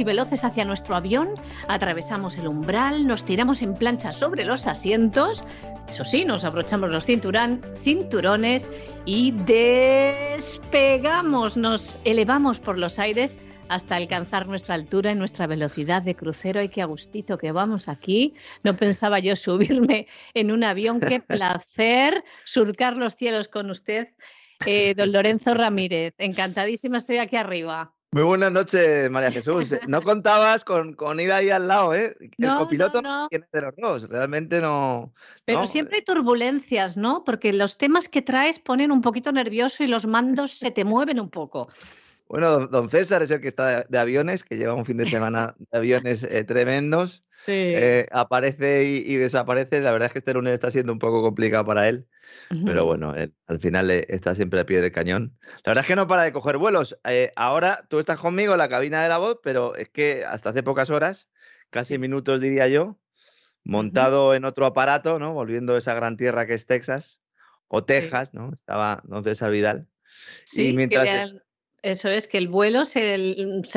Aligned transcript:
Y 0.00 0.04
veloces 0.04 0.44
hacia 0.44 0.64
nuestro 0.64 0.96
avión, 0.96 1.34
atravesamos 1.68 2.38
el 2.38 2.48
umbral, 2.48 3.06
nos 3.06 3.24
tiramos 3.24 3.62
en 3.62 3.74
plancha 3.74 4.10
sobre 4.12 4.44
los 4.44 4.66
asientos, 4.66 5.44
eso 5.88 6.04
sí, 6.04 6.24
nos 6.24 6.44
abrochamos 6.44 6.90
los 6.90 7.04
cinturán, 7.04 7.62
cinturones 7.76 8.68
y 9.04 9.30
despegamos, 9.32 11.56
nos 11.56 12.00
elevamos 12.04 12.58
por 12.60 12.78
los 12.78 12.98
aires 12.98 13.36
hasta 13.70 13.96
alcanzar 13.96 14.48
nuestra 14.48 14.74
altura 14.74 15.12
y 15.12 15.14
nuestra 15.14 15.46
velocidad 15.46 16.02
de 16.02 16.16
crucero. 16.16 16.60
Y 16.60 16.68
qué 16.68 16.82
agustito 16.82 17.38
que 17.38 17.52
vamos 17.52 17.88
aquí. 17.88 18.34
No 18.64 18.74
pensaba 18.74 19.20
yo 19.20 19.36
subirme 19.36 20.08
en 20.34 20.50
un 20.50 20.64
avión. 20.64 20.98
Qué 20.98 21.20
placer 21.28 22.24
surcar 22.44 22.96
los 22.96 23.14
cielos 23.14 23.46
con 23.46 23.70
usted, 23.70 24.08
eh, 24.66 24.94
don 24.96 25.12
Lorenzo 25.12 25.54
Ramírez. 25.54 26.14
Encantadísima 26.18 26.98
estoy 26.98 27.18
aquí 27.18 27.36
arriba. 27.36 27.94
Muy 28.12 28.24
buenas 28.24 28.50
noches, 28.50 29.08
María 29.08 29.30
Jesús. 29.32 29.72
No 29.86 30.02
contabas 30.02 30.64
con, 30.64 30.94
con 30.94 31.20
ir 31.20 31.30
ahí 31.30 31.50
al 31.50 31.68
lado, 31.68 31.94
¿eh? 31.94 32.16
El 32.20 32.56
copiloto 32.58 33.00
no, 33.00 33.28
tiene 33.28 33.46
de 33.52 33.60
los 33.62 33.76
dos, 33.76 34.08
realmente 34.08 34.60
no. 34.60 35.14
Pero 35.44 35.66
siempre 35.66 35.98
hay 35.98 36.04
turbulencias, 36.04 36.96
¿no? 36.96 37.22
Porque 37.22 37.52
los 37.52 37.78
temas 37.78 38.08
que 38.08 38.22
traes 38.22 38.58
ponen 38.58 38.90
un 38.90 39.00
poquito 39.00 39.30
nervioso 39.30 39.84
y 39.84 39.86
los 39.86 40.06
mandos 40.06 40.52
se 40.52 40.72
te 40.72 40.84
mueven 40.84 41.20
un 41.20 41.30
poco. 41.30 41.68
Bueno, 42.28 42.66
don 42.66 42.90
César 42.90 43.22
es 43.22 43.30
el 43.30 43.40
que 43.40 43.48
está 43.48 43.82
de 43.82 43.98
aviones, 43.98 44.42
que 44.42 44.56
lleva 44.56 44.74
un 44.74 44.84
fin 44.84 44.96
de 44.96 45.06
semana 45.10 45.54
de 45.58 45.78
aviones 45.78 46.24
eh, 46.24 46.44
tremendos. 46.44 47.24
Eh, 47.46 48.06
aparece 48.12 48.84
y, 48.84 49.16
desaparece. 49.16 49.80
La 49.80 49.92
verdad 49.92 50.08
es 50.08 50.12
que 50.12 50.18
este 50.18 50.34
lunes 50.34 50.52
está 50.52 50.70
siendo 50.70 50.92
un 50.92 50.98
poco 50.98 51.22
complicado 51.22 51.64
para 51.64 51.88
él. 51.88 52.06
Pero 52.64 52.84
bueno, 52.84 53.14
al 53.46 53.60
final 53.60 53.90
eh, 53.90 54.06
está 54.08 54.34
siempre 54.34 54.60
al 54.60 54.66
pie 54.66 54.80
del 54.80 54.90
cañón. 54.90 55.38
La 55.64 55.70
verdad 55.70 55.84
es 55.84 55.86
que 55.86 55.96
no 55.96 56.06
para 56.06 56.24
de 56.24 56.32
coger 56.32 56.58
vuelos. 56.58 56.98
ahora 57.36 57.86
tú 57.88 57.98
estás 57.98 58.18
conmigo 58.18 58.52
en 58.52 58.58
la 58.58 58.68
cabina 58.68 59.02
de 59.02 59.08
la 59.08 59.18
voz, 59.18 59.38
pero 59.42 59.76
es 59.76 59.88
que 59.88 60.24
hasta 60.24 60.50
hace 60.50 60.62
pocas 60.62 60.90
horas, 60.90 61.28
casi 61.70 61.98
minutos 61.98 62.40
diría 62.40 62.66
yo, 62.68 62.98
montado 63.64 64.34
en 64.34 64.44
otro 64.44 64.66
aparato, 64.66 65.18
¿no? 65.18 65.32
Volviendo 65.32 65.74
a 65.74 65.78
esa 65.78 65.94
gran 65.94 66.16
tierra 66.16 66.46
que 66.46 66.54
es 66.54 66.66
Texas 66.66 67.20
o 67.68 67.84
Texas, 67.84 68.34
¿no? 68.34 68.52
Estaba 68.52 69.00
don 69.04 69.22
César 69.22 69.50
Vidal. 69.50 69.86
Sí, 70.44 70.72
mientras 70.72 71.34
Eso 71.82 72.08
es, 72.08 72.28
que 72.28 72.38
el 72.38 72.48
vuelo 72.48 72.84
se, 72.84 73.16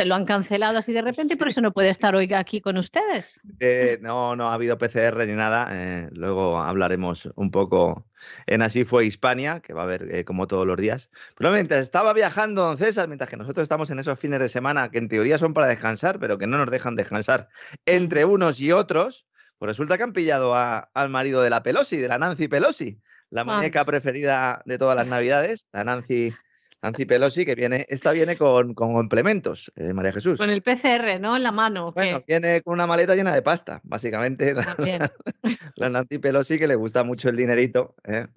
lo 0.06 0.16
han 0.16 0.26
cancelado 0.26 0.78
así 0.78 0.92
de 0.92 1.02
repente 1.02 1.36
y 1.36 1.38
por 1.38 1.48
eso 1.48 1.62
no 1.62 1.72
puede 1.72 1.90
estar 1.90 2.16
hoy 2.16 2.32
aquí 2.34 2.60
con 2.60 2.78
ustedes. 2.78 3.36
Eh, 3.60 3.98
no, 4.02 4.36
no 4.36 4.50
ha 4.50 4.54
habido 4.54 4.78
PCR 4.78 5.26
ni 5.26 5.34
nada. 5.34 5.70
Eh, 5.72 6.10
luego 6.12 6.60
hablaremos 6.60 7.30
un 7.36 7.52
poco 7.52 8.06
en 8.46 8.62
Así 8.62 8.84
fue 8.84 9.06
Hispania, 9.06 9.62
que 9.62 9.74
va 9.74 9.82
a 9.82 9.84
haber 9.86 10.14
eh, 10.14 10.26
como 10.26 10.48
todos 10.48 10.68
los 10.68 10.78
días. 10.78 11.10
Pero 11.38 11.52
mientras 11.52 11.82
estaba 11.82 12.14
viajando 12.14 12.64
don 12.64 12.78
César, 12.78 13.08
mientras 13.08 13.30
que 13.30 13.38
nosotros 13.38 13.64
estamos 13.64 13.90
en 13.90 14.00
esos 14.00 14.20
fines 14.20 14.40
de 14.40 14.50
semana 14.50 14.90
que 14.92 14.98
en 14.98 15.08
teoría 15.08 15.38
son 15.38 15.54
para 15.54 15.68
descansar, 15.68 16.20
pero 16.20 16.38
que 16.38 16.48
no 16.48 16.58
nos 16.58 16.70
dejan 16.72 16.96
descansar 16.96 17.48
entre 17.86 18.26
unos 18.26 18.60
y 18.60 18.72
otros, 18.72 19.26
pues 19.58 19.70
resulta 19.70 19.98
que 19.98 20.04
han 20.04 20.14
pillado 20.14 20.54
al 20.56 21.10
marido 21.10 21.42
de 21.42 21.50
la 21.50 21.64
Pelosi, 21.64 21.98
de 21.98 22.10
la 22.10 22.18
Nancy 22.18 22.50
Pelosi, 22.50 23.00
la 23.30 23.46
muñeca 23.46 23.86
preferida 23.86 24.62
de 24.66 24.78
todas 24.78 24.96
las 24.96 25.08
navidades, 25.08 25.68
la 25.72 25.84
Nancy 25.86 26.34
Nancy 26.83 27.06
Pelosi, 27.06 27.45
que 27.45 27.56
viene, 27.56 27.85
esta 27.88 28.12
viene 28.12 28.38
con, 28.38 28.74
complementos, 28.74 29.71
eh, 29.77 29.94
María 29.94 30.12
Jesús. 30.12 30.38
Con 30.38 30.50
el 30.50 30.62
PCR, 30.62 31.18
¿no? 31.18 31.38
En 31.38 31.44
la 31.44 31.53
mano. 31.53 31.94
Bueno, 31.94 32.21
viene 32.27 32.62
con 32.62 32.74
una 32.74 32.85
maleta 32.85 33.15
llena 33.15 33.33
de 33.33 33.41
pasta, 33.41 33.80
básicamente. 33.83 34.53
La, 34.53 34.75
la, 35.77 35.89
Nancy 35.89 36.19
Pelosi, 36.19 36.59
que 36.59 36.68
le 36.68 36.75
gusta 36.75 37.06
mucho 37.06 37.30
el 37.30 37.38
dinerito. 37.38 37.95
¿eh? 38.03 38.27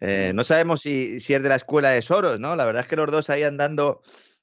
Eh, 0.00 0.30
no 0.32 0.44
sabemos 0.44 0.80
si, 0.80 1.18
si, 1.18 1.34
es 1.34 1.42
de 1.42 1.48
la 1.48 1.56
escuela 1.56 1.90
de 1.90 2.00
Soros, 2.00 2.38
¿no? 2.38 2.54
La 2.54 2.64
verdad 2.66 2.82
es 2.82 2.88
que 2.88 2.94
los 2.94 3.10
dos 3.10 3.30
ahí 3.30 3.42
andando 3.42 4.00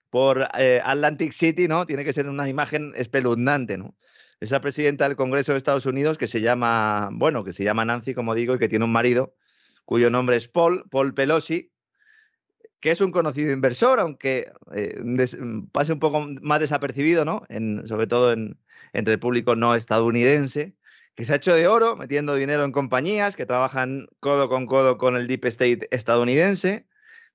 por 0.09 0.43
Atlantic 0.43 1.31
City, 1.31 1.69
¿no? 1.69 1.85
Tiene 1.85 2.03
que 2.03 2.13
ser 2.13 2.27
una 2.27 2.49
imagen 2.49 2.91
espeluznante, 2.97 3.77
¿no? 3.77 3.95
Esa 4.41 4.59
presidenta 4.59 5.07
del 5.07 5.15
Congreso 5.15 5.53
de 5.53 5.57
Estados 5.57 5.85
Unidos 5.85 6.17
que 6.17 6.27
se 6.27 6.41
llama, 6.41 7.09
bueno, 7.13 7.45
que 7.45 7.53
se 7.53 7.63
llama 7.63 7.85
Nancy, 7.85 8.13
como 8.13 8.35
digo, 8.35 8.55
y 8.55 8.59
que 8.59 8.67
tiene 8.67 8.83
un 8.83 8.91
marido 8.91 9.33
cuyo 9.85 10.09
nombre 10.09 10.35
es 10.35 10.47
Paul, 10.47 10.83
Paul 10.89 11.13
Pelosi, 11.13 11.71
que 12.85 12.91
es 12.91 13.01
un 13.01 13.09
conocido 13.09 13.51
inversor, 13.51 13.99
aunque 13.99 14.51
eh, 14.75 15.01
mm, 15.03 15.69
pase 15.71 15.91
un 15.91 15.97
poco 15.97 16.27
más 16.43 16.59
desapercibido, 16.59 17.25
¿no? 17.25 17.41
sobre 17.85 18.05
todo 18.05 18.31
entre 18.93 19.13
el 19.15 19.19
público 19.19 19.55
no 19.55 19.73
estadounidense, 19.73 20.75
que 21.15 21.25
se 21.25 21.33
ha 21.33 21.37
hecho 21.37 21.55
de 21.55 21.67
oro 21.67 21.95
metiendo 21.95 22.35
dinero 22.35 22.63
en 22.63 22.71
compañías 22.71 23.35
que 23.35 23.47
trabajan 23.47 24.05
codo 24.19 24.49
con 24.49 24.67
codo 24.67 24.99
con 24.99 25.17
el 25.17 25.25
Deep 25.25 25.45
State 25.45 25.87
estadounidense. 25.89 26.85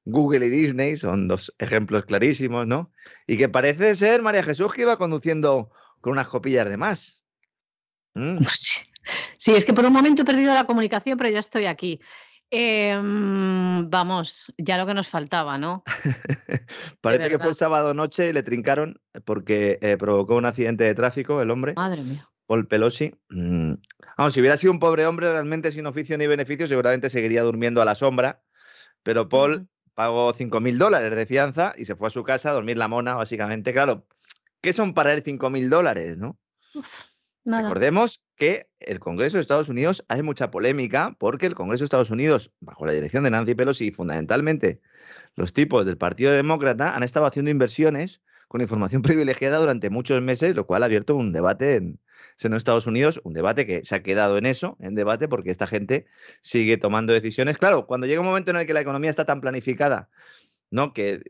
Google 0.04 0.46
y 0.46 0.50
Disney 0.50 0.96
son 0.96 1.26
dos 1.26 1.52
ejemplos 1.58 2.04
clarísimos, 2.04 2.68
¿no? 2.68 2.92
Y 3.26 3.36
que 3.36 3.48
parece 3.48 3.96
ser 3.96 4.22
María 4.22 4.44
Jesús 4.44 4.72
que 4.72 4.82
iba 4.82 4.98
conduciendo 4.98 5.72
con 6.00 6.12
unas 6.12 6.28
copillas 6.28 6.68
de 6.68 6.76
más. 6.76 7.24
Mm. 8.14 8.38
Sí, 9.38 9.52
es 9.52 9.64
que 9.64 9.72
por 9.72 9.86
un 9.86 9.94
momento 9.94 10.22
he 10.22 10.24
perdido 10.26 10.52
la 10.52 10.64
comunicación, 10.64 11.16
pero 11.16 11.30
ya 11.30 11.40
estoy 11.40 11.64
aquí. 11.64 12.00
Em, 12.50 13.88
vamos, 13.88 14.52
ya 14.58 14.76
lo 14.76 14.86
que 14.86 14.94
nos 14.94 15.08
faltaba, 15.08 15.56
¿no? 15.56 15.84
Parece 17.00 17.28
que 17.28 17.38
fue 17.38 17.48
el 17.48 17.54
sábado 17.54 17.94
noche 17.94 18.28
y 18.28 18.32
le 18.32 18.42
trincaron 18.42 19.00
porque 19.24 19.78
eh, 19.80 19.96
provocó 19.96 20.36
un 20.36 20.46
accidente 20.46 20.84
de 20.84 20.94
tráfico 20.94 21.40
el 21.40 21.50
hombre. 21.50 21.74
Madre 21.76 22.02
mía. 22.02 22.28
Paul 22.46 22.66
Pelosi. 22.66 23.14
Mm, 23.28 23.74
vamos, 24.16 24.32
si 24.32 24.40
hubiera 24.40 24.56
sido 24.56 24.72
un 24.72 24.80
pobre 24.80 25.06
hombre 25.06 25.30
realmente 25.30 25.70
sin 25.70 25.86
oficio 25.86 26.18
ni 26.18 26.26
beneficio, 26.26 26.66
seguramente 26.66 27.08
seguiría 27.08 27.44
durmiendo 27.44 27.80
a 27.80 27.84
la 27.84 27.94
sombra. 27.94 28.42
Pero 29.04 29.28
Paul 29.28 29.68
pagó 29.94 30.34
5.000 30.34 30.76
dólares 30.76 31.16
de 31.16 31.26
fianza 31.26 31.74
y 31.76 31.84
se 31.84 31.94
fue 31.94 32.08
a 32.08 32.10
su 32.10 32.24
casa 32.24 32.50
a 32.50 32.54
dormir 32.54 32.76
la 32.76 32.88
mona, 32.88 33.14
básicamente. 33.14 33.72
Claro, 33.72 34.04
¿qué 34.60 34.72
son 34.72 34.94
para 34.94 35.14
él 35.14 35.22
5.000 35.22 35.68
dólares, 35.68 36.18
no? 36.18 36.40
Recordemos 37.44 38.22
que 38.36 38.68
el 38.80 39.00
Congreso 39.00 39.36
de 39.36 39.40
Estados 39.40 39.68
Unidos 39.68 40.04
hay 40.08 40.22
mucha 40.22 40.50
polémica 40.50 41.16
porque 41.18 41.46
el 41.46 41.54
Congreso 41.54 41.82
de 41.82 41.86
Estados 41.86 42.10
Unidos, 42.10 42.52
bajo 42.60 42.84
la 42.84 42.92
dirección 42.92 43.24
de 43.24 43.30
Nancy 43.30 43.54
Pelosi 43.54 43.88
y 43.88 43.92
fundamentalmente 43.92 44.80
los 45.36 45.52
tipos 45.52 45.86
del 45.86 45.96
Partido 45.96 46.32
Demócrata, 46.32 46.94
han 46.94 47.02
estado 47.02 47.26
haciendo 47.26 47.50
inversiones 47.50 48.20
con 48.48 48.60
información 48.60 49.02
privilegiada 49.02 49.58
durante 49.58 49.90
muchos 49.90 50.20
meses, 50.20 50.54
lo 50.54 50.66
cual 50.66 50.82
ha 50.82 50.86
abierto 50.86 51.16
un 51.16 51.32
debate 51.32 51.76
en, 51.76 51.98
en 52.42 52.54
Estados 52.54 52.86
Unidos, 52.86 53.20
un 53.24 53.32
debate 53.32 53.66
que 53.66 53.84
se 53.84 53.94
ha 53.94 54.02
quedado 54.02 54.36
en 54.36 54.44
eso, 54.44 54.76
en 54.80 54.94
debate, 54.94 55.28
porque 55.28 55.50
esta 55.50 55.66
gente 55.66 56.06
sigue 56.42 56.76
tomando 56.76 57.12
decisiones. 57.12 57.58
Claro, 57.58 57.86
cuando 57.86 58.06
llega 58.06 58.20
un 58.20 58.26
momento 58.26 58.50
en 58.50 58.58
el 58.58 58.66
que 58.66 58.74
la 58.74 58.80
economía 58.80 59.10
está 59.10 59.24
tan 59.24 59.40
planificada 59.40 60.10
¿no? 60.70 60.92
que 60.92 61.22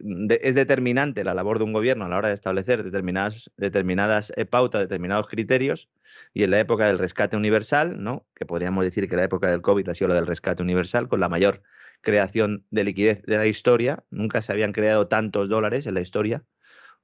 es 0.43 0.55
determinante 0.55 1.25
la 1.25 1.35
labor 1.35 1.59
de 1.59 1.65
un 1.65 1.73
gobierno 1.73 2.05
a 2.05 2.09
la 2.09 2.19
hora 2.19 2.29
de 2.29 2.35
establecer 2.35 2.83
determinadas, 2.85 4.33
eh, 4.37 4.45
pautas, 4.45 4.83
determinados 4.83 5.27
criterios, 5.29 5.89
y 6.35 6.43
en 6.45 6.51
la 6.51 6.61
época 6.61 6.87
del 6.87 6.99
rescate 6.99 7.37
universal, 7.37 8.03
¿no? 8.03 8.27
que 8.35 8.47
podríamos 8.47 8.85
decir 8.85 9.09
que 9.09 9.17
la 9.17 9.25
época 9.25 9.51
del 9.51 9.63
COVID 9.63 9.89
ha 9.89 9.95
sido 9.95 10.09
la 10.09 10.15
del 10.15 10.27
rescate 10.27 10.63
universal, 10.63 11.09
con 11.09 11.21
la 11.21 11.29
mayor 11.29 11.63
creación 12.03 12.67
de 12.71 12.85
liquidez 12.85 13.23
de 13.23 13.39
la 13.39 13.47
historia, 13.47 14.05
nunca 14.11 14.43
se 14.43 14.53
habían 14.53 14.73
creado 14.73 15.09
tantos 15.09 15.49
dólares 15.49 15.87
en 15.87 15.95
la 15.95 16.01
historia 16.01 16.45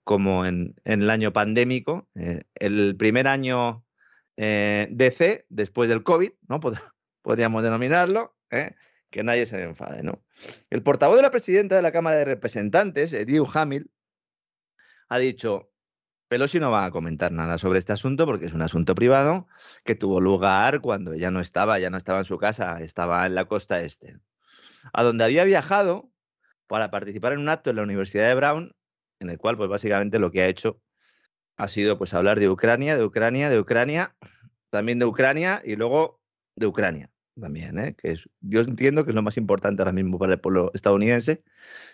como 0.04 0.46
en, 0.46 0.76
el 0.84 1.10
año 1.10 1.32
pandémico. 1.32 2.08
Eh, 2.14 2.42
el 2.54 2.96
primer 2.96 3.26
año 3.26 3.84
eh, 4.36 4.88
DC, 4.90 5.46
después 5.48 5.88
del 5.88 6.04
COVID, 6.04 6.30
¿no? 6.48 6.60
podríamos 7.22 7.62
denominarlo, 7.62 8.36
¿eh? 8.50 8.74
Que 9.11 9.23
nadie 9.23 9.47
se 9.47 9.62
enfade, 9.62 10.03
¿no? 10.03 10.23
El 10.70 10.82
portavoz 10.82 11.17
de 11.17 11.23
la 11.23 11.31
presidenta 11.31 11.76
de 11.76 11.82
la 11.82 11.93
Cámara 11.93 12.17
de 12.17 12.25
Representantes, 12.25 13.12
Drew 13.26 13.47
Hamil, 13.55 13.91
ha 15.08 15.19
dicho, 15.19 15.70
Pelosi 16.29 16.58
no 16.58 16.70
va 16.70 16.85
a 16.87 16.91
comentar 16.91 17.31
nada 17.31 17.58
sobre 17.58 17.79
este 17.79 17.93
asunto 17.93 18.26
porque 18.26 18.47
es 18.47 18.53
un 18.53 18.62
asunto 18.62 18.94
privado 18.94 19.47
que 19.85 19.94
tuvo 19.94 20.20
lugar 20.20 20.81
cuando 20.81 21.12
ella 21.12 21.31
no 21.31 21.41
estaba, 21.41 21.79
ya 21.79 21.91
no 21.91 21.97
estaba 21.97 22.20
en 22.20 22.25
su 22.25 22.38
casa, 22.38 22.81
estaba 22.81 23.25
en 23.26 23.35
la 23.35 23.44
costa 23.44 23.81
este, 23.81 24.19
a 24.93 25.03
donde 25.03 25.25
había 25.25 25.44
viajado 25.44 26.11
para 26.67 26.91
participar 26.91 27.32
en 27.32 27.41
un 27.41 27.49
acto 27.49 27.70
en 27.70 27.76
la 27.76 27.82
Universidad 27.82 28.26
de 28.29 28.35
Brown, 28.35 28.76
en 29.20 29.31
el 29.31 29.38
cual, 29.38 29.56
pues 29.56 29.70
básicamente 29.70 30.19
lo 30.19 30.32
que 30.32 30.43
ha 30.43 30.49
hecho 30.49 30.81
ha 31.56 31.69
sido 31.69 31.97
pues 31.97 32.12
hablar 32.12 32.41
de 32.41 32.50
Ucrania, 32.50 32.99
de 32.99 33.05
Ucrania, 33.05 33.49
de 33.49 33.58
Ucrania, 33.61 34.14
también 34.70 34.99
de 34.99 35.06
Ucrania 35.06 35.62
y 35.64 35.76
luego 35.76 36.20
de 36.56 36.67
Ucrania 36.67 37.11
también, 37.40 37.78
¿eh? 37.78 37.94
que 37.96 38.12
es, 38.12 38.28
yo 38.40 38.60
entiendo 38.60 39.04
que 39.04 39.10
es 39.10 39.14
lo 39.14 39.22
más 39.22 39.36
importante 39.36 39.82
ahora 39.82 39.92
mismo 39.92 40.18
para 40.18 40.34
el 40.34 40.40
pueblo 40.40 40.70
estadounidense. 40.74 41.42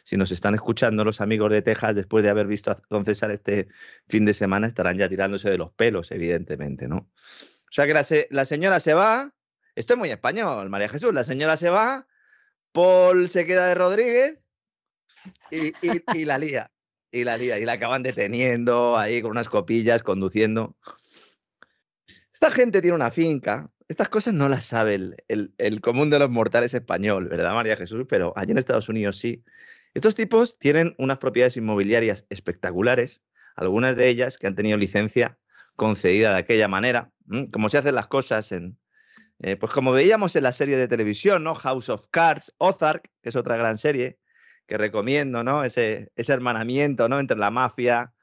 Si 0.05 0.17
nos 0.17 0.31
están 0.31 0.55
escuchando 0.55 1.05
los 1.05 1.21
amigos 1.21 1.51
de 1.51 1.63
Texas 1.63 1.95
después 1.95 2.25
de 2.25 2.31
haber 2.31 2.47
visto 2.47 2.71
a 2.71 2.81
Don 2.91 3.05
César 3.05 3.31
este 3.31 3.69
fin 4.09 4.25
de 4.25 4.35
semana, 4.35 4.67
estarán 4.67 4.99
ya 4.99 5.09
tirándose 5.09 5.51
de 5.51 5.59
los 5.59 5.73
pelos, 5.73 6.11
evidentemente, 6.11 6.89
¿no? 6.89 6.97
O 6.97 7.75
sea 7.75 7.87
que 7.87 8.27
la, 8.31 8.45
señora 8.45 8.81
se 8.81 8.95
va, 8.95 9.35
esto 9.75 9.95
es 9.95 9.99
muy 9.99 10.11
español, 10.11 10.69
María 10.69 10.89
Jesús, 10.89 11.15
la 11.15 11.25
señora 11.25 11.57
se 11.57 11.71
va, 11.71 12.07
Paul 12.73 13.29
se 13.29 13.47
queda 13.47 13.67
de 13.69 13.75
Rodríguez 13.75 14.39
y, 15.51 15.73
y 16.15 16.25
la 16.25 16.39
lía, 16.39 16.71
y 17.11 17.25
la 17.25 17.37
lía, 17.37 17.59
y 17.59 17.65
la 17.65 17.73
acaban 17.73 18.03
deteniendo 18.03 18.99
ahí 18.99 19.23
con 19.23 19.31
unas 19.31 19.49
copillas, 19.49 20.03
conduciendo. 20.03 20.77
Esta 22.33 22.51
gente 22.51 22.81
tiene 22.83 22.97
una 22.97 23.11
finca, 23.11 23.71
estas 23.93 24.09
cosas 24.09 24.33
no 24.33 24.49
las 24.49 24.65
sabe 24.65 24.99
el, 25.29 25.81
común 25.83 26.09
de 26.09 26.19
los 26.19 26.31
mortales 26.31 26.73
español, 26.73 27.29
¿verdad, 27.29 27.53
María 27.53 27.77
Jesús? 27.77 28.07
Pero 28.09 28.33
allí 28.37 28.53
en 28.53 28.57
Estados 28.57 28.89
Unidos 28.89 29.19
sí. 29.19 29.45
Estos 29.93 30.15
tipos 30.15 30.59
tienen 30.59 30.95
unas 30.97 31.19
propiedades 31.19 31.59
inmobiliarias 31.59 32.25
espectaculares, 32.31 33.21
algunas 33.55 33.95
de 33.95 34.09
ellas 34.09 34.39
que 34.39 34.47
han 34.47 34.55
tenido 34.55 34.79
licencia 34.79 35.39
concedida 35.77 36.33
de 36.33 36.39
aquella 36.39 36.69
manera, 36.69 37.13
como 37.53 37.69
se 37.69 37.77
hacen 37.77 37.95
las 37.95 38.07
cosas 38.07 38.51
en, 38.53 38.79
eh, 39.41 39.57
pues 39.57 39.71
como 39.73 39.93
veíamos 39.93 40.35
en 40.37 40.45
la 40.45 40.53
serie 40.53 40.79
de 40.79 40.89
televisión, 40.89 41.45
¿no? 41.45 41.55
House 41.55 41.91
of 41.91 42.07
Cards, 42.11 42.55
Ozark, 42.57 43.11
que 43.23 43.29
es 43.29 43.37
otra 43.37 43.59
gran 43.59 43.77
serie 43.77 44.19
que 44.67 44.79
recomiendo, 44.79 45.45
¿no? 45.45 45.65
Ese, 45.65 46.11
ese 46.17 46.33
hermanamiento, 46.33 47.11
¿no? 47.11 47.21
Entre 47.21 47.37
la 47.37 47.51
mafia, 47.51 48.15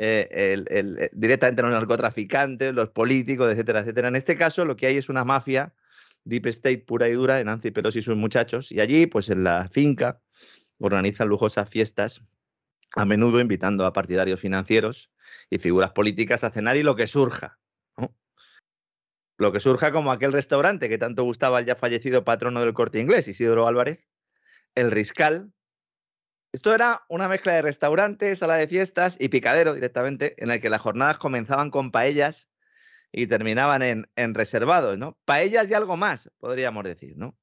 eh, 0.00 0.64
eh, 0.70 1.10
directamente 1.12 1.60
los 1.62 1.72
narcotraficantes, 1.72 2.72
los 2.72 2.90
políticos, 2.90 3.50
etcétera, 3.50 3.80
etcétera. 3.80 4.06
En 4.06 4.14
este 4.14 4.36
caso 4.36 4.64
lo 4.64 4.76
que 4.76 4.86
hay 4.86 4.96
es 4.96 5.08
una 5.08 5.24
mafia 5.24 5.74
deep 6.24 6.46
state 6.46 6.84
pura 6.86 7.08
y 7.08 7.14
dura 7.14 7.34
de 7.34 7.44
Nancy 7.44 7.72
Pelosi 7.72 7.98
y 7.98 8.02
sus 8.02 8.16
muchachos 8.16 8.70
y 8.70 8.80
allí, 8.80 9.06
pues 9.06 9.28
en 9.28 9.42
la 9.42 9.68
finca, 9.70 10.20
organizan 10.78 11.28
lujosas 11.28 11.68
fiestas, 11.68 12.22
a 12.94 13.04
menudo 13.04 13.40
invitando 13.40 13.84
a 13.86 13.92
partidarios 13.92 14.38
financieros 14.38 15.10
y 15.50 15.58
figuras 15.58 15.90
políticas 15.90 16.44
a 16.44 16.50
cenar 16.50 16.76
y 16.76 16.84
lo 16.84 16.94
que 16.94 17.08
surja. 17.08 17.58
Lo 19.36 19.52
que 19.52 19.60
surja 19.60 19.90
como 19.90 20.12
aquel 20.12 20.32
restaurante 20.32 20.88
que 20.88 20.98
tanto 20.98 21.24
gustaba 21.24 21.58
al 21.58 21.64
ya 21.64 21.74
fallecido 21.74 22.24
patrono 22.24 22.60
del 22.60 22.74
corte 22.74 23.00
inglés, 23.00 23.26
Isidoro 23.26 23.66
Álvarez, 23.66 24.08
el 24.74 24.90
Riscal, 24.90 25.52
esto 26.52 26.74
era 26.74 27.04
una 27.08 27.28
mezcla 27.28 27.52
de 27.52 27.62
restaurantes, 27.62 28.38
sala 28.38 28.54
de 28.56 28.66
fiestas 28.66 29.16
y 29.20 29.28
picadero 29.28 29.74
directamente, 29.74 30.34
en 30.42 30.50
el 30.50 30.60
que 30.60 30.70
las 30.70 30.80
jornadas 30.80 31.18
comenzaban 31.18 31.70
con 31.70 31.90
paellas 31.90 32.48
y 33.12 33.26
terminaban 33.26 33.82
en, 33.82 34.34
reservados, 34.34 34.98
¿no? 34.98 35.18
Paellas 35.24 35.70
y 35.70 35.74
algo 35.74 35.96
más, 35.96 36.30
podríamos 36.38 36.84
decir, 36.84 37.16
¿no? 37.16 37.36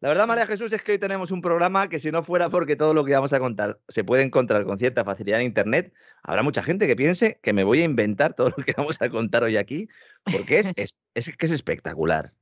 La 0.00 0.08
verdad, 0.08 0.26
María 0.26 0.46
Jesús, 0.46 0.72
es 0.72 0.82
que 0.82 0.92
hoy 0.92 0.98
tenemos 0.98 1.30
un 1.30 1.40
programa 1.40 1.88
que 1.88 2.00
si 2.00 2.10
no 2.10 2.24
fuera 2.24 2.48
porque 2.48 2.74
todo 2.74 2.92
lo 2.92 3.04
que 3.04 3.12
vamos 3.12 3.32
a 3.32 3.38
contar 3.38 3.80
se 3.86 4.02
puede 4.02 4.24
encontrar 4.24 4.64
con 4.64 4.76
cierta 4.76 5.04
facilidad 5.04 5.38
en 5.38 5.46
Internet, 5.46 5.94
habrá 6.24 6.42
mucha 6.42 6.62
gente 6.62 6.88
que 6.88 6.96
piense 6.96 7.38
que 7.40 7.52
me 7.52 7.62
voy 7.62 7.82
a 7.82 7.84
inventar 7.84 8.34
todo 8.34 8.52
lo 8.56 8.64
que 8.64 8.74
vamos 8.76 9.00
a 9.00 9.08
contar 9.10 9.44
hoy 9.44 9.56
aquí, 9.56 9.88
porque 10.24 10.58
es 10.58 10.72
que 10.74 11.46
es 11.46 11.52
espectacular. 11.52 12.32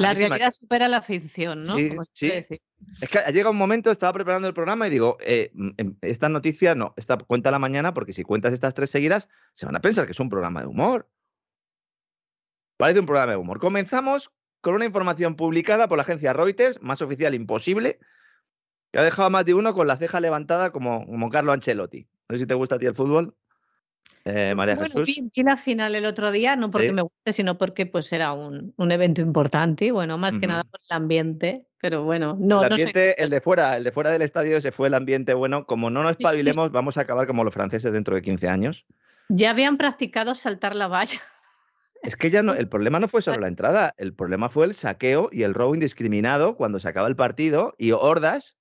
La 0.00 0.14
realidad 0.14 0.50
supera 0.50 0.88
la 0.88 1.02
ficción, 1.02 1.62
¿no? 1.62 1.76
Sí, 1.76 1.92
Es 2.30 3.08
que 3.08 3.32
llega 3.32 3.50
un 3.50 3.56
momento, 3.56 3.90
estaba 3.90 4.12
preparando 4.12 4.48
el 4.48 4.54
programa 4.54 4.86
y 4.86 4.90
digo, 4.90 5.18
eh, 5.20 5.50
mm, 5.52 5.70
em, 5.76 5.96
esta 6.00 6.28
noticia 6.28 6.74
no, 6.74 6.94
esta 6.96 7.18
cuenta 7.18 7.50
la 7.50 7.58
mañana 7.58 7.92
porque 7.92 8.12
si 8.12 8.22
cuentas 8.22 8.52
estas 8.52 8.74
tres 8.74 8.90
seguidas, 8.90 9.28
se 9.54 9.66
van 9.66 9.76
a 9.76 9.80
pensar 9.80 10.06
que 10.06 10.12
es 10.12 10.20
un 10.20 10.30
programa 10.30 10.62
de 10.62 10.68
humor. 10.68 11.08
Parece 12.78 13.00
un 13.00 13.06
programa 13.06 13.32
de 13.32 13.38
humor. 13.38 13.58
Comenzamos 13.58 14.32
con 14.62 14.74
una 14.74 14.86
información 14.86 15.36
publicada 15.36 15.86
por 15.86 15.98
la 15.98 16.02
agencia 16.02 16.32
Reuters, 16.32 16.80
más 16.80 17.02
oficial 17.02 17.34
imposible, 17.34 17.98
que 18.92 18.98
ha 18.98 19.02
dejado 19.02 19.26
a 19.26 19.30
más 19.30 19.44
de 19.44 19.54
uno 19.54 19.74
con 19.74 19.86
la 19.86 19.96
ceja 19.96 20.18
levantada 20.20 20.72
como, 20.72 21.06
como 21.06 21.28
Carlo 21.28 21.52
Ancelotti. 21.52 22.08
No 22.28 22.36
sé 22.36 22.42
si 22.42 22.46
te 22.46 22.54
gusta 22.54 22.76
a 22.76 22.78
ti 22.78 22.86
el 22.86 22.94
fútbol. 22.94 23.36
Eh, 24.24 24.54
María 24.54 24.76
Jesús. 24.76 25.06
Vi, 25.06 25.42
la 25.42 25.56
final 25.56 25.94
el 25.94 26.04
otro 26.04 26.30
día, 26.30 26.56
no 26.56 26.70
porque 26.70 26.92
me 26.92 27.02
guste, 27.02 27.32
sino 27.32 27.56
porque 27.56 27.86
pues 27.86 28.12
era 28.12 28.32
un, 28.32 28.74
evento 28.78 29.20
importante 29.20 29.86
y 29.86 29.90
bueno, 29.90 30.18
más 30.18 30.38
que 30.38 30.46
nada 30.46 30.64
por 30.64 30.80
el 30.88 30.96
ambiente, 30.96 31.64
pero 31.80 32.04
bueno, 32.04 32.36
no. 32.38 32.62
El 32.62 32.72
ambiente, 32.72 33.22
el 33.22 33.30
de 33.30 33.40
fuera, 33.40 33.76
el 33.76 33.84
de 33.84 33.92
fuera 33.92 34.10
del 34.10 34.22
estadio 34.22 34.60
se 34.60 34.72
fue 34.72 34.88
el 34.88 34.94
ambiente 34.94 35.32
bueno. 35.34 35.64
Como 35.64 35.90
no 35.90 36.02
nos 36.02 36.12
espabilemos, 36.12 36.72
vamos 36.72 36.98
a 36.98 37.02
acabar 37.02 37.26
como 37.26 37.44
los 37.44 37.54
franceses 37.54 37.92
dentro 37.92 38.14
de 38.14 38.22
15 38.22 38.48
años. 38.48 38.84
Ya 39.28 39.50
habían 39.50 39.78
practicado 39.78 40.34
saltar 40.34 40.76
la 40.76 40.88
valla. 40.88 41.20
Es 42.02 42.16
que 42.16 42.30
ya 42.30 42.42
no, 42.42 42.54
el 42.54 42.68
problema 42.68 43.00
no 43.00 43.08
fue 43.08 43.22
solo 43.22 43.40
la 43.40 43.48
entrada, 43.48 43.94
el 43.96 44.14
problema 44.14 44.48
fue 44.48 44.66
el 44.66 44.74
saqueo 44.74 45.30
y 45.32 45.44
el 45.44 45.54
robo 45.54 45.74
indiscriminado 45.74 46.56
cuando 46.56 46.78
se 46.78 46.88
acaba 46.88 47.08
el 47.08 47.16
partido 47.16 47.74
y 47.78 47.92
hordas 47.92 48.56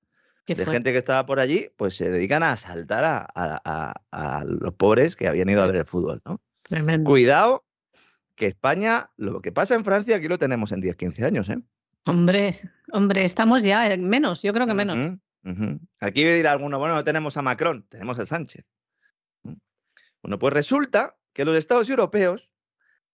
de 0.56 0.66
gente 0.66 0.92
que 0.92 0.98
estaba 0.98 1.26
por 1.26 1.40
allí, 1.40 1.70
pues 1.78 1.96
se 1.96 2.10
dedican 2.10 2.44
a 2.44 2.54
asaltar 2.54 3.28
a, 3.34 4.44
los 4.46 4.74
pobres 4.74 5.16
que 5.16 5.28
habían 5.28 5.50
ido 5.50 5.62
a 5.62 5.68
ver 5.68 5.78
el 5.78 5.86
fútbol, 5.86 6.22
¿no? 6.26 6.42
Cuidado, 7.04 7.66
que 8.36 8.48
España, 8.48 9.10
lo 9.18 9.42
que 9.42 9.52
pasa 9.52 9.76
en 9.76 9.84
Francia, 9.84 10.18
aquí 10.18 10.28
lo 10.28 10.38
tenemos 10.38 10.72
en 10.72 10.82
10, 10.82 10.96
15 10.96 11.26
años, 11.26 11.50
¿eh? 11.50 11.60
Hombre, 12.06 12.60
hombre, 12.92 13.26
estamos 13.26 13.64
ya 13.64 13.96
menos, 13.98 14.42
yo 14.42 14.54
creo 14.54 14.66
que 14.66 14.74
menos. 14.74 15.20
Aquí 16.00 16.24
dirá 16.24 16.52
alguno, 16.52 16.80
bueno, 16.80 16.96
no 16.96 17.04
tenemos 17.04 17.38
a 17.38 17.42
Macron, 17.42 17.86
tenemos 17.90 18.20
a 18.20 18.26
Sánchez. 18.26 18.66
Bueno, 20.22 20.38
pues 20.38 20.54
resulta 20.54 21.16
que 21.34 21.46
los 21.46 21.56
estados 21.56 21.90
europeos 21.90 22.52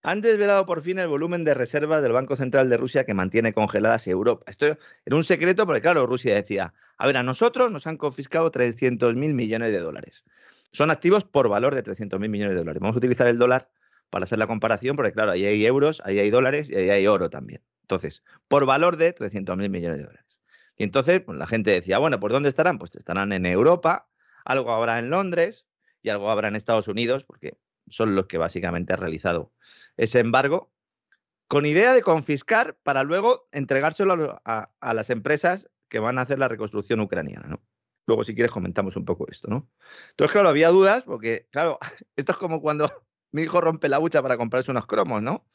han 0.05 0.21
desvelado 0.21 0.67
por 0.67 0.83
fin 0.83 0.99
el 0.99 1.07
volumen 1.07 1.43
de 1.43 1.55
reservas 1.55 2.03
del 2.03 2.11
Banco 2.11 2.35
Central 2.35 2.69
de 2.69 2.77
Rusia 2.77 3.05
que 3.05 3.15
mantiene 3.15 3.53
congeladas 3.53 4.07
Europa. 4.07 4.43
Esto 4.45 4.77
era 5.03 5.15
un 5.15 5.23
secreto 5.23 5.65
porque, 5.65 5.81
claro, 5.81 6.05
Rusia 6.05 6.35
decía, 6.35 6.75
a 6.99 7.07
ver, 7.07 7.17
a 7.17 7.23
nosotros 7.23 7.71
nos 7.71 7.87
han 7.87 7.97
confiscado 7.97 8.51
300 8.51 9.15
mil 9.15 9.33
millones 9.33 9.71
de 9.71 9.79
dólares. 9.79 10.23
Son 10.71 10.91
activos 10.91 11.23
por 11.23 11.49
valor 11.49 11.73
de 11.73 11.81
300 11.81 12.19
mil 12.19 12.29
millones 12.29 12.53
de 12.53 12.59
dólares. 12.59 12.81
Vamos 12.81 12.95
a 12.95 12.99
utilizar 12.99 13.25
el 13.25 13.39
dólar 13.39 13.71
para 14.11 14.25
hacer 14.25 14.37
la 14.37 14.45
comparación, 14.45 14.95
porque, 14.95 15.11
claro, 15.11 15.31
ahí 15.31 15.43
hay 15.43 15.65
euros, 15.65 16.03
ahí 16.05 16.19
hay 16.19 16.29
dólares 16.29 16.69
y 16.69 16.75
ahí 16.75 16.91
hay 16.91 17.07
oro 17.07 17.31
también. 17.31 17.63
Entonces, 17.81 18.23
por 18.47 18.67
valor 18.67 18.97
de 18.97 19.11
300 19.11 19.57
mil 19.57 19.71
millones 19.71 19.97
de 19.97 20.03
dólares. 20.03 20.39
Y 20.77 20.83
entonces, 20.83 21.19
pues, 21.21 21.35
la 21.35 21.47
gente 21.47 21.71
decía, 21.71 21.97
bueno, 21.97 22.19
¿por 22.19 22.31
dónde 22.31 22.49
estarán? 22.49 22.77
Pues 22.77 22.95
estarán 22.95 23.31
en 23.31 23.47
Europa, 23.47 24.07
algo 24.43 24.71
habrá 24.71 24.99
en 24.99 25.09
Londres 25.09 25.65
y 26.03 26.09
algo 26.09 26.29
habrá 26.29 26.49
en 26.49 26.55
Estados 26.55 26.87
Unidos, 26.87 27.23
porque 27.23 27.57
son 27.89 28.15
los 28.15 28.25
que 28.27 28.37
básicamente 28.37 28.93
han 28.93 28.99
realizado 28.99 29.53
ese 29.97 30.19
embargo, 30.19 30.71
con 31.47 31.65
idea 31.65 31.93
de 31.93 32.01
confiscar 32.01 32.77
para 32.83 33.03
luego 33.03 33.47
entregárselo 33.51 34.41
a, 34.45 34.93
las 34.93 35.09
empresas 35.09 35.69
que 35.87 35.99
van 35.99 36.17
a 36.17 36.21
hacer 36.21 36.39
la 36.39 36.47
reconstrucción 36.47 36.99
ucraniana, 36.99 37.47
¿no? 37.47 37.61
Luego, 38.07 38.23
si 38.23 38.35
quieres, 38.35 38.51
comentamos 38.51 38.95
un 38.95 39.05
poco 39.05 39.27
esto, 39.29 39.47
¿no? 39.47 39.69
Entonces, 40.11 40.31
claro, 40.31 40.49
había 40.49 40.69
dudas, 40.69 41.05
porque, 41.05 41.47
claro, 41.51 41.79
esto 42.15 42.31
es 42.31 42.37
como 42.37 42.61
cuando 42.61 42.91
mi 43.31 43.43
hijo 43.43 43.61
rompe 43.61 43.89
la 43.89 43.99
hucha 43.99 44.21
para 44.21 44.37
comprarse 44.37 44.71
unos 44.71 44.85
cromos, 44.85 45.21
¿no? 45.21 45.45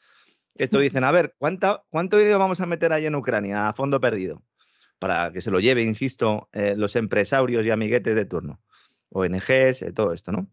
Esto 0.55 0.79
dicen, 0.79 1.03
a 1.05 1.11
ver, 1.11 1.35
¿cuánto, 1.37 1.85
¿cuánto 1.89 2.17
dinero 2.17 2.39
vamos 2.39 2.59
a 2.59 2.65
meter 2.65 2.91
ahí 2.91 3.05
en 3.05 3.15
Ucrania 3.15 3.69
a 3.69 3.73
fondo 3.73 4.01
perdido? 4.01 4.43
Para 4.99 5.31
que 5.31 5.41
se 5.41 5.49
lo 5.49 5.59
lleve, 5.59 5.81
insisto, 5.83 6.49
eh, 6.51 6.75
los 6.75 6.95
empresarios 6.95 7.65
y 7.65 7.71
amiguetes 7.71 8.15
de 8.15 8.25
turno, 8.25 8.61
ONGs, 9.09 9.81
eh, 9.81 9.93
todo 9.93 10.11
esto, 10.13 10.31
¿no? 10.31 10.49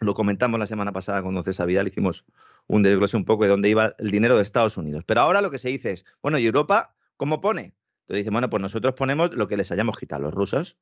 Lo 0.00 0.14
comentamos 0.14 0.58
la 0.58 0.66
semana 0.66 0.92
pasada 0.92 1.22
con 1.22 1.34
Don 1.34 1.44
César 1.44 1.66
Vidal, 1.66 1.88
hicimos 1.88 2.24
un 2.66 2.82
desglose 2.82 3.16
un 3.16 3.24
poco 3.24 3.44
de 3.44 3.50
dónde 3.50 3.68
iba 3.68 3.94
el 3.98 4.10
dinero 4.10 4.36
de 4.36 4.42
Estados 4.42 4.76
Unidos. 4.76 5.04
Pero 5.06 5.20
ahora 5.20 5.40
lo 5.40 5.50
que 5.50 5.58
se 5.58 5.68
dice 5.68 5.92
es, 5.92 6.04
bueno, 6.22 6.38
¿y 6.38 6.46
Europa 6.46 6.94
cómo 7.16 7.40
pone? 7.40 7.74
Entonces 8.02 8.24
dice, 8.24 8.30
bueno, 8.30 8.50
pues 8.50 8.60
nosotros 8.60 8.94
ponemos 8.94 9.34
lo 9.34 9.48
que 9.48 9.56
les 9.56 9.70
hayamos 9.72 9.96
quitado 9.96 10.22
los 10.22 10.34
rusos. 10.34 10.76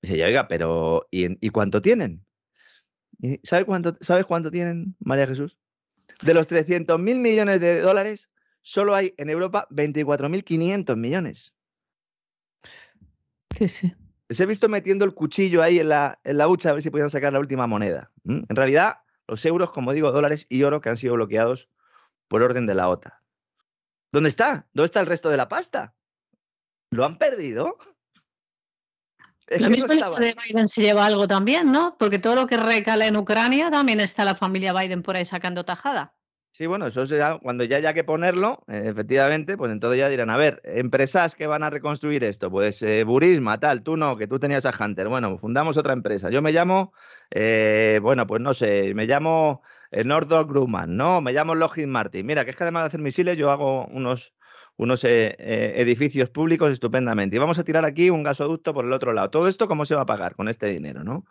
Dice, 0.00 0.16
ya, 0.16 0.26
oiga, 0.26 0.48
pero 0.48 1.08
¿y, 1.10 1.50
cuánto 1.50 1.82
tienen? 1.82 2.24
¿Sabe 3.42 3.64
cuánto, 3.64 3.96
¿Sabes 4.00 4.24
cuánto 4.24 4.50
tienen, 4.50 4.96
María 5.00 5.26
Jesús? 5.26 5.58
De 6.22 6.34
los 6.34 6.46
300 6.46 6.98
mil 6.98 7.18
millones 7.18 7.60
de 7.60 7.80
dólares, 7.80 8.30
solo 8.62 8.94
hay 8.94 9.14
en 9.18 9.28
Europa 9.28 9.66
24.500 9.70 10.96
millones. 10.96 11.52
Sí, 13.58 13.68
sí. 13.68 13.94
Les 14.28 14.40
he 14.40 14.46
visto 14.46 14.68
metiendo 14.68 15.04
el 15.04 15.14
cuchillo 15.14 15.62
ahí 15.62 15.78
en 15.78 15.88
la, 15.88 16.20
en 16.24 16.38
la 16.38 16.48
hucha 16.48 16.70
a 16.70 16.72
ver 16.74 16.82
si 16.82 16.90
podían 16.90 17.10
sacar 17.10 17.32
la 17.32 17.40
última 17.40 17.66
moneda. 17.66 18.10
En 18.26 18.44
realidad, 18.48 18.98
los 19.26 19.44
euros, 19.46 19.70
como 19.70 19.92
digo, 19.92 20.12
dólares 20.12 20.46
y 20.48 20.62
oro 20.62 20.80
que 20.80 20.90
han 20.90 20.98
sido 20.98 21.14
bloqueados 21.14 21.70
por 22.28 22.42
orden 22.42 22.66
de 22.66 22.74
la 22.74 22.88
OTAN. 22.88 23.12
¿Dónde 24.12 24.28
está? 24.28 24.66
¿Dónde 24.72 24.86
está 24.86 25.00
el 25.00 25.06
resto 25.06 25.30
de 25.30 25.36
la 25.36 25.48
pasta? 25.48 25.94
¿Lo 26.90 27.04
han 27.04 27.18
perdido? 27.18 27.78
lo 29.58 29.70
mismo 29.70 29.88
de 29.88 30.36
Biden 30.46 30.68
se 30.68 30.82
lleva 30.82 31.06
algo 31.06 31.26
también, 31.26 31.72
¿no? 31.72 31.96
Porque 31.98 32.18
todo 32.18 32.34
lo 32.34 32.46
que 32.46 32.56
recala 32.56 33.06
en 33.06 33.16
Ucrania 33.16 33.70
también 33.70 34.00
está 34.00 34.24
la 34.24 34.34
familia 34.34 34.72
Biden 34.72 35.02
por 35.02 35.16
ahí 35.16 35.24
sacando 35.24 35.64
tajada. 35.64 36.17
Sí, 36.58 36.66
bueno, 36.66 36.88
eso 36.88 37.06
será 37.06 37.38
cuando 37.40 37.62
ya 37.62 37.76
haya 37.76 37.94
que 37.94 38.02
ponerlo, 38.02 38.64
eh, 38.66 38.82
efectivamente, 38.86 39.56
pues 39.56 39.70
entonces 39.70 40.00
ya 40.00 40.08
dirán, 40.08 40.28
a 40.28 40.36
ver, 40.36 40.60
empresas 40.64 41.36
que 41.36 41.46
van 41.46 41.62
a 41.62 41.70
reconstruir 41.70 42.24
esto, 42.24 42.50
pues 42.50 42.82
eh, 42.82 43.04
Burisma, 43.04 43.60
tal, 43.60 43.84
tú 43.84 43.96
no, 43.96 44.16
que 44.16 44.26
tú 44.26 44.40
tenías 44.40 44.66
a 44.66 44.72
Hunter, 44.76 45.06
bueno, 45.06 45.38
fundamos 45.38 45.76
otra 45.76 45.92
empresa. 45.92 46.30
Yo 46.30 46.42
me 46.42 46.50
llamo, 46.50 46.92
eh, 47.30 48.00
bueno, 48.02 48.26
pues 48.26 48.40
no 48.42 48.54
sé, 48.54 48.92
me 48.96 49.06
llamo 49.06 49.62
Northrop 50.04 50.50
Grumman, 50.50 50.96
¿no? 50.96 51.20
Me 51.20 51.32
llamo 51.32 51.54
Lockheed 51.54 51.86
Martin. 51.86 52.26
Mira, 52.26 52.44
que 52.44 52.50
es 52.50 52.56
que 52.56 52.64
además 52.64 52.82
de 52.82 52.86
hacer 52.88 53.00
misiles, 53.02 53.36
yo 53.36 53.52
hago 53.52 53.86
unos, 53.86 54.34
unos 54.76 55.04
edificios 55.04 56.28
públicos 56.28 56.72
estupendamente. 56.72 57.36
Y 57.36 57.38
vamos 57.38 57.60
a 57.60 57.64
tirar 57.64 57.84
aquí 57.84 58.10
un 58.10 58.24
gasoducto 58.24 58.74
por 58.74 58.84
el 58.84 58.92
otro 58.92 59.12
lado. 59.12 59.30
Todo 59.30 59.46
esto, 59.46 59.68
¿cómo 59.68 59.84
se 59.84 59.94
va 59.94 60.02
a 60.02 60.06
pagar 60.06 60.34
con 60.34 60.48
este 60.48 60.66
dinero, 60.66 61.04
no? 61.04 61.24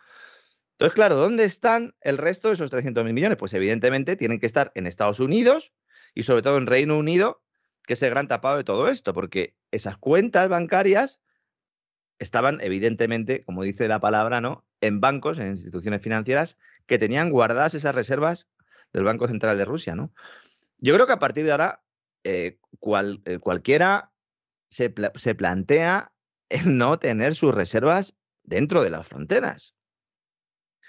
Entonces, 0.80 0.94
claro, 0.94 1.16
¿dónde 1.16 1.44
están 1.44 1.96
el 2.02 2.20
resto 2.20 2.50
de 2.50 2.54
esos 2.54 2.72
300.000 2.72 3.12
millones? 3.12 3.38
Pues 3.40 3.52
evidentemente 3.56 4.16
tienen 4.16 4.40
que 4.40 4.46
estar 4.46 4.72
en 4.76 4.86
Estados 4.86 5.20
Unidos 5.20 5.74
y 6.14 6.22
sobre 6.22 6.44
todo 6.44 6.58
en 6.58 6.68
Reino 6.68 7.00
Unido, 7.00 7.42
que 7.88 7.94
es 7.94 8.04
el 8.04 8.12
gran 8.12 8.28
tapado 8.28 8.58
de 8.58 8.64
todo 8.64 8.88
esto, 8.88 9.12
porque 9.12 9.56
esas 9.72 9.98
cuentas 9.98 10.50
bancarias 10.50 11.20
estaban 12.20 12.60
evidentemente, 12.62 13.44
como 13.44 13.64
dice 13.64 13.88
la 13.88 14.00
palabra, 14.00 14.40
¿no? 14.40 14.68
En 14.80 15.02
bancos, 15.02 15.40
en 15.40 15.48
instituciones 15.48 16.00
financieras 16.04 16.58
que 16.86 17.00
tenían 17.00 17.32
guardadas 17.32 17.74
esas 17.74 17.96
reservas 17.96 18.48
del 18.94 19.04
Banco 19.04 19.28
Central 19.28 19.58
de 19.58 19.66
Rusia, 19.66 19.96
¿no? 19.96 20.14
Yo 20.78 20.94
creo 20.94 21.08
que 21.08 21.14
a 21.14 21.20
partir 21.20 21.46
de 21.46 21.54
ahora 21.54 21.84
eh, 22.24 22.60
eh, 23.26 23.40
cualquiera 23.40 24.12
se, 24.70 24.94
se 25.16 25.34
plantea 25.34 26.14
el 26.50 26.78
no 26.78 27.00
tener 27.00 27.34
sus 27.34 27.56
reservas 27.56 28.16
dentro 28.44 28.84
de 28.84 28.92
las 28.92 29.08
fronteras. 29.08 29.77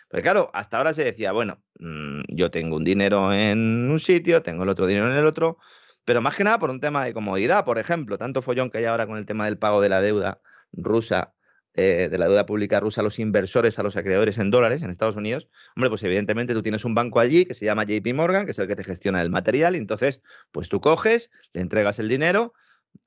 Pero 0.09 0.23
claro, 0.23 0.51
hasta 0.55 0.79
ahora 0.79 0.93
se 0.95 1.05
decía, 1.05 1.33
bueno, 1.33 1.63
mm, 1.79 2.21
yo 2.29 2.51
tengo 2.51 2.77
un 2.77 2.85
dinero 2.85 3.33
en 3.33 3.91
un 3.91 3.99
sitio, 3.99 4.43
tengo 4.43 4.63
el 4.63 4.69
otro 4.69 4.87
dinero 4.87 5.11
en 5.11 5.19
el 5.19 5.27
otro, 5.27 5.59
pero 6.05 6.23
más 6.23 6.35
que 6.35 6.45
nada 6.45 6.59
por 6.59 6.71
un 6.71 6.81
tema 6.81 7.05
de 7.05 7.13
comodidad, 7.13 7.65
por 7.65 7.79
ejemplo, 7.79 8.17
tanto 8.17 8.41
follón 8.41 8.71
que 8.71 8.79
hay 8.79 8.87
ahora 8.87 9.07
con 9.07 9.19
el 9.19 9.27
tema 9.27 9.45
del 9.45 9.59
pago 9.59 9.81
de 9.83 9.91
la 9.91 10.01
deuda 10.01 10.41
rusa, 10.73 11.35
eh, 11.75 12.09
de 12.11 12.19
la 12.19 12.27
deuda 12.27 12.47
pública 12.47 12.81
rusa 12.81 13.03
a 13.03 13.05
los 13.05 13.19
inversores, 13.19 13.79
a 13.79 13.83
los 13.83 13.97
acreedores 13.97 14.39
en 14.39 14.51
dólares 14.51 14.83
en 14.83 14.91
Estados 14.91 15.17
Unidos, 15.17 15.49
hombre, 15.77 15.91
pues 15.91 16.03
evidentemente 16.03 16.55
tú 16.55 16.63
tienes 16.63 16.85
un 16.87 16.95
banco 16.95 17.21
allí 17.21 17.45
que 17.45 17.55
se 17.55 17.67
llama 17.67 17.85
JP 17.85 18.15
Morgan, 18.15 18.47
que 18.47 18.53
es 18.53 18.59
el 18.59 18.67
que 18.67 18.77
te 18.77 18.85
gestiona 18.85 19.21
el 19.21 19.31
material, 19.31 19.77
y 19.77 19.79
entonces, 19.79 20.23
pues 20.51 20.71
tú 20.71 20.81
coges, 20.81 21.31
le 21.53 21.61
entregas 21.61 21.99
el 21.99 22.09
dinero, 22.09 22.55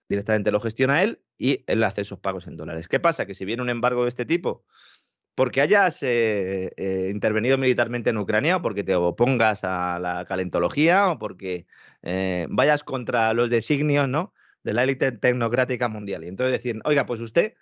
directamente 0.08 0.52
lo 0.52 0.60
gestiona 0.60 1.02
él 1.02 1.22
y 1.38 1.64
él 1.68 1.84
hace 1.84 2.02
esos 2.02 2.20
pagos 2.20 2.46
en 2.46 2.58
dólares. 2.58 2.88
¿Qué 2.88 3.00
pasa? 3.00 3.26
Que 3.26 3.34
si 3.34 3.46
viene 3.46 3.64
un 3.64 3.70
embargo 3.70 4.04
de 4.04 4.10
este 4.10 4.26
tipo, 4.26 4.66
porque 5.36 5.62
hayas 5.62 6.04
eh, 6.04 6.74
eh, 6.76 7.10
intervenido 7.12 7.58
militarmente 7.58 8.10
en 8.10 8.18
Ucrania 8.18 8.58
o 8.58 8.62
porque 8.62 8.84
te 8.84 8.96
opongas 8.96 9.64
a 9.64 10.00
la 10.00 10.26
calentología 10.26 11.10
o 11.10 11.20
porque 11.20 11.68
eh, 12.02 12.48
vayas 12.50 12.84
contra 12.84 13.34
los 13.34 13.50
designios 13.50 14.08
¿no? 14.08 14.34
de 14.64 14.74
la 14.74 14.84
élite 14.84 15.12
tecnocrática 15.12 15.88
mundial. 15.88 16.24
Y 16.24 16.28
entonces 16.28 16.54
decir, 16.54 16.80
oiga, 16.84 17.06
pues 17.06 17.22
usted, 17.22 17.56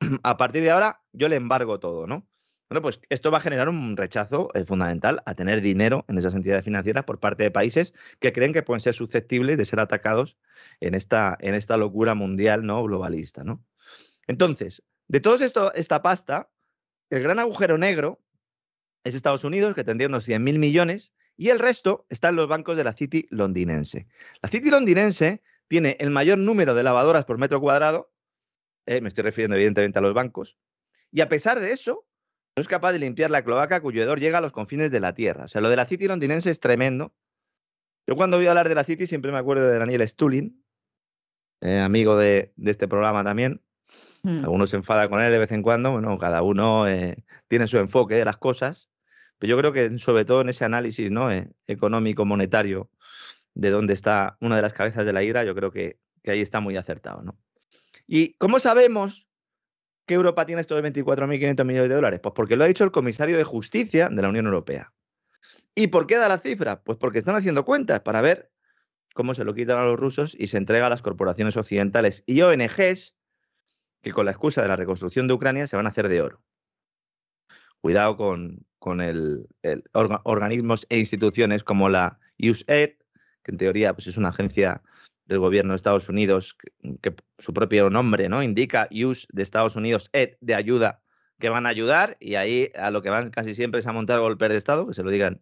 a 0.22 0.36
partir 0.36 0.62
de 0.62 0.70
ahora, 0.70 1.02
yo 1.12 1.28
le 1.28 1.36
embargo 1.36 1.78
todo, 1.80 2.06
¿no? 2.06 2.26
Bueno, 2.68 2.80
pues 2.80 3.00
esto 3.10 3.30
va 3.30 3.36
a 3.36 3.42
generar 3.42 3.68
un 3.68 3.98
rechazo 3.98 4.48
fundamental 4.66 5.22
a 5.26 5.34
tener 5.34 5.60
dinero 5.60 6.06
en 6.08 6.16
esas 6.16 6.34
entidades 6.34 6.64
financieras 6.64 7.04
por 7.04 7.20
parte 7.20 7.42
de 7.42 7.50
países 7.50 7.92
que 8.18 8.32
creen 8.32 8.54
que 8.54 8.62
pueden 8.62 8.80
ser 8.80 8.94
susceptibles 8.94 9.58
de 9.58 9.66
ser 9.66 9.78
atacados 9.78 10.38
en 10.80 10.94
esta, 10.94 11.36
en 11.40 11.54
esta 11.54 11.76
locura 11.76 12.14
mundial 12.14 12.64
no 12.64 12.82
globalista, 12.82 13.44
¿no? 13.44 13.62
Entonces, 14.26 14.82
de 15.08 15.20
esto, 15.42 15.74
esta 15.74 16.00
pasta, 16.00 16.48
el 17.16 17.22
gran 17.22 17.38
agujero 17.38 17.78
negro 17.78 18.20
es 19.04 19.14
Estados 19.14 19.44
Unidos, 19.44 19.74
que 19.74 19.84
tendría 19.84 20.08
unos 20.08 20.26
100.000 20.26 20.58
millones, 20.58 21.12
y 21.36 21.50
el 21.50 21.58
resto 21.58 22.06
está 22.08 22.28
en 22.28 22.36
los 22.36 22.48
bancos 22.48 22.76
de 22.76 22.84
la 22.84 22.94
City 22.94 23.26
londinense. 23.30 24.06
La 24.42 24.48
City 24.48 24.70
londinense 24.70 25.42
tiene 25.68 25.96
el 26.00 26.10
mayor 26.10 26.38
número 26.38 26.74
de 26.74 26.82
lavadoras 26.82 27.24
por 27.24 27.38
metro 27.38 27.60
cuadrado, 27.60 28.12
eh, 28.86 29.00
me 29.00 29.08
estoy 29.08 29.24
refiriendo 29.24 29.56
evidentemente 29.56 29.98
a 29.98 30.02
los 30.02 30.14
bancos, 30.14 30.56
y 31.10 31.20
a 31.20 31.28
pesar 31.28 31.60
de 31.60 31.72
eso, 31.72 32.06
no 32.56 32.60
es 32.60 32.68
capaz 32.68 32.92
de 32.92 32.98
limpiar 32.98 33.30
la 33.30 33.42
cloaca 33.42 33.80
cuyo 33.80 34.02
hedor 34.02 34.18
llega 34.18 34.38
a 34.38 34.40
los 34.40 34.52
confines 34.52 34.90
de 34.90 35.00
la 35.00 35.14
Tierra. 35.14 35.44
O 35.44 35.48
sea, 35.48 35.60
lo 35.60 35.68
de 35.68 35.76
la 35.76 35.86
City 35.86 36.06
londinense 36.06 36.50
es 36.50 36.60
tremendo. 36.60 37.14
Yo 38.06 38.16
cuando 38.16 38.36
voy 38.38 38.46
a 38.46 38.50
hablar 38.50 38.68
de 38.68 38.74
la 38.74 38.84
City 38.84 39.06
siempre 39.06 39.32
me 39.32 39.38
acuerdo 39.38 39.68
de 39.68 39.78
Daniel 39.78 40.06
Stulin, 40.08 40.62
eh, 41.60 41.78
amigo 41.78 42.16
de, 42.16 42.52
este 42.64 42.88
programa 42.88 43.22
también. 43.22 43.62
Hmm. 44.22 44.44
Algunos 44.44 44.70
se 44.70 44.76
enfada 44.76 45.08
con 45.08 45.20
él 45.20 45.30
de 45.32 45.38
vez 45.38 45.52
en 45.52 45.62
cuando, 45.62 45.90
bueno, 45.90 46.16
cada 46.18 46.42
uno 46.42 46.86
eh, 46.86 47.24
tiene 47.48 47.66
su 47.66 47.78
enfoque 47.78 48.14
de 48.14 48.24
las 48.24 48.36
cosas, 48.36 48.88
pero 49.38 49.50
yo 49.50 49.58
creo 49.58 49.72
que 49.72 49.98
sobre 49.98 50.24
todo 50.24 50.42
en 50.42 50.48
ese 50.48 50.64
análisis 50.64 51.10
¿no? 51.10 51.30
Eh, 51.30 51.50
económico, 51.66 52.24
monetario, 52.24 52.90
de 53.54 53.70
dónde 53.70 53.94
está 53.94 54.36
una 54.40 54.56
de 54.56 54.62
las 54.62 54.72
cabezas 54.72 55.04
de 55.04 55.12
la 55.12 55.22
hidra, 55.22 55.44
yo 55.44 55.54
creo 55.54 55.70
que, 55.70 55.98
que 56.22 56.30
ahí 56.30 56.40
está 56.40 56.60
muy 56.60 56.76
acertado. 56.76 57.22
¿no? 57.22 57.36
¿Y 58.06 58.34
cómo 58.34 58.60
sabemos 58.60 59.26
que 60.06 60.14
Europa 60.14 60.46
tiene 60.46 60.60
estos 60.60 60.80
24.500 60.82 61.64
millones 61.64 61.88
de 61.88 61.94
dólares? 61.94 62.20
Pues 62.22 62.32
porque 62.34 62.56
lo 62.56 62.64
ha 62.64 62.68
dicho 62.68 62.84
el 62.84 62.90
comisario 62.90 63.36
de 63.36 63.44
Justicia 63.44 64.08
de 64.08 64.22
la 64.22 64.28
Unión 64.28 64.46
Europea. 64.46 64.92
¿Y 65.74 65.88
por 65.88 66.06
qué 66.06 66.16
da 66.16 66.28
la 66.28 66.38
cifra? 66.38 66.82
Pues 66.82 66.98
porque 66.98 67.18
están 67.18 67.36
haciendo 67.36 67.64
cuentas 67.64 68.00
para 68.00 68.20
ver 68.20 68.50
cómo 69.14 69.34
se 69.34 69.44
lo 69.44 69.54
quitan 69.54 69.78
a 69.78 69.84
los 69.84 69.98
rusos 69.98 70.36
y 70.38 70.48
se 70.48 70.58
entrega 70.58 70.86
a 70.86 70.90
las 70.90 71.02
corporaciones 71.02 71.56
occidentales 71.56 72.24
y 72.26 72.42
ONGs 72.42 73.14
que 74.02 74.12
con 74.12 74.26
la 74.26 74.32
excusa 74.32 74.62
de 74.62 74.68
la 74.68 74.76
reconstrucción 74.76 75.28
de 75.28 75.34
Ucrania 75.34 75.66
se 75.66 75.76
van 75.76 75.86
a 75.86 75.90
hacer 75.90 76.08
de 76.08 76.20
oro. 76.20 76.42
Cuidado 77.80 78.16
con, 78.16 78.66
con 78.78 79.00
el, 79.00 79.48
organismos 80.24 80.86
e 80.88 80.98
instituciones 80.98 81.64
como 81.64 81.88
la 81.88 82.18
USAID, 82.38 82.90
que 83.42 83.50
en 83.50 83.56
teoría 83.56 83.94
pues, 83.94 84.06
es 84.06 84.16
una 84.16 84.28
agencia 84.28 84.82
del 85.26 85.38
gobierno 85.38 85.72
de 85.72 85.76
Estados 85.76 86.08
Unidos, 86.08 86.56
que, 87.00 87.14
su 87.38 87.54
propio 87.54 87.90
nombre 87.90 88.28
¿no? 88.28 88.42
indica 88.42 88.88
US 89.04 89.26
de 89.30 89.42
Estados 89.42 89.76
Unidos, 89.76 90.10
ED 90.12 90.36
de 90.40 90.54
ayuda, 90.54 91.02
que 91.38 91.48
van 91.48 91.66
a 91.66 91.70
ayudar, 91.70 92.16
y 92.20 92.36
ahí 92.36 92.70
a 92.76 92.90
lo 92.90 93.02
que 93.02 93.10
van 93.10 93.30
casi 93.30 93.54
siempre 93.54 93.80
es 93.80 93.86
a 93.86 93.92
montar 93.92 94.20
golpes 94.20 94.50
de 94.50 94.56
Estado, 94.56 94.86
que 94.86 94.94
se 94.94 95.02
lo 95.02 95.10
digan 95.10 95.40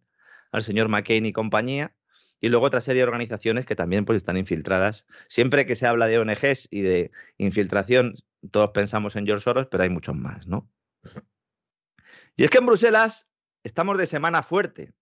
al 0.52 0.62
señor 0.62 0.88
McCain 0.88 1.26
y 1.26 1.32
compañía, 1.32 1.94
y 2.40 2.48
luego 2.48 2.66
otra 2.66 2.80
serie 2.80 3.00
de 3.00 3.04
organizaciones 3.04 3.66
que 3.66 3.76
también 3.76 4.04
pues, 4.04 4.16
están 4.16 4.36
infiltradas. 4.36 5.04
Siempre 5.28 5.66
que 5.66 5.74
se 5.74 5.86
habla 5.86 6.06
de 6.06 6.18
ONGs 6.18 6.68
y 6.70 6.80
de 6.80 7.10
infiltración, 7.36 8.14
todos 8.50 8.70
pensamos 8.70 9.16
en 9.16 9.26
George 9.26 9.44
Soros, 9.44 9.66
pero 9.70 9.82
hay 9.82 9.90
muchos 9.90 10.16
más, 10.16 10.46
¿no? 10.46 10.70
Y 12.36 12.44
es 12.44 12.50
que 12.50 12.58
en 12.58 12.66
Bruselas 12.66 13.26
estamos 13.64 13.98
de 13.98 14.06
semana 14.06 14.42
fuerte. 14.42 14.92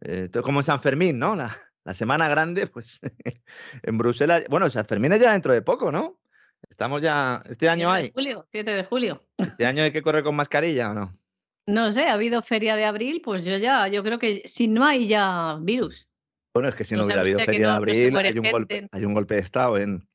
Esto 0.00 0.40
es 0.40 0.44
como 0.44 0.60
en 0.60 0.64
San 0.64 0.80
Fermín, 0.80 1.18
¿no? 1.18 1.34
La, 1.34 1.50
semana 1.94 2.28
grande, 2.28 2.66
pues 2.66 3.00
en 3.82 3.96
Bruselas. 3.96 4.44
Bueno, 4.50 4.68
San 4.68 4.84
Fermín 4.84 5.12
es 5.12 5.20
ya 5.20 5.32
dentro 5.32 5.54
de 5.54 5.62
poco, 5.62 5.90
¿no? 5.90 6.20
Estamos 6.68 7.00
ya. 7.00 7.40
Este 7.48 7.68
año 7.68 7.90
hay. 7.90 8.10
julio, 8.12 8.46
7 8.50 8.70
de 8.70 8.84
julio. 8.84 9.24
¿Este 9.38 9.64
año 9.64 9.82
hay 9.82 9.92
que 9.92 10.02
correr 10.02 10.22
con 10.22 10.36
mascarilla 10.36 10.90
o 10.90 10.94
no? 10.94 11.18
No 11.66 11.92
sé, 11.92 12.06
ha 12.06 12.14
habido 12.14 12.42
feria 12.42 12.76
de 12.76 12.84
abril, 12.84 13.20
pues 13.22 13.44
yo 13.44 13.56
ya, 13.58 13.88
yo 13.88 14.02
creo 14.02 14.18
que 14.18 14.42
si 14.44 14.68
no 14.68 14.84
hay 14.84 15.06
ya 15.06 15.58
virus. 15.60 16.12
Bueno, 16.54 16.70
es 16.70 16.74
que 16.74 16.84
si 16.84 16.94
no, 16.94 17.04
hubiera 17.04 17.20
habido 17.20 17.40
feria 17.40 17.68
de 17.68 17.74
abril, 17.74 18.16
hay 18.16 18.38
un, 18.38 18.50
golpe, 18.50 18.88
hay 18.90 19.04
un 19.04 19.14
golpe 19.14 19.34
de 19.34 19.40
Estado 19.40 19.76
en, 19.76 20.07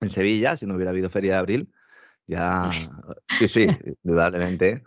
en 0.00 0.10
Sevilla, 0.10 0.56
si 0.56 0.66
no 0.66 0.74
hubiera 0.74 0.90
habido 0.90 1.10
feria 1.10 1.32
de 1.32 1.38
abril, 1.38 1.72
ya. 2.26 2.70
Sí, 3.38 3.48
sí, 3.48 3.66
indudablemente. 4.04 4.84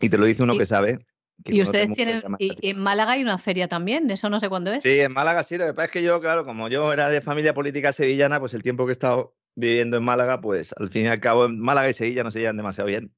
Y 0.00 0.08
te 0.08 0.18
lo 0.18 0.24
dice 0.24 0.42
uno 0.42 0.56
que 0.56 0.66
sabe. 0.66 1.06
y 1.44 1.60
ustedes 1.60 1.92
tienen. 1.92 2.22
Y, 2.38 2.70
en 2.70 2.78
Málaga 2.78 3.12
hay 3.12 3.22
una 3.22 3.38
feria 3.38 3.68
también, 3.68 4.10
eso 4.10 4.30
no 4.30 4.40
sé 4.40 4.48
cuándo 4.48 4.72
es. 4.72 4.82
Sí, 4.82 5.00
en 5.00 5.12
Málaga 5.12 5.42
sí, 5.42 5.58
lo 5.58 5.66
que 5.66 5.74
pasa 5.74 5.86
es 5.86 5.90
que 5.90 6.02
yo, 6.02 6.20
claro, 6.20 6.44
como 6.44 6.68
yo 6.68 6.92
era 6.92 7.10
de 7.10 7.20
familia 7.20 7.54
política 7.54 7.92
sevillana, 7.92 8.40
pues 8.40 8.54
el 8.54 8.62
tiempo 8.62 8.86
que 8.86 8.90
he 8.90 8.92
estado 8.92 9.34
viviendo 9.54 9.96
en 9.96 10.04
Málaga, 10.04 10.40
pues 10.40 10.74
al 10.78 10.88
fin 10.88 11.02
y 11.02 11.08
al 11.08 11.20
cabo 11.20 11.44
en 11.46 11.58
Málaga 11.60 11.90
y 11.90 11.92
Sevilla 11.92 12.24
no 12.24 12.30
se 12.30 12.40
llevan 12.40 12.56
demasiado 12.56 12.86
bien 12.86 13.12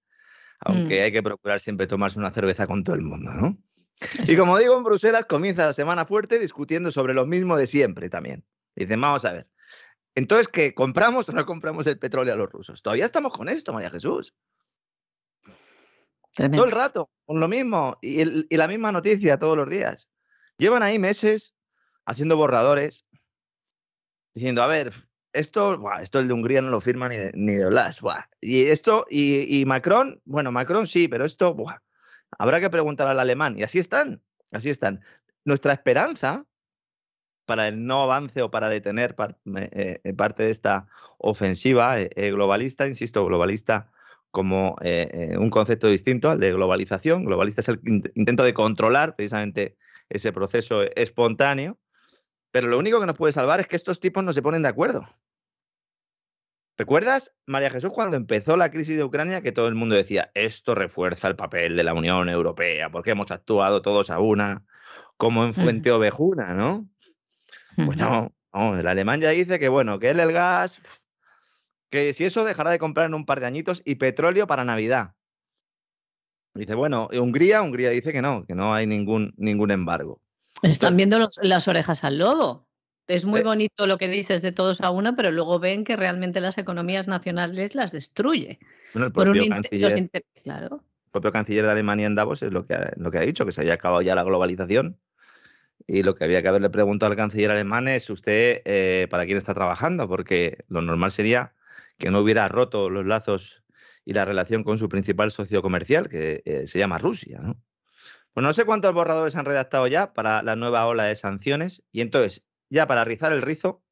aunque 0.64 1.00
mm. 1.00 1.04
hay 1.04 1.12
que 1.12 1.22
procurar 1.22 1.60
siempre 1.60 1.86
tomarse 1.86 2.18
una 2.18 2.30
cerveza 2.30 2.66
con 2.66 2.84
todo 2.84 2.96
el 2.96 3.02
mundo, 3.02 3.32
¿no? 3.34 3.58
Y 4.26 4.36
como 4.36 4.58
digo, 4.58 4.76
en 4.76 4.82
Bruselas 4.82 5.26
comienza 5.26 5.66
la 5.66 5.72
semana 5.72 6.04
fuerte 6.04 6.38
discutiendo 6.38 6.90
sobre 6.90 7.14
lo 7.14 7.24
mismo 7.24 7.56
de 7.56 7.66
siempre 7.66 8.10
también. 8.10 8.44
Dicen, 8.74 9.00
vamos 9.00 9.24
a 9.24 9.32
ver, 9.32 9.48
entonces, 10.14 10.48
¿qué? 10.48 10.74
¿Compramos 10.74 11.28
o 11.28 11.32
no 11.32 11.46
compramos 11.46 11.86
el 11.86 11.98
petróleo 11.98 12.34
a 12.34 12.36
los 12.36 12.50
rusos? 12.50 12.82
Todavía 12.82 13.04
estamos 13.04 13.32
con 13.32 13.48
esto, 13.48 13.72
María 13.72 13.90
Jesús. 13.90 14.34
Todo 16.34 16.64
el 16.64 16.70
rato, 16.70 17.10
con 17.26 17.40
lo 17.40 17.48
mismo, 17.48 17.98
y, 18.00 18.22
y, 18.22 18.56
la 18.56 18.66
misma 18.66 18.90
noticia 18.90 19.38
todos 19.38 19.56
los 19.56 19.68
días. 19.68 20.08
Llevan 20.56 20.82
ahí 20.82 20.98
meses 20.98 21.54
haciendo 22.06 22.38
borradores, 22.38 23.04
diciendo, 24.34 24.62
a 24.62 24.66
ver, 24.66 24.92
esto, 25.32 25.80
esto 26.00 26.18
el 26.20 26.28
de 26.28 26.34
Hungría 26.34 26.62
no 26.62 26.70
lo 26.70 26.80
firma 26.80 27.08
ni 27.08 27.16
de, 27.16 27.32
ni 27.34 27.54
de 27.54 27.66
Blas. 27.66 28.00
Y 28.40 28.64
esto, 28.66 29.06
y, 29.08 29.64
Macron, 29.66 30.20
bueno, 30.24 30.52
Macron 30.52 30.86
sí, 30.86 31.08
pero 31.08 31.24
esto, 31.24 31.56
habrá 32.38 32.60
que 32.60 32.70
preguntar 32.70 33.08
al 33.08 33.20
alemán. 33.20 33.58
Y 33.58 33.62
así 33.62 33.78
están, 33.78 34.22
así 34.52 34.70
están. 34.70 35.02
Nuestra 35.44 35.72
esperanza 35.72 36.44
para 37.44 37.68
el 37.68 37.84
no 37.86 38.02
avance 38.02 38.42
o 38.42 38.50
para 38.50 38.68
detener 38.68 39.14
eh, 39.56 40.00
eh, 40.04 40.12
parte 40.14 40.44
de 40.44 40.50
esta 40.50 40.86
ofensiva 41.18 42.00
eh, 42.00 42.30
globalista, 42.30 42.86
insisto, 42.86 43.24
globalista 43.24 43.90
como 44.30 44.76
un 45.38 45.50
concepto 45.50 45.88
distinto 45.88 46.30
al 46.30 46.40
de 46.40 46.52
globalización. 46.52 47.26
Globalista 47.26 47.60
es 47.60 47.68
el 47.68 47.80
intento 48.14 48.44
de 48.44 48.54
controlar 48.54 49.14
precisamente 49.14 49.76
ese 50.08 50.32
proceso 50.32 50.84
espontáneo 50.96 51.78
pero 52.52 52.68
lo 52.68 52.78
único 52.78 53.00
que 53.00 53.06
nos 53.06 53.16
puede 53.16 53.32
salvar 53.32 53.58
es 53.60 53.66
que 53.66 53.76
estos 53.76 53.98
tipos 53.98 54.22
no 54.22 54.32
se 54.32 54.42
ponen 54.42 54.62
de 54.62 54.68
acuerdo. 54.68 55.06
¿Recuerdas, 56.76 57.32
María 57.46 57.70
Jesús, 57.70 57.92
cuando 57.92 58.16
empezó 58.16 58.56
la 58.56 58.70
crisis 58.70 58.96
de 58.96 59.04
Ucrania, 59.04 59.40
que 59.40 59.52
todo 59.52 59.68
el 59.68 59.74
mundo 59.74 59.94
decía, 59.94 60.30
esto 60.34 60.74
refuerza 60.74 61.28
el 61.28 61.36
papel 61.36 61.76
de 61.76 61.84
la 61.84 61.94
Unión 61.94 62.28
Europea, 62.28 62.90
porque 62.90 63.10
hemos 63.12 63.30
actuado 63.30 63.82
todos 63.82 64.10
a 64.10 64.18
una, 64.18 64.64
como 65.16 65.44
en 65.44 65.54
Fuente 65.54 65.90
Ovejuna, 65.90 66.54
¿no? 66.54 66.86
Bueno, 67.76 68.32
el 68.52 68.86
alemán 68.86 69.20
ya 69.20 69.30
dice 69.30 69.58
que, 69.58 69.68
bueno, 69.68 69.98
que 69.98 70.10
él 70.10 70.20
el 70.20 70.32
gas, 70.32 70.80
que 71.90 72.12
si 72.12 72.24
eso 72.24 72.44
dejará 72.44 72.70
de 72.70 72.78
comprar 72.78 73.06
en 73.06 73.14
un 73.14 73.26
par 73.26 73.40
de 73.40 73.46
añitos 73.46 73.82
y 73.84 73.96
petróleo 73.96 74.46
para 74.46 74.64
Navidad. 74.64 75.14
Dice, 76.54 76.74
bueno, 76.74 77.08
Hungría, 77.12 77.62
Hungría 77.62 77.90
dice 77.90 78.12
que 78.12 78.20
no, 78.20 78.44
que 78.44 78.54
no 78.54 78.74
hay 78.74 78.86
ningún, 78.86 79.32
ningún 79.36 79.70
embargo. 79.70 80.20
Están 80.62 80.96
viendo 80.96 81.18
las 81.42 81.68
orejas 81.68 82.04
al 82.04 82.18
lobo. 82.18 82.68
Es 83.08 83.24
muy 83.24 83.40
eh 83.40 83.44
bonito 83.44 83.86
lo 83.86 83.98
que 83.98 84.08
dices 84.08 84.42
de 84.42 84.52
todos 84.52 84.80
a 84.80 84.90
una, 84.90 85.16
pero 85.16 85.30
luego 85.30 85.58
ven 85.58 85.84
que 85.84 85.96
realmente 85.96 86.40
las 86.40 86.56
economías 86.58 87.08
nacionales 87.08 87.74
las 87.74 87.92
destruye. 87.92 88.58
Bueno, 88.94 89.06
el 89.06 89.12
propio, 89.12 89.48
canciller, 89.48 90.10
claro. 90.42 90.84
propio 91.10 91.32
canciller 91.32 91.64
de 91.64 91.72
Alemania 91.72 92.06
en 92.06 92.14
Davos 92.14 92.42
es 92.42 92.52
lo 92.52 92.66
que, 92.66 92.74
ha, 92.74 92.92
lo 92.96 93.10
que 93.10 93.18
ha 93.18 93.22
dicho, 93.22 93.44
que 93.44 93.52
se 93.52 93.62
haya 93.62 93.74
acabado 93.74 94.02
ya 94.02 94.14
la 94.14 94.22
globalización. 94.22 94.98
Y 95.86 96.02
lo 96.02 96.14
que 96.14 96.24
había 96.24 96.42
que 96.42 96.48
haberle 96.48 96.70
preguntado 96.70 97.10
al 97.10 97.16
canciller 97.16 97.50
alemán 97.50 97.88
es 97.88 98.08
usted 98.10 98.62
eh, 98.64 99.06
para 99.10 99.26
quién 99.26 99.38
está 99.38 99.54
trabajando, 99.54 100.08
porque 100.08 100.64
lo 100.68 100.82
normal 100.82 101.10
sería 101.10 101.54
que 101.98 102.10
no 102.10 102.20
hubiera 102.20 102.48
roto 102.48 102.90
los 102.90 103.06
lazos 103.06 103.62
y 104.04 104.12
la 104.12 104.24
relación 104.24 104.64
con 104.64 104.78
su 104.78 104.88
principal 104.88 105.30
socio 105.30 105.62
comercial, 105.62 106.08
que 106.08 106.42
eh, 106.44 106.66
se 106.66 106.78
llama 106.78 106.98
Rusia. 106.98 107.40
¿no? 107.40 107.60
Pues 108.32 108.44
no 108.44 108.52
sé 108.52 108.64
cuántos 108.64 108.92
borradores 108.94 109.36
han 109.36 109.44
redactado 109.44 109.86
ya 109.86 110.12
para 110.14 110.42
la 110.42 110.56
nueva 110.56 110.86
ola 110.86 111.04
de 111.04 111.14
sanciones. 111.14 111.82
Y 111.92 112.00
entonces, 112.00 112.42
ya 112.70 112.86
para 112.86 113.04
rizar 113.04 113.32
el 113.32 113.42
rizo, 113.42 113.82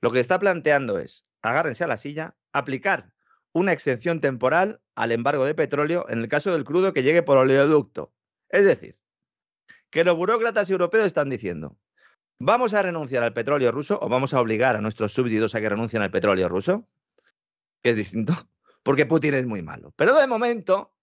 lo 0.00 0.10
que 0.10 0.20
está 0.20 0.38
planteando 0.38 0.98
es, 0.98 1.26
agárrense 1.42 1.84
a 1.84 1.86
la 1.86 1.96
silla, 1.96 2.36
aplicar 2.52 3.12
una 3.52 3.72
exención 3.72 4.20
temporal 4.20 4.80
al 4.96 5.12
embargo 5.12 5.44
de 5.44 5.54
petróleo 5.54 6.06
en 6.08 6.18
el 6.18 6.28
caso 6.28 6.52
del 6.52 6.64
crudo 6.64 6.92
que 6.92 7.02
llegue 7.02 7.22
por 7.22 7.38
oleoducto. 7.38 8.12
Es 8.48 8.64
decir, 8.64 8.98
que 9.94 10.02
los 10.02 10.16
burócratas 10.16 10.68
europeos 10.70 11.06
están 11.06 11.30
diciendo, 11.30 11.78
vamos 12.40 12.74
a 12.74 12.82
renunciar 12.82 13.22
al 13.22 13.32
petróleo 13.32 13.70
ruso 13.70 13.96
o 14.02 14.08
vamos 14.08 14.34
a 14.34 14.40
obligar 14.40 14.74
a 14.74 14.80
nuestros 14.80 15.12
súbditos 15.12 15.54
a 15.54 15.60
que 15.60 15.68
renuncien 15.68 16.02
al 16.02 16.10
petróleo 16.10 16.48
ruso, 16.48 16.88
que 17.80 17.90
es 17.90 17.96
distinto, 17.96 18.32
porque 18.82 19.06
Putin 19.06 19.34
es 19.34 19.46
muy 19.46 19.62
malo. 19.62 19.94
Pero 19.94 20.18
de 20.18 20.26
momento 20.26 20.96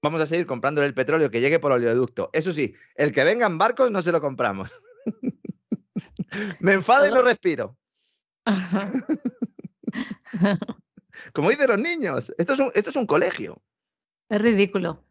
vamos 0.00 0.20
a 0.20 0.26
seguir 0.26 0.46
comprando 0.46 0.84
el 0.84 0.94
petróleo 0.94 1.32
que 1.32 1.40
llegue 1.40 1.58
por 1.58 1.72
oleoducto. 1.72 2.30
Eso 2.32 2.52
sí, 2.52 2.76
el 2.94 3.10
que 3.10 3.24
venga 3.24 3.44
en 3.44 3.58
barcos 3.58 3.90
no 3.90 4.02
se 4.02 4.12
lo 4.12 4.20
compramos. 4.20 4.70
Me 6.60 6.74
enfado 6.74 7.08
y 7.08 7.10
no 7.10 7.22
respiro. 7.22 7.76
Como 11.34 11.50
dicen 11.50 11.66
los 11.66 11.78
niños, 11.78 12.32
esto 12.38 12.52
es, 12.52 12.58
un, 12.60 12.70
esto 12.72 12.90
es 12.90 12.96
un 12.96 13.06
colegio. 13.06 13.60
Es 14.28 14.40
ridículo. 14.40 15.04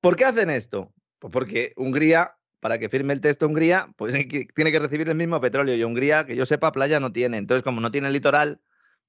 ¿Por 0.00 0.14
qué 0.14 0.24
hacen 0.24 0.50
esto? 0.50 0.92
Pues 1.18 1.32
porque 1.32 1.72
Hungría, 1.76 2.36
para 2.60 2.78
que 2.78 2.88
firme 2.88 3.12
el 3.12 3.20
texto 3.20 3.46
Hungría, 3.46 3.92
pues 3.96 4.14
tiene 4.54 4.72
que 4.72 4.78
recibir 4.78 5.08
el 5.08 5.14
mismo 5.14 5.40
petróleo 5.40 5.74
y 5.74 5.84
Hungría, 5.84 6.26
que 6.26 6.36
yo 6.36 6.46
sepa, 6.46 6.72
playa 6.72 7.00
no 7.00 7.12
tiene. 7.12 7.36
Entonces, 7.36 7.62
como 7.62 7.80
no 7.80 7.90
tiene 7.90 8.10
litoral, 8.10 8.60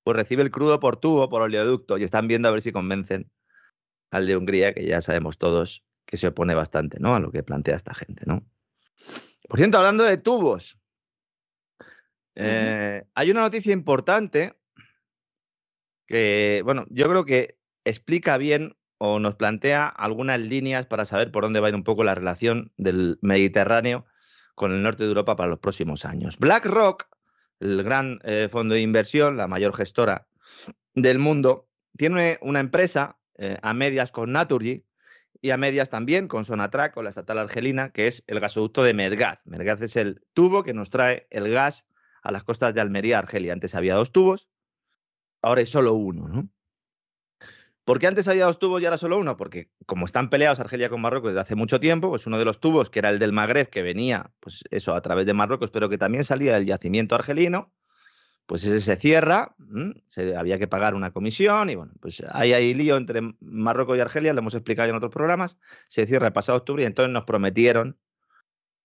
pues 0.04 0.15
recibe 0.15 0.43
el 0.43 0.52
crudo 0.52 0.80
por 0.80 0.98
tubo, 0.98 1.30
por 1.30 1.41
oleoducto 1.41 1.98
y 1.98 2.04
están 2.04 2.28
viendo 2.28 2.48
a 2.48 2.52
ver 2.52 2.62
si 2.62 2.72
convencen 2.72 3.30
al 4.12 4.26
de 4.26 4.38
Hungría, 4.38 4.74
que 4.74 4.86
ya 4.86 5.02
sabemos 5.02 5.38
todos 5.38 5.84
que 6.06 6.17
se 6.17 6.28
opone 6.28 6.56
bastante 6.56 7.00
¿no? 7.00 7.15
a 7.15 7.20
lo 7.20 7.32
que 7.32 7.43
plantea 7.43 7.76
esta 7.76 7.93
gente. 7.93 8.24
¿no? 8.26 8.48
Por 9.48 9.60
cierto, 9.60 9.78
hablando 9.78 10.04
de 10.04 10.17
tubos, 10.17 10.80
Eh, 12.39 13.04
hay 13.15 13.32
una 13.32 13.41
noticia 13.41 13.74
importante 13.74 14.54
que, 16.06 16.62
bueno, 16.63 16.86
yo 16.91 17.10
creo 17.10 17.26
que 17.26 17.58
explica 17.84 18.38
bien 18.38 18.78
o 18.97 19.19
nos 19.19 19.36
plantea 19.36 19.88
algunas 19.88 20.39
líneas 20.39 20.86
para 20.86 21.05
saber 21.05 21.31
por 21.31 21.43
dónde 21.43 21.60
va 21.60 21.67
a 21.67 21.69
ir 21.69 21.75
un 21.75 21.83
poco 21.83 22.03
la 22.03 22.15
relación 22.15 22.71
del 22.77 23.19
Mediterráneo 23.21 24.05
con 24.55 24.71
el 24.71 24.81
norte 24.81 25.03
de 25.03 25.10
Europa 25.10 25.36
para 25.36 25.49
los 25.49 25.60
próximos 25.60 26.05
años. 26.05 26.38
BlackRock, 26.38 27.07
el 27.60 27.83
gran 27.83 28.19
eh, 28.23 28.49
fondo 28.51 28.75
de 28.75 28.81
inversión, 28.81 29.38
la 29.38 29.47
mayor 29.47 29.75
gestora 29.75 30.27
del 30.95 31.19
mundo, 31.19 31.69
tiene 31.95 32.39
una 32.41 32.60
empresa 32.60 33.17
eh, 33.38 33.57
a 33.62 33.73
medias 33.73 34.12
con 34.12 34.31
Naturgy 34.31 34.83
y 35.41 35.51
a 35.51 35.57
medias 35.57 35.89
también 35.89 36.27
con 36.27 36.45
Sonatrach, 36.45 36.93
con 36.93 37.03
la 37.03 37.12
estatal 37.12 37.38
argelina, 37.38 37.91
que 37.91 38.07
es 38.07 38.23
el 38.25 38.39
gasoducto 38.39 38.83
de 38.83 38.95
Medgaz. 38.95 39.39
Medgaz 39.45 39.81
es 39.81 39.95
el 39.95 40.21
tubo 40.33 40.63
que 40.63 40.73
nos 40.73 40.89
trae 40.89 41.27
el 41.29 41.51
gas 41.51 41.86
a 42.23 42.31
las 42.31 42.43
costas 42.43 42.73
de 42.73 42.81
Almería, 42.81 43.19
Argelia. 43.19 43.53
Antes 43.53 43.75
había 43.75 43.93
dos 43.93 44.12
tubos, 44.12 44.49
ahora 45.41 45.62
es 45.62 45.69
solo 45.69 45.93
uno, 45.93 46.27
¿no? 46.27 46.49
¿Por 47.88 48.00
qué 48.00 48.08
antes 48.08 48.28
había 48.28 48.43
dos 48.43 48.60
tubos 48.60 48.82
y 48.82 48.86
ahora 48.86 48.97
solo 48.97 49.17
uno? 49.17 49.38
Porque 49.38 49.71
como 49.86 50.06
están 50.06 50.30
peleados 50.30 50.60
Argelia 50.60 50.89
con 50.89 51.00
Marruecos 51.00 51.30
desde 51.30 51.39
hace 51.39 51.56
mucho 51.56 51.80
tiempo, 51.80 52.10
pues 52.10 52.28
uno 52.28 52.38
de 52.38 52.43
los 52.43 52.60
tubos, 52.60 52.89
que 52.89 53.00
era 53.00 53.12
el 53.12 53.17
del 53.17 53.32
Magreb, 53.32 53.69
que 53.69 53.82
venía, 53.82 54.30
pues 54.41 54.65
eso, 54.71 54.93
a 54.93 55.02
través 55.02 55.26
de 55.26 55.34
Marruecos, 55.34 55.71
pero 55.71 55.88
que 55.88 55.97
también 55.97 56.26
salía 56.26 56.56
del 56.56 56.65
yacimiento 56.65 57.15
argelino, 57.15 57.71
pues 58.45 58.65
ese 58.65 58.82
se 58.82 58.97
cierra, 58.97 59.56
se, 60.10 60.36
había 60.36 60.60
que 60.60 60.67
pagar 60.67 60.95
una 60.95 61.12
comisión 61.12 61.69
y 61.69 61.76
bueno, 61.76 61.93
pues 62.02 62.21
hay 62.30 62.52
ahí 62.52 62.73
lío 62.73 62.97
entre 62.97 63.21
Marruecos 63.39 63.97
y 63.97 64.02
Argelia, 64.02 64.34
lo 64.34 64.39
hemos 64.39 64.56
explicado 64.56 64.89
en 64.89 64.95
otros 64.97 65.13
programas, 65.13 65.58
se 65.88 66.06
cierra 66.08 66.28
el 66.28 66.34
pasado 66.34 66.58
octubre 66.58 66.84
y 66.84 66.88
entonces 66.88 67.13
nos 67.13 67.23
prometieron 67.23 67.97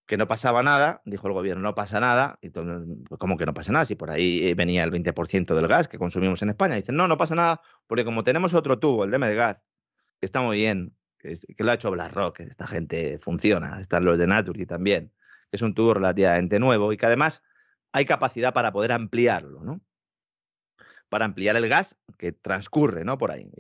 que 0.07 0.17
no 0.17 0.27
pasaba 0.27 0.63
nada, 0.63 1.01
dijo 1.05 1.29
el 1.29 1.33
gobierno, 1.33 1.63
no 1.63 1.75
pasa 1.75 2.01
nada, 2.01 2.39
y 2.43 2.51
todo, 2.51 2.85
pues, 3.09 3.19
¿cómo 3.19 3.37
que 3.37 3.47
no 3.47 3.55
pasa 3.55 3.73
nada? 3.73 3.85
Si 3.85 3.95
por 3.95 4.11
ahí 4.11 4.53
venía 4.55 4.85
el 4.85 4.91
20% 4.91 5.55
del 5.55 5.69
gas 5.69 5.89
que 5.89 5.99
consumimos 5.99 6.43
en 6.43 6.51
España. 6.51 6.75
Dicen, 6.75 6.97
no, 6.97 7.09
no 7.09 7.17
pasa 7.17 7.35
nada, 7.35 7.61
porque 7.87 8.05
como 8.05 8.25
tenemos 8.25 8.55
otro 8.55 8.79
tubo, 8.79 9.05
el 9.05 9.11
de 9.11 9.19
Medgas, 9.19 9.59
que 10.21 10.27
está 10.27 10.41
muy 10.41 10.59
bien, 10.59 10.97
que, 11.19 11.35
lo 11.59 11.71
ha 11.71 11.75
hecho 11.75 11.91
BlackRock, 11.91 12.41
esta 12.41 12.67
gente 12.67 13.19
funciona, 13.19 13.79
están 13.79 14.05
los 14.05 14.19
de 14.19 14.27
Naturgy 14.27 14.67
también, 14.67 15.13
que 15.51 15.57
es 15.57 15.63
un 15.63 15.75
tubo 15.75 15.95
relativamente 15.95 16.59
nuevo 16.59 16.93
y 16.93 16.97
que 16.97 17.07
además 17.07 17.43
hay 17.93 18.05
capacidad 18.05 18.53
para 18.53 18.73
poder 18.73 18.93
ampliarlo, 18.93 19.63
¿no? 19.63 19.81
Para 21.09 21.27
ampliar 21.27 21.57
el 21.57 21.69
gas 21.69 21.97
que 22.19 22.33
transcurre, 22.33 23.05
¿no? 23.05 23.19
Por 23.19 23.31
ahí. 23.31 23.51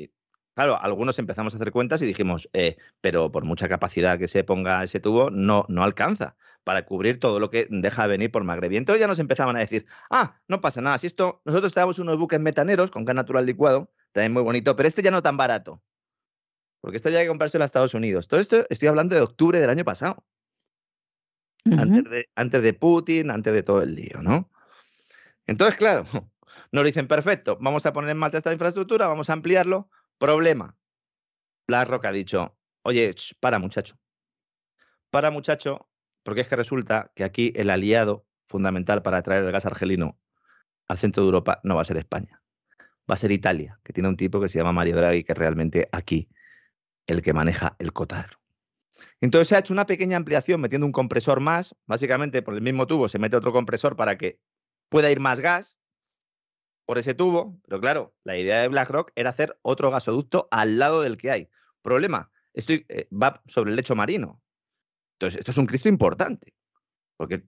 Claro, 0.54 0.78
algunos 0.80 1.18
empezamos 1.18 1.54
a 1.54 1.56
hacer 1.56 1.72
cuentas 1.72 2.02
y 2.02 2.06
dijimos, 2.06 2.48
eh, 2.52 2.76
pero 3.00 3.32
por 3.32 3.44
mucha 3.44 3.68
capacidad 3.68 4.18
que 4.18 4.28
se 4.28 4.44
ponga 4.44 4.84
ese 4.84 5.00
tubo, 5.00 5.30
no, 5.30 5.64
no 5.68 5.82
alcanza 5.82 6.36
para 6.62 6.84
cubrir 6.84 7.18
todo 7.18 7.40
lo 7.40 7.50
que 7.50 7.66
deja 7.70 8.02
de 8.02 8.08
venir 8.08 8.30
por 8.30 8.44
Magreb. 8.44 8.72
Y 8.72 8.76
entonces 8.76 9.00
ya 9.00 9.08
nos 9.08 9.18
empezaban 9.18 9.56
a 9.56 9.60
decir, 9.60 9.86
ah, 10.10 10.40
no 10.48 10.60
pasa 10.60 10.80
nada, 10.80 10.98
si 10.98 11.06
esto, 11.06 11.40
nosotros 11.44 11.72
tenemos 11.72 11.98
unos 11.98 12.18
buques 12.18 12.38
metaneros 12.38 12.90
con 12.90 13.04
gas 13.04 13.16
natural 13.16 13.46
licuado, 13.46 13.90
también 14.12 14.32
muy 14.32 14.42
bonito, 14.42 14.76
pero 14.76 14.86
este 14.86 15.02
ya 15.02 15.10
no 15.10 15.22
tan 15.22 15.36
barato. 15.36 15.82
Porque 16.80 16.96
esto 16.96 17.10
ya 17.10 17.18
hay 17.18 17.24
que 17.24 17.28
comprárselo 17.28 17.64
a 17.64 17.66
Estados 17.66 17.94
Unidos. 17.94 18.28
Todo 18.28 18.40
esto 18.40 18.66
estoy 18.68 18.88
hablando 18.88 19.14
de 19.14 19.22
octubre 19.22 19.60
del 19.60 19.70
año 19.70 19.84
pasado. 19.84 20.24
antes, 21.64 22.10
de, 22.10 22.28
antes 22.34 22.62
de 22.62 22.74
Putin, 22.74 23.30
antes 23.30 23.52
de 23.52 23.62
todo 23.62 23.82
el 23.82 23.94
lío, 23.94 24.20
¿no? 24.20 24.50
Entonces, 25.46 25.76
claro, 25.76 26.04
nos 26.72 26.84
dicen, 26.84 27.06
perfecto, 27.08 27.56
vamos 27.60 27.86
a 27.86 27.92
poner 27.92 28.10
en 28.10 28.18
marcha 28.18 28.38
esta 28.38 28.52
infraestructura, 28.52 29.06
vamos 29.06 29.30
a 29.30 29.32
ampliarlo, 29.32 29.88
Problema. 30.22 30.78
BlackRock 31.66 32.04
ha 32.04 32.12
dicho, 32.12 32.56
oye, 32.82 33.12
para 33.40 33.58
muchacho. 33.58 33.98
Para 35.11 35.32
muchacho, 35.32 35.90
porque 36.22 36.42
es 36.42 36.46
que 36.46 36.54
resulta 36.54 37.11
que 37.16 37.24
aquí 37.24 37.52
el 37.56 37.70
aliado 37.70 38.24
fundamental 38.46 39.02
para 39.02 39.20
traer 39.22 39.42
el 39.42 39.50
gas 39.50 39.66
argelino 39.66 40.20
al 40.87 40.98
centro 40.98 41.24
de 41.24 41.26
Europa 41.26 41.61
no 41.64 41.74
va 41.74 41.82
a 41.82 41.85
ser 41.85 41.96
España. 41.96 42.40
Va 43.11 43.14
a 43.14 43.16
ser 43.16 43.32
Italia, 43.32 43.80
que 43.82 43.92
tiene 43.92 44.08
un 44.08 44.16
tipo 44.16 44.40
que 44.40 44.46
se 44.46 44.58
llama 44.58 44.72
Mario 44.72 44.94
Draghi, 44.94 45.24
que 45.24 45.32
es 45.32 45.38
realmente 45.38 45.88
aquí 45.90 46.28
el 47.08 47.20
que 47.20 47.32
maneja 47.32 47.74
el 47.80 47.92
cotar. 47.92 48.38
Entonces 49.20 49.48
se 49.48 49.56
ha 49.56 49.58
hecho 49.58 49.72
una 49.72 49.87
pequeña 49.87 50.18
ampliación 50.18 50.61
metiendo 50.61 50.87
un 50.87 50.92
compresor 50.92 51.40
más. 51.40 51.74
Básicamente 51.87 52.42
por 52.42 52.54
el 52.54 52.62
mismo 52.62 52.87
tubo 52.87 53.08
se 53.08 53.18
mete 53.18 53.35
otro 53.35 53.52
compresor 53.52 53.96
para 53.96 54.16
que 54.16 54.38
pueda 54.88 55.11
ir 55.11 55.18
más 55.18 55.40
gas 55.40 55.80
por 56.87 56.99
ese 56.99 57.14
tubo, 57.14 57.61
pero 57.66 57.81
claro, 57.81 58.14
la 58.25 58.37
idea 58.37 58.61
de 58.61 58.68
BlackRock 58.68 59.12
era 59.14 59.31
hacer 59.31 59.59
otro 59.62 59.90
gasoducto 59.90 60.49
al 60.51 60.79
lado 60.79 61.03
del 61.03 61.16
que 61.16 61.31
hay. 61.31 61.51
Problema, 61.83 62.31
esto 62.55 62.73
eh, 62.73 63.09
va 63.11 63.42
sobre 63.47 63.71
el 63.71 63.77
lecho 63.77 63.95
marino. 63.95 64.42
Entonces, 65.14 65.38
esto 65.38 65.51
es 65.53 65.59
un 65.59 65.66
Cristo 65.66 65.88
importante, 65.88 66.55
porque 67.16 67.45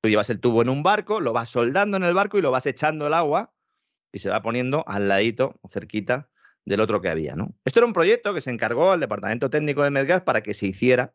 tú 0.00 0.08
llevas 0.08 0.30
el 0.30 0.40
tubo 0.40 0.62
en 0.62 0.68
un 0.68 0.82
barco, 0.82 1.20
lo 1.20 1.32
vas 1.32 1.48
soldando 1.48 1.96
en 1.96 2.04
el 2.04 2.14
barco 2.14 2.38
y 2.38 2.42
lo 2.42 2.50
vas 2.50 2.66
echando 2.66 3.06
el 3.06 3.14
agua 3.14 3.52
y 4.12 4.18
se 4.18 4.30
va 4.30 4.42
poniendo 4.42 4.84
al 4.86 5.08
ladito, 5.08 5.58
cerquita 5.68 6.30
del 6.64 6.80
otro 6.80 7.00
que 7.00 7.08
había, 7.08 7.36
¿no? 7.36 7.54
Esto 7.64 7.80
era 7.80 7.86
un 7.86 7.92
proyecto 7.92 8.34
que 8.34 8.40
se 8.40 8.50
encargó 8.50 8.92
al 8.92 9.00
Departamento 9.00 9.50
Técnico 9.50 9.82
de 9.82 9.90
Medgas 9.90 10.22
para 10.22 10.42
que 10.42 10.52
se 10.52 10.66
hiciera. 10.66 11.14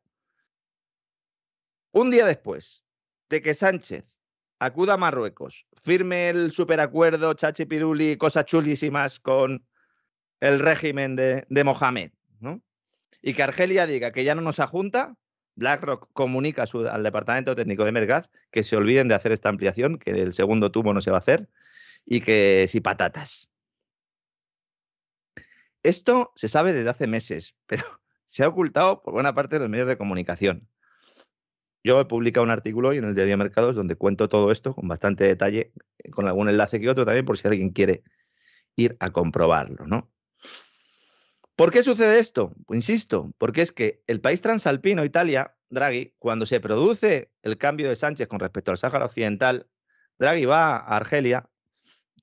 Un 1.91 2.09
día 2.09 2.25
después 2.25 2.85
de 3.29 3.41
que 3.41 3.53
Sánchez 3.53 4.05
acuda 4.61 4.93
a 4.93 4.97
Marruecos, 4.97 5.65
firme 5.83 6.29
el 6.29 6.51
superacuerdo 6.51 7.33
Chachi 7.33 7.65
Piruli, 7.65 8.15
cosas 8.15 8.45
chulísimas 8.45 9.19
con 9.19 9.65
el 10.39 10.59
régimen 10.59 11.15
de, 11.15 11.63
Mohamed, 11.65 12.11
¿no? 12.39 12.61
Y 13.23 13.33
que 13.33 13.41
Argelia 13.41 13.87
diga 13.87 14.11
que 14.11 14.23
ya 14.23 14.35
no 14.35 14.41
nos 14.41 14.59
ajunta, 14.59 15.15
BlackRock 15.55 16.11
comunica 16.13 16.65
al 16.91 17.01
Departamento 17.01 17.55
Técnico 17.55 17.85
de 17.85 17.91
Medgaz 17.91 18.29
que 18.51 18.61
se 18.61 18.75
olviden 18.77 19.07
de 19.07 19.15
hacer 19.15 19.31
esta 19.31 19.49
ampliación, 19.49 19.97
que 19.97 20.11
el 20.11 20.31
segundo 20.31 20.71
tubo 20.71 20.93
no 20.93 21.01
se 21.01 21.09
va 21.09 21.17
a 21.17 21.21
hacer 21.21 21.49
y 22.05 22.21
que 22.21 22.67
si 22.69 22.81
patatas. 22.81 23.49
Esto 25.81 26.33
se 26.35 26.47
sabe 26.47 26.71
desde 26.71 26.89
hace 26.91 27.07
meses, 27.07 27.55
pero 27.65 27.83
se 28.27 28.43
ha 28.43 28.47
ocultado 28.47 29.01
por 29.01 29.13
buena 29.13 29.33
parte 29.33 29.55
de 29.55 29.61
los 29.61 29.69
medios 29.69 29.87
de 29.87 29.97
comunicación. 29.97 30.69
Yo 31.83 31.99
he 31.99 32.05
publicado 32.05 32.43
un 32.43 32.51
artículo 32.51 32.89
hoy 32.89 32.97
en 32.97 33.05
el 33.05 33.15
Diario 33.15 33.37
Mercados 33.37 33.75
donde 33.75 33.95
cuento 33.95 34.29
todo 34.29 34.51
esto 34.51 34.75
con 34.75 34.87
bastante 34.87 35.23
detalle, 35.23 35.73
con 36.11 36.27
algún 36.27 36.49
enlace 36.49 36.79
que 36.79 36.89
otro 36.89 37.05
también, 37.05 37.25
por 37.25 37.37
si 37.37 37.47
alguien 37.47 37.71
quiere 37.71 38.03
ir 38.75 38.97
a 38.99 39.09
comprobarlo, 39.09 39.87
¿no? 39.87 40.11
¿Por 41.55 41.71
qué 41.71 41.83
sucede 41.83 42.19
esto? 42.19 42.53
Pues 42.65 42.77
insisto, 42.77 43.33
porque 43.37 43.61
es 43.61 43.71
que 43.71 44.03
el 44.07 44.21
país 44.21 44.41
transalpino, 44.41 45.03
Italia, 45.03 45.55
Draghi, 45.69 46.15
cuando 46.17 46.45
se 46.45 46.59
produce 46.59 47.31
el 47.43 47.57
cambio 47.57 47.89
de 47.89 47.95
Sánchez 47.95 48.27
con 48.27 48.39
respecto 48.39 48.71
al 48.71 48.77
Sáhara 48.77 49.05
Occidental, 49.05 49.67
Draghi 50.17 50.45
va 50.45 50.77
a 50.77 50.95
Argelia, 50.95 51.49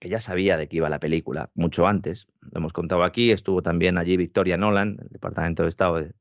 que 0.01 0.09
ya 0.09 0.21
sabía 0.21 0.57
de 0.57 0.69
qué 0.69 0.77
iba 0.79 0.89
la 0.89 1.01
película 1.01 1.51
mucho 1.55 1.87
antes, 1.87 2.29
lo 2.41 2.59
hemos 2.59 2.73
contado 2.73 3.03
aquí, 3.03 3.31
estuvo 3.31 3.63
también 3.63 3.99
allí 3.99 4.17
Victoria 4.17 4.57
Nolan, 4.57 4.99
el 5.01 5.09
Departamento 5.09 5.65
de 5.65 5.69
Estado 5.69 5.97
de, 5.97 6.15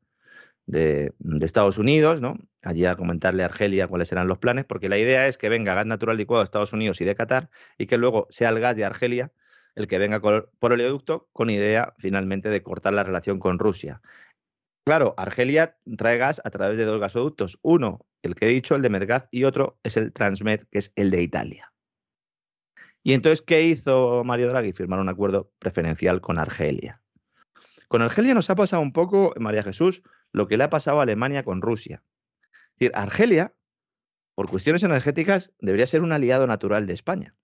de, 0.67 1.13
Estados 1.41 1.77
Unidos, 1.79 2.21
¿no? 2.21 2.37
Allí 2.61 2.85
a 2.85 2.95
comentarle 2.95 3.43
a 3.43 3.47
Argelia 3.47 3.87
cuáles 3.87 4.11
eran 4.11 4.27
los 4.27 4.37
planes, 4.37 4.65
porque 4.65 4.89
la 4.89 4.97
idea 4.99 5.27
es 5.27 5.37
que 5.37 5.49
venga 5.49 5.73
gas 5.73 5.85
natural 5.85 6.17
licuado 6.17 6.41
de 6.41 6.45
Estados 6.45 6.73
Unidos 6.73 7.01
y 7.01 7.05
de 7.05 7.15
Qatar 7.15 7.49
y 7.77 7.87
que 7.87 7.97
luego 7.97 8.27
sea 8.29 8.49
el 8.49 8.59
gas 8.59 8.75
de 8.75 8.85
Argelia 8.85 9.31
el 9.77 9.87
que 9.87 9.99
venga 9.99 10.19
por 10.19 10.73
oleoducto 10.73 11.29
con 11.33 11.51
idea 11.51 11.93
finalmente 11.99 12.49
de 12.49 12.63
cortar 12.63 12.93
la 12.93 13.03
relación 13.03 13.37
con 13.37 13.59
Rusia. 13.59 14.01
Claro, 14.85 15.13
Argelia 15.17 15.77
trae 15.97 16.17
gas 16.17 16.41
a 16.43 16.49
través 16.49 16.79
de 16.79 16.85
dos 16.85 16.99
gasoductos. 16.99 17.59
Uno, 17.61 18.07
el 18.23 18.33
que 18.33 18.47
he 18.47 18.49
dicho, 18.49 18.73
el 18.73 18.81
de 18.81 18.89
Medgaz, 18.89 19.27
y 19.29 19.43
otro 19.43 19.77
es 19.83 19.95
el 19.97 20.13
Transmed, 20.13 20.61
que 20.71 20.79
es 20.79 20.93
el 20.95 21.11
de 21.11 21.21
Italia. 21.21 21.73
Y 23.03 23.13
entonces, 23.13 23.43
¿qué 23.43 23.61
hizo 23.61 24.23
Mario 24.23 24.47
Draghi? 24.47 24.73
Firmar 24.73 24.99
un 24.99 25.09
acuerdo 25.09 25.51
preferencial 25.59 26.21
con 26.21 26.39
Argelia. 26.39 27.01
Con 27.87 28.01
Argelia 28.01 28.33
nos 28.33 28.49
ha 28.49 28.55
pasado 28.55 28.81
un 28.81 28.93
poco, 28.93 29.33
María 29.37 29.61
Jesús, 29.61 30.01
lo 30.31 30.47
que 30.47 30.57
le 30.57 30.63
ha 30.63 30.69
pasado 30.69 30.99
a 30.99 31.03
Alemania 31.03 31.43
con 31.43 31.61
Rusia. 31.61 32.03
Es 32.51 32.79
decir, 32.79 32.91
Argelia, 32.95 33.55
por 34.35 34.49
cuestiones 34.49 34.83
energéticas, 34.83 35.53
debería 35.59 35.87
ser 35.87 36.01
un 36.01 36.11
aliado 36.11 36.45
natural 36.45 36.85
de 36.85 36.93
España. 36.93 37.35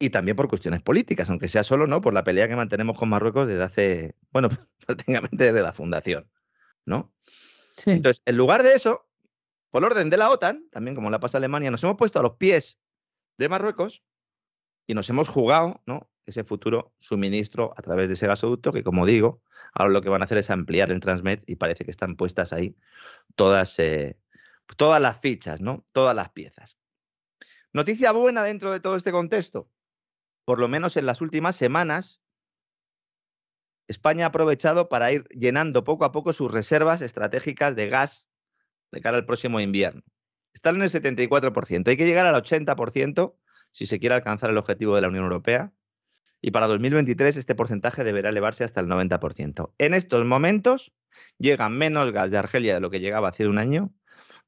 Y 0.00 0.10
también 0.10 0.36
por 0.36 0.48
cuestiones 0.48 0.80
políticas, 0.80 1.28
aunque 1.28 1.48
sea 1.48 1.62
solo 1.62 1.86
no 1.86 2.00
por 2.00 2.14
la 2.14 2.24
pelea 2.24 2.48
que 2.48 2.56
mantenemos 2.56 2.98
con 2.98 3.10
Marruecos 3.10 3.46
desde 3.46 3.62
hace, 3.62 4.16
bueno, 4.30 4.48
prácticamente 4.86 5.44
desde 5.44 5.62
la 5.62 5.72
fundación, 5.72 6.30
¿no? 6.86 7.12
Entonces, 7.84 8.22
en 8.24 8.36
lugar 8.36 8.62
de 8.62 8.72
eso, 8.72 9.06
por 9.70 9.84
orden 9.84 10.10
de 10.10 10.16
la 10.16 10.30
OTAN, 10.30 10.68
también 10.70 10.94
como 10.94 11.10
la 11.10 11.20
pasa 11.20 11.36
a 11.36 11.40
Alemania, 11.40 11.70
nos 11.70 11.84
hemos 11.84 11.96
puesto 11.96 12.18
a 12.18 12.22
los 12.22 12.36
pies 12.36 12.78
de 13.36 13.48
Marruecos 13.48 14.02
y 14.86 14.94
nos 14.94 15.08
hemos 15.10 15.28
jugado, 15.28 15.82
¿no? 15.86 16.10
Ese 16.28 16.44
futuro 16.44 16.92
suministro 16.98 17.72
a 17.76 17.82
través 17.82 18.08
de 18.08 18.14
ese 18.14 18.26
gasoducto 18.26 18.72
que, 18.72 18.82
como 18.82 19.06
digo, 19.06 19.42
ahora 19.72 19.92
lo 19.92 20.02
que 20.02 20.08
van 20.08 20.22
a 20.22 20.26
hacer 20.26 20.38
es 20.38 20.50
ampliar 20.50 20.90
el 20.90 21.00
Transmed 21.00 21.40
y 21.46 21.56
parece 21.56 21.84
que 21.84 21.90
están 21.90 22.16
puestas 22.16 22.52
ahí 22.52 22.76
todas, 23.34 23.78
eh, 23.78 24.18
todas 24.76 25.00
las 25.00 25.20
fichas, 25.20 25.60
¿no? 25.60 25.84
Todas 25.92 26.14
las 26.14 26.28
piezas. 26.30 26.78
Noticia 27.72 28.12
buena 28.12 28.42
dentro 28.42 28.70
de 28.70 28.80
todo 28.80 28.96
este 28.96 29.12
contexto. 29.12 29.70
Por 30.44 30.60
lo 30.60 30.68
menos 30.68 30.96
en 30.96 31.06
las 31.06 31.20
últimas 31.20 31.56
semanas, 31.56 32.20
España 33.86 34.26
ha 34.26 34.28
aprovechado 34.28 34.88
para 34.88 35.12
ir 35.12 35.24
llenando 35.28 35.84
poco 35.84 36.04
a 36.04 36.12
poco 36.12 36.32
sus 36.32 36.50
reservas 36.50 37.00
estratégicas 37.00 37.74
de 37.74 37.88
gas 37.88 38.26
de 38.92 39.00
cara 39.00 39.16
al 39.16 39.26
próximo 39.26 39.60
invierno. 39.60 40.02
están 40.54 40.76
en 40.76 40.82
el 40.82 40.90
74%. 40.90 41.88
Hay 41.88 41.96
que 41.96 42.06
llegar 42.06 42.26
al 42.26 42.34
80% 42.34 43.34
si 43.70 43.86
se 43.86 43.98
quiere 44.00 44.14
alcanzar 44.16 44.50
el 44.50 44.58
objetivo 44.58 44.94
de 44.94 45.02
la 45.02 45.08
Unión 45.08 45.24
Europea. 45.24 45.72
Y 46.40 46.50
para 46.50 46.66
2023 46.68 47.36
este 47.36 47.54
porcentaje 47.54 48.04
deberá 48.04 48.28
elevarse 48.28 48.64
hasta 48.64 48.80
el 48.80 48.86
90%. 48.86 49.72
En 49.78 49.94
estos 49.94 50.24
momentos 50.24 50.92
llega 51.38 51.68
menos 51.68 52.12
gas 52.12 52.30
de 52.30 52.38
Argelia 52.38 52.74
de 52.74 52.80
lo 52.80 52.90
que 52.90 53.00
llegaba 53.00 53.28
hace 53.28 53.48
un 53.48 53.58
año, 53.58 53.92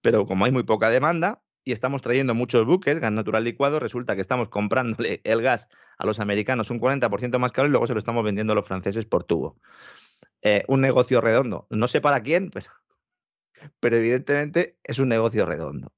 pero 0.01 0.27
como 0.27 0.45
hay 0.45 0.53
muy 0.53 0.63
poca 0.63 0.91
demanda 0.91 1.43
y 1.65 1.73
estamos 1.73 2.01
trayendo 2.03 2.35
muchos 2.35 2.65
buques, 2.65 3.01
gas 3.01 3.13
natural 3.13 3.45
licuado, 3.45 3.81
resulta 3.81 4.15
que 4.15 4.21
estamos 4.21 4.49
comprándole 4.49 5.21
el 5.25 5.43
gas 5.43 5.69
a 5.99 6.07
los 6.07 6.21
americanos 6.21 6.71
un 6.71 6.81
40% 6.81 7.39
más 7.39 7.53
caro 7.53 7.69
y 7.69 7.71
luego 7.71 7.87
se 7.87 7.93
lo 7.93 7.99
estamos 7.99 8.25
vendiendo 8.25 8.53
a 8.53 8.57
los 8.57 8.67
franceses 8.67 9.05
por 9.05 9.25
tubo. 9.25 9.59
Eh, 10.43 10.65
un 10.69 10.81
negocio 10.81 11.21
redondo. 11.21 11.67
No 11.71 11.87
sé 11.89 12.01
para 12.01 12.23
quién, 12.23 12.51
pero 13.81 13.97
evidentemente 13.97 14.79
es 14.83 14.99
un 14.99 15.09
negocio 15.09 15.45
redondo. 15.45 15.93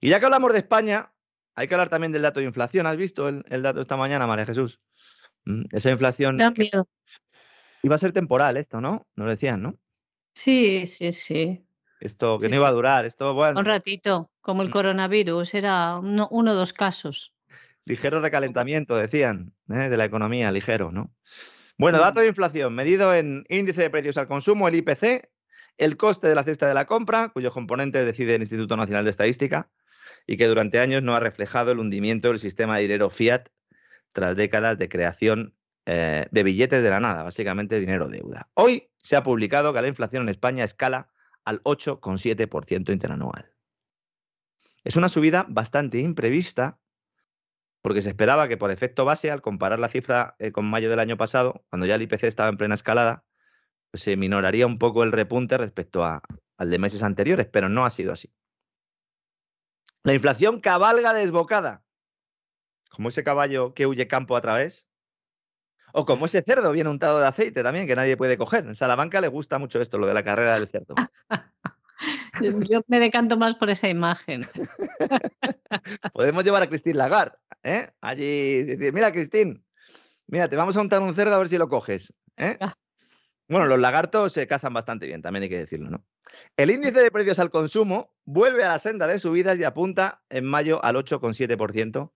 Y 0.00 0.08
ya 0.08 0.18
que 0.18 0.24
hablamos 0.24 0.52
de 0.52 0.60
España, 0.60 1.12
hay 1.60 1.68
que 1.68 1.74
hablar 1.74 1.90
también 1.90 2.10
del 2.10 2.22
dato 2.22 2.40
de 2.40 2.46
inflación. 2.46 2.86
¿Has 2.86 2.96
visto 2.96 3.28
el, 3.28 3.62
dato 3.62 3.82
esta 3.82 3.98
mañana, 3.98 4.26
María 4.26 4.46
Jesús? 4.46 4.80
Mm, 5.44 5.64
esa 5.72 5.90
inflación. 5.90 6.38
Iba 7.82 7.94
a 7.94 7.98
ser 7.98 8.12
temporal 8.12 8.56
esto, 8.56 8.80
¿no? 8.80 9.06
Nos 9.14 9.28
decían, 9.28 9.60
¿no? 9.60 9.78
Sí, 10.32 10.86
sí, 10.86 11.12
sí. 11.12 11.62
Esto 12.00 12.38
que 12.38 12.48
no 12.48 12.56
iba 12.56 12.66
a 12.66 12.72
durar, 12.72 13.04
esto, 13.04 13.34
bueno. 13.34 13.60
Un 13.60 13.66
ratito, 13.66 14.30
como 14.40 14.62
el 14.62 14.68
mm. 14.68 14.72
coronavirus, 14.72 15.52
era 15.52 15.98
uno 15.98 16.28
o 16.30 16.54
dos 16.54 16.72
casos. 16.72 17.34
Ligero 17.84 18.22
recalentamiento, 18.22 18.96
decían, 18.96 19.52
¿eh? 19.68 19.90
de 19.90 19.96
la 19.98 20.06
economía, 20.06 20.50
ligero, 20.52 20.90
¿no? 20.90 21.14
Bueno, 21.76 21.98
mm. 21.98 22.00
dato 22.00 22.20
de 22.20 22.28
inflación, 22.28 22.74
medido 22.74 23.14
en 23.14 23.44
índice 23.50 23.82
de 23.82 23.90
precios 23.90 24.16
al 24.16 24.28
consumo, 24.28 24.66
el 24.66 24.76
IPC, 24.76 25.28
el 25.76 25.98
coste 25.98 26.26
de 26.26 26.34
la 26.34 26.42
cesta 26.42 26.66
de 26.66 26.72
la 26.72 26.86
compra, 26.86 27.28
cuyos 27.28 27.52
componentes 27.52 28.06
decide 28.06 28.36
el 28.36 28.40
Instituto 28.40 28.78
Nacional 28.78 29.04
de 29.04 29.10
Estadística, 29.10 29.68
y 30.30 30.36
que 30.36 30.46
durante 30.46 30.78
años 30.78 31.02
no 31.02 31.16
ha 31.16 31.18
reflejado 31.18 31.72
el 31.72 31.80
hundimiento 31.80 32.28
del 32.28 32.38
sistema 32.38 32.76
de 32.76 32.82
dinero 32.82 33.10
fiat 33.10 33.48
tras 34.12 34.36
décadas 34.36 34.78
de 34.78 34.88
creación 34.88 35.56
eh, 35.86 36.28
de 36.30 36.42
billetes 36.44 36.84
de 36.84 36.88
la 36.88 37.00
nada, 37.00 37.24
básicamente 37.24 37.80
dinero 37.80 38.06
deuda. 38.06 38.48
Hoy 38.54 38.92
se 39.02 39.16
ha 39.16 39.24
publicado 39.24 39.74
que 39.74 39.82
la 39.82 39.88
inflación 39.88 40.22
en 40.22 40.28
España 40.28 40.62
escala 40.62 41.10
al 41.44 41.60
8,7% 41.64 42.92
interanual. 42.92 43.50
Es 44.84 44.94
una 44.94 45.08
subida 45.08 45.46
bastante 45.48 45.98
imprevista 45.98 46.78
porque 47.82 48.00
se 48.00 48.10
esperaba 48.10 48.46
que 48.46 48.56
por 48.56 48.70
efecto 48.70 49.04
base, 49.04 49.32
al 49.32 49.42
comparar 49.42 49.80
la 49.80 49.88
cifra 49.88 50.36
eh, 50.38 50.52
con 50.52 50.64
mayo 50.64 50.90
del 50.90 51.00
año 51.00 51.16
pasado, 51.16 51.64
cuando 51.70 51.86
ya 51.86 51.96
el 51.96 52.02
IPC 52.02 52.22
estaba 52.22 52.50
en 52.50 52.56
plena 52.56 52.76
escalada, 52.76 53.24
pues 53.90 54.04
se 54.04 54.16
minoraría 54.16 54.68
un 54.68 54.78
poco 54.78 55.02
el 55.02 55.10
repunte 55.10 55.58
respecto 55.58 56.04
a, 56.04 56.22
al 56.56 56.70
de 56.70 56.78
meses 56.78 57.02
anteriores, 57.02 57.48
pero 57.50 57.68
no 57.68 57.84
ha 57.84 57.90
sido 57.90 58.12
así. 58.12 58.32
La 60.02 60.14
inflación 60.14 60.60
cabalga 60.60 61.12
desbocada, 61.12 61.82
como 62.90 63.08
ese 63.08 63.22
caballo 63.22 63.74
que 63.74 63.86
huye 63.86 64.08
campo 64.08 64.36
a 64.36 64.40
través, 64.40 64.86
o 65.92 66.06
como 66.06 66.26
ese 66.26 66.42
cerdo 66.42 66.72
bien 66.72 66.86
untado 66.86 67.20
de 67.20 67.26
aceite 67.26 67.62
también, 67.62 67.86
que 67.86 67.96
nadie 67.96 68.16
puede 68.16 68.38
coger. 68.38 68.66
En 68.66 68.76
Salamanca 68.76 69.20
le 69.20 69.28
gusta 69.28 69.58
mucho 69.58 69.80
esto, 69.80 69.98
lo 69.98 70.06
de 70.06 70.14
la 70.14 70.24
carrera 70.24 70.54
del 70.54 70.68
cerdo. 70.68 70.94
Yo 72.70 72.80
me 72.86 72.98
decanto 72.98 73.36
más 73.36 73.54
por 73.56 73.68
esa 73.68 73.88
imagen. 73.88 74.46
Podemos 76.14 76.44
llevar 76.44 76.62
a 76.62 76.68
Cristín 76.68 76.96
Lagarde, 76.96 77.36
¿eh? 77.62 77.90
Allí, 78.00 78.64
mira, 78.92 79.12
Cristín, 79.12 79.64
mira, 80.26 80.48
te 80.48 80.56
vamos 80.56 80.76
a 80.76 80.80
untar 80.80 81.02
un 81.02 81.14
cerdo 81.14 81.34
a 81.34 81.38
ver 81.38 81.48
si 81.48 81.58
lo 81.58 81.68
coges. 81.68 82.14
¿eh? 82.36 82.56
Bueno, 83.50 83.66
los 83.66 83.80
lagartos 83.80 84.32
se 84.32 84.46
cazan 84.46 84.72
bastante 84.72 85.08
bien, 85.08 85.22
también 85.22 85.42
hay 85.42 85.48
que 85.48 85.58
decirlo, 85.58 85.90
¿no? 85.90 86.06
El 86.56 86.70
índice 86.70 87.00
de 87.00 87.10
precios 87.10 87.40
al 87.40 87.50
consumo 87.50 88.14
vuelve 88.24 88.62
a 88.62 88.68
la 88.68 88.78
senda 88.78 89.08
de 89.08 89.18
subidas 89.18 89.58
y 89.58 89.64
apunta 89.64 90.22
en 90.30 90.44
mayo 90.44 90.82
al 90.84 90.94
8,7%, 90.94 92.12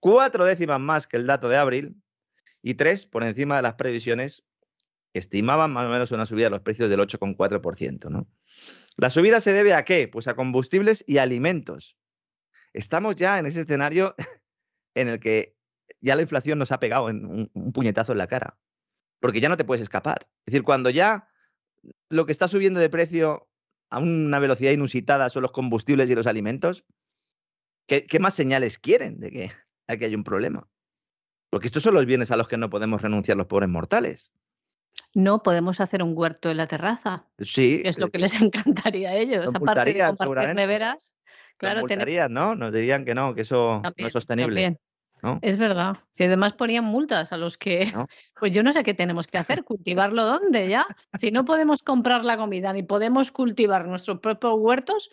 cuatro 0.00 0.44
décimas 0.44 0.78
más 0.78 1.06
que 1.06 1.16
el 1.16 1.26
dato 1.26 1.48
de 1.48 1.56
abril 1.56 2.02
y 2.60 2.74
tres 2.74 3.06
por 3.06 3.24
encima 3.24 3.56
de 3.56 3.62
las 3.62 3.76
previsiones 3.76 4.44
que 5.14 5.20
estimaban 5.20 5.72
más 5.72 5.86
o 5.86 5.88
menos 5.88 6.12
una 6.12 6.26
subida 6.26 6.44
de 6.44 6.50
los 6.50 6.60
precios 6.60 6.90
del 6.90 7.00
8,4%, 7.00 8.10
¿no? 8.10 8.28
La 8.98 9.08
subida 9.08 9.40
se 9.40 9.54
debe 9.54 9.72
a 9.72 9.86
qué? 9.86 10.08
Pues 10.08 10.28
a 10.28 10.36
combustibles 10.36 11.04
y 11.06 11.16
alimentos. 11.16 11.96
Estamos 12.74 13.16
ya 13.16 13.38
en 13.38 13.46
ese 13.46 13.62
escenario 13.62 14.14
en 14.94 15.08
el 15.08 15.20
que 15.20 15.56
ya 16.02 16.16
la 16.16 16.22
inflación 16.22 16.58
nos 16.58 16.70
ha 16.70 16.80
pegado 16.80 17.08
en 17.08 17.48
un 17.50 17.72
puñetazo 17.72 18.12
en 18.12 18.18
la 18.18 18.26
cara 18.26 18.58
porque 19.20 19.40
ya 19.40 19.48
no 19.48 19.56
te 19.56 19.64
puedes 19.64 19.82
escapar. 19.82 20.28
Es 20.46 20.52
decir, 20.52 20.62
cuando 20.62 20.90
ya 20.90 21.28
lo 22.08 22.26
que 22.26 22.32
está 22.32 22.48
subiendo 22.48 22.80
de 22.80 22.90
precio 22.90 23.48
a 23.90 23.98
una 23.98 24.38
velocidad 24.38 24.72
inusitada 24.72 25.28
son 25.28 25.42
los 25.42 25.52
combustibles 25.52 26.10
y 26.10 26.14
los 26.14 26.26
alimentos, 26.26 26.84
¿qué, 27.86 28.18
más 28.20 28.34
señales 28.34 28.78
quieren 28.78 29.20
de 29.20 29.30
que 29.30 29.50
aquí 29.88 30.04
hay 30.04 30.14
un 30.14 30.24
problema? 30.24 30.68
Porque 31.50 31.68
estos 31.68 31.82
son 31.82 31.94
los 31.94 32.06
bienes 32.06 32.30
a 32.30 32.36
los 32.36 32.48
que 32.48 32.56
no 32.56 32.70
podemos 32.70 33.00
renunciar 33.00 33.36
los 33.36 33.46
pobres 33.46 33.68
mortales. 33.68 34.32
No 35.14 35.42
podemos 35.42 35.80
hacer 35.80 36.02
un 36.02 36.12
huerto 36.16 36.50
en 36.50 36.56
la 36.56 36.66
terraza. 36.66 37.26
Sí. 37.38 37.82
es 37.84 37.98
lo 37.98 38.10
que 38.10 38.18
les 38.18 38.34
encantaría 38.40 39.10
a 39.10 39.16
ellos. 39.16 39.54
Aparte 39.54 39.92
de 39.92 40.06
compartir 40.16 40.54
neveras. 40.54 41.14
Claro, 41.58 41.86
¿no? 42.28 42.54
Nos 42.54 42.72
dirían 42.72 43.06
que 43.06 43.14
no, 43.14 43.34
que 43.34 43.40
eso 43.40 43.80
no 43.82 44.06
es 44.06 44.12
sostenible. 44.12 44.78
Es 45.42 45.56
verdad. 45.56 45.98
Que 46.14 46.24
además 46.26 46.52
ponían 46.52 46.84
multas 46.84 47.32
a 47.32 47.36
los 47.36 47.58
que, 47.58 47.80
pues 48.38 48.52
yo 48.52 48.62
no 48.62 48.72
sé 48.72 48.84
qué 48.84 48.94
tenemos 48.94 49.26
que 49.26 49.38
hacer, 49.38 49.64
cultivarlo 49.64 50.24
dónde 50.24 50.68
ya. 50.68 50.86
Si 51.18 51.30
no 51.30 51.44
podemos 51.44 51.82
comprar 51.82 52.24
la 52.24 52.36
comida 52.36 52.72
ni 52.72 52.82
podemos 52.82 53.32
cultivar 53.32 53.86
nuestros 53.86 54.20
propios 54.20 54.54
huertos, 54.58 55.10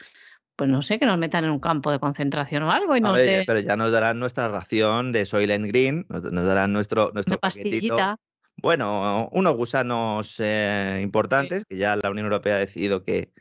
pues 0.56 0.70
no 0.70 0.82
sé, 0.82 1.00
que 1.00 1.06
nos 1.06 1.18
metan 1.18 1.46
en 1.46 1.52
un 1.52 1.60
campo 1.60 1.92
de 1.92 2.00
concentración 2.00 2.64
o 2.64 2.72
algo. 2.72 2.96
Y 2.96 3.02
Pero 3.02 3.60
ya 3.60 3.76
nos 3.76 3.92
darán 3.92 4.20
nuestra 4.20 4.48
ración 4.48 5.12
de 5.12 5.26
Soylent 5.26 5.66
Green, 5.66 6.06
nos, 6.10 6.46
darán 6.46 6.74
nuestro, 6.74 7.12
nuestro 7.14 7.40
pastillita. 7.40 8.18
Bueno, 8.58 9.30
unos 9.32 9.56
gusanos 9.56 10.36
eh, 10.40 11.00
importantes, 11.02 11.66
que 11.66 11.78
ya 11.78 11.96
la 11.96 12.12
Unión 12.12 12.28
Europea 12.28 12.56
ha 12.56 12.60
decidido 12.60 13.04
que, 13.04 13.32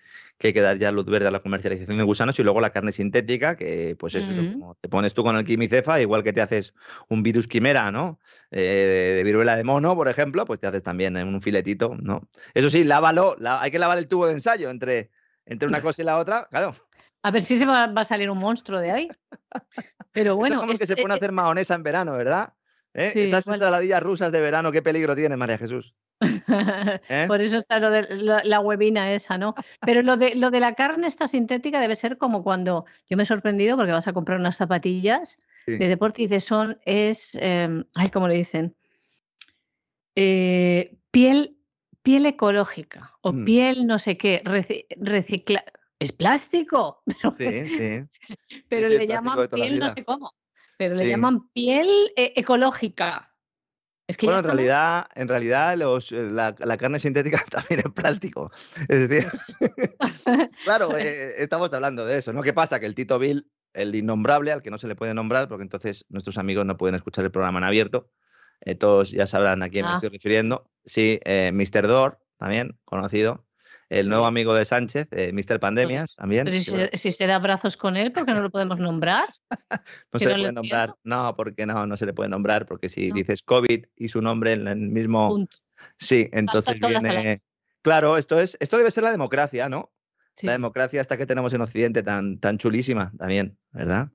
que 0.42 0.48
hay 0.48 0.54
que 0.54 0.60
dar 0.60 0.76
ya 0.76 0.90
luz 0.90 1.06
verde 1.06 1.28
a 1.28 1.30
la 1.30 1.38
comercialización 1.38 1.98
de 1.98 2.02
gusanos 2.02 2.36
y 2.36 2.42
luego 2.42 2.60
la 2.60 2.70
carne 2.70 2.90
sintética, 2.90 3.54
que 3.54 3.94
pues 3.96 4.16
es 4.16 4.28
eso, 4.28 4.42
como 4.52 4.74
te 4.74 4.88
pones 4.88 5.14
tú 5.14 5.22
con 5.22 5.36
el 5.36 5.44
quimicefa, 5.44 6.00
igual 6.00 6.24
que 6.24 6.32
te 6.32 6.42
haces 6.42 6.74
un 7.08 7.22
virus 7.22 7.46
quimera, 7.46 7.92
¿no? 7.92 8.18
Eh, 8.50 9.14
de, 9.18 9.22
viruela 9.22 9.54
de 9.54 9.62
mono, 9.62 9.94
por 9.94 10.08
ejemplo, 10.08 10.44
pues 10.44 10.58
te 10.58 10.66
haces 10.66 10.82
también 10.82 11.16
un 11.16 11.40
filetito, 11.40 11.94
¿no? 11.94 12.28
Eso 12.54 12.70
sí, 12.70 12.82
lávalo, 12.82 13.36
hay 13.40 13.70
que 13.70 13.78
lavar 13.78 13.98
el 13.98 14.08
tubo 14.08 14.26
de 14.26 14.32
ensayo 14.32 14.68
entre, 14.70 15.12
entre 15.46 15.68
una 15.68 15.80
cosa 15.80 16.02
y 16.02 16.06
la 16.06 16.18
otra, 16.18 16.48
claro. 16.50 16.74
A 17.22 17.30
ver 17.30 17.42
si 17.42 17.56
se 17.56 17.64
va, 17.64 17.84
a 17.84 18.04
salir 18.04 18.28
un 18.28 18.38
monstruo 18.38 18.80
de 18.80 18.90
ahí. 18.90 19.08
Pero 20.10 20.34
bueno. 20.36 20.56
es 20.56 20.60
como 20.60 20.74
que 20.74 20.86
se 20.86 20.96
pone 20.96 21.14
a 21.14 21.18
hacer 21.18 21.30
mahonesa 21.30 21.74
en 21.76 21.84
verano, 21.84 22.14
¿verdad? 22.14 22.52
¿Eh? 22.94 23.12
Esas 23.14 23.46
ensaladillas 23.46 24.02
rusas 24.02 24.32
de 24.32 24.40
verano, 24.40 24.70
qué 24.70 24.82
peligro 24.82 25.16
tiene, 25.16 25.36
María 25.36 25.58
Jesús. 25.58 25.94
¿Eh? 27.08 27.24
Por 27.26 27.40
eso 27.40 27.58
está 27.58 27.78
lo 27.78 27.90
de 27.90 28.06
la, 28.10 28.60
huevina 28.60 29.12
esa, 29.12 29.38
¿no? 29.38 29.54
Pero 29.80 30.02
lo 30.02 30.16
de, 30.16 30.34
lo 30.34 30.50
de 30.50 30.60
la 30.60 30.74
carne 30.74 31.06
esta 31.06 31.26
sintética 31.26 31.80
debe 31.80 31.96
ser 31.96 32.18
como 32.18 32.42
cuando 32.42 32.84
yo 33.08 33.16
me 33.16 33.22
he 33.22 33.26
sorprendido 33.26 33.76
porque 33.76 33.92
vas 33.92 34.08
a 34.08 34.12
comprar 34.12 34.38
unas 34.38 34.56
zapatillas 34.56 35.40
de 35.66 35.88
deporte 35.88 36.22
y 36.22 36.24
dices, 36.26 36.44
son, 36.44 36.78
es, 36.84 37.36
eh, 37.40 37.84
ay, 37.94 38.10
¿cómo 38.10 38.28
le 38.28 38.34
dicen? 38.34 38.76
Eh, 40.14 40.98
piel, 41.10 41.56
piel 42.02 42.26
ecológica 42.26 43.12
o 43.22 43.32
mm. 43.32 43.44
piel 43.44 43.86
no 43.86 43.98
sé 43.98 44.16
qué, 44.16 44.42
recicla. 44.96 45.64
Es 45.98 46.10
plástico. 46.10 47.02
sí, 47.38 47.78
sí. 47.78 48.36
pero 48.68 48.88
le 48.88 49.06
llaman 49.06 49.48
piel 49.48 49.78
no 49.78 49.88
sé 49.88 50.04
cómo. 50.04 50.34
Pero 50.88 50.96
le 50.96 51.08
llaman 51.08 51.48
piel 51.52 51.88
ecológica 52.16 53.32
bueno, 54.22 54.38
en 54.40 54.44
realidad, 54.44 55.06
en 55.14 55.28
realidad 55.28 55.76
los, 55.76 56.12
eh, 56.12 56.28
la, 56.30 56.54
carne 56.54 56.98
sintética 56.98 57.42
también 57.50 57.80
es 57.80 57.92
plástico. 57.92 58.50
Es 58.88 59.08
decir, 59.08 59.28
claro, 60.64 60.96
eh, 60.98 61.34
estamos 61.38 61.72
hablando 61.72 62.04
de 62.04 62.18
eso, 62.18 62.32
¿no? 62.32 62.42
¿Qué 62.42 62.52
pasa? 62.52 62.80
Que 62.80 62.86
el 62.86 62.94
Tito 62.94 63.18
Bill, 63.18 63.50
el 63.72 63.94
innombrable, 63.94 64.52
al 64.52 64.62
que 64.62 64.70
no 64.70 64.78
se 64.78 64.88
le 64.88 64.96
puede 64.96 65.14
nombrar, 65.14 65.48
porque 65.48 65.62
entonces 65.62 66.04
nuestros 66.08 66.38
amigos 66.38 66.66
no 66.66 66.76
pueden 66.76 66.94
escuchar 66.94 67.24
el 67.24 67.30
programa 67.30 67.58
en 67.58 67.64
abierto, 67.64 68.10
eh, 68.60 68.74
todos 68.74 69.10
ya 69.10 69.26
sabrán 69.26 69.62
a 69.62 69.68
quién 69.68 69.84
me 69.84 69.92
ah. 69.92 69.94
estoy 69.94 70.10
refiriendo. 70.10 70.70
Sí, 70.84 71.20
Mr. 71.24 71.86
Door, 71.86 72.18
también 72.36 72.78
conocido, 72.84 73.46
el 73.92 74.08
nuevo 74.08 74.24
amigo 74.24 74.54
de 74.54 74.64
Sánchez, 74.64 75.08
eh, 75.10 75.32
Mr. 75.34 75.60
Pandemias, 75.60 76.16
también. 76.16 76.50
si, 76.62 77.12
se 77.12 77.26
da 77.26 77.36
abrazos 77.36 77.76
con 77.76 77.98
él, 77.98 78.10
¿por 78.10 78.24
qué 78.24 78.32
no 78.32 78.40
lo 78.40 78.50
podemos 78.50 78.78
nombrar? 78.78 79.28
no 80.12 80.18
se 80.18 80.26
le 80.26 80.34
puede 80.34 80.52
nombrar, 80.52 80.94
no, 81.04 81.36
porque 81.36 81.66
no, 81.66 81.86
no 81.86 81.96
se 81.98 82.06
le 82.06 82.14
puede 82.14 82.30
nombrar, 82.30 82.64
porque 82.64 82.88
si 82.88 83.12
dices 83.12 83.42
COVID 83.42 83.84
y 83.96 84.08
su 84.08 84.22
nombre 84.22 84.54
en 84.54 84.66
el 84.66 84.78
mismo... 84.78 85.46
Sí, 85.98 86.30
entonces 86.32 86.80
viene... 86.80 87.42
Claro, 87.82 88.16
esto, 88.16 88.40
es, 88.40 88.56
esto 88.60 88.78
debe 88.78 88.90
ser 88.90 89.04
la 89.04 89.10
democracia, 89.10 89.68
¿no? 89.68 89.92
La 90.40 90.52
democracia 90.52 91.00
hasta 91.00 91.18
que 91.18 91.26
tenemos 91.26 91.52
en 91.52 91.60
Occidente 91.60 92.02
tan, 92.02 92.38
tan 92.38 92.56
chulísima 92.56 93.12
también, 93.18 93.58
¿verdad? 93.72 94.08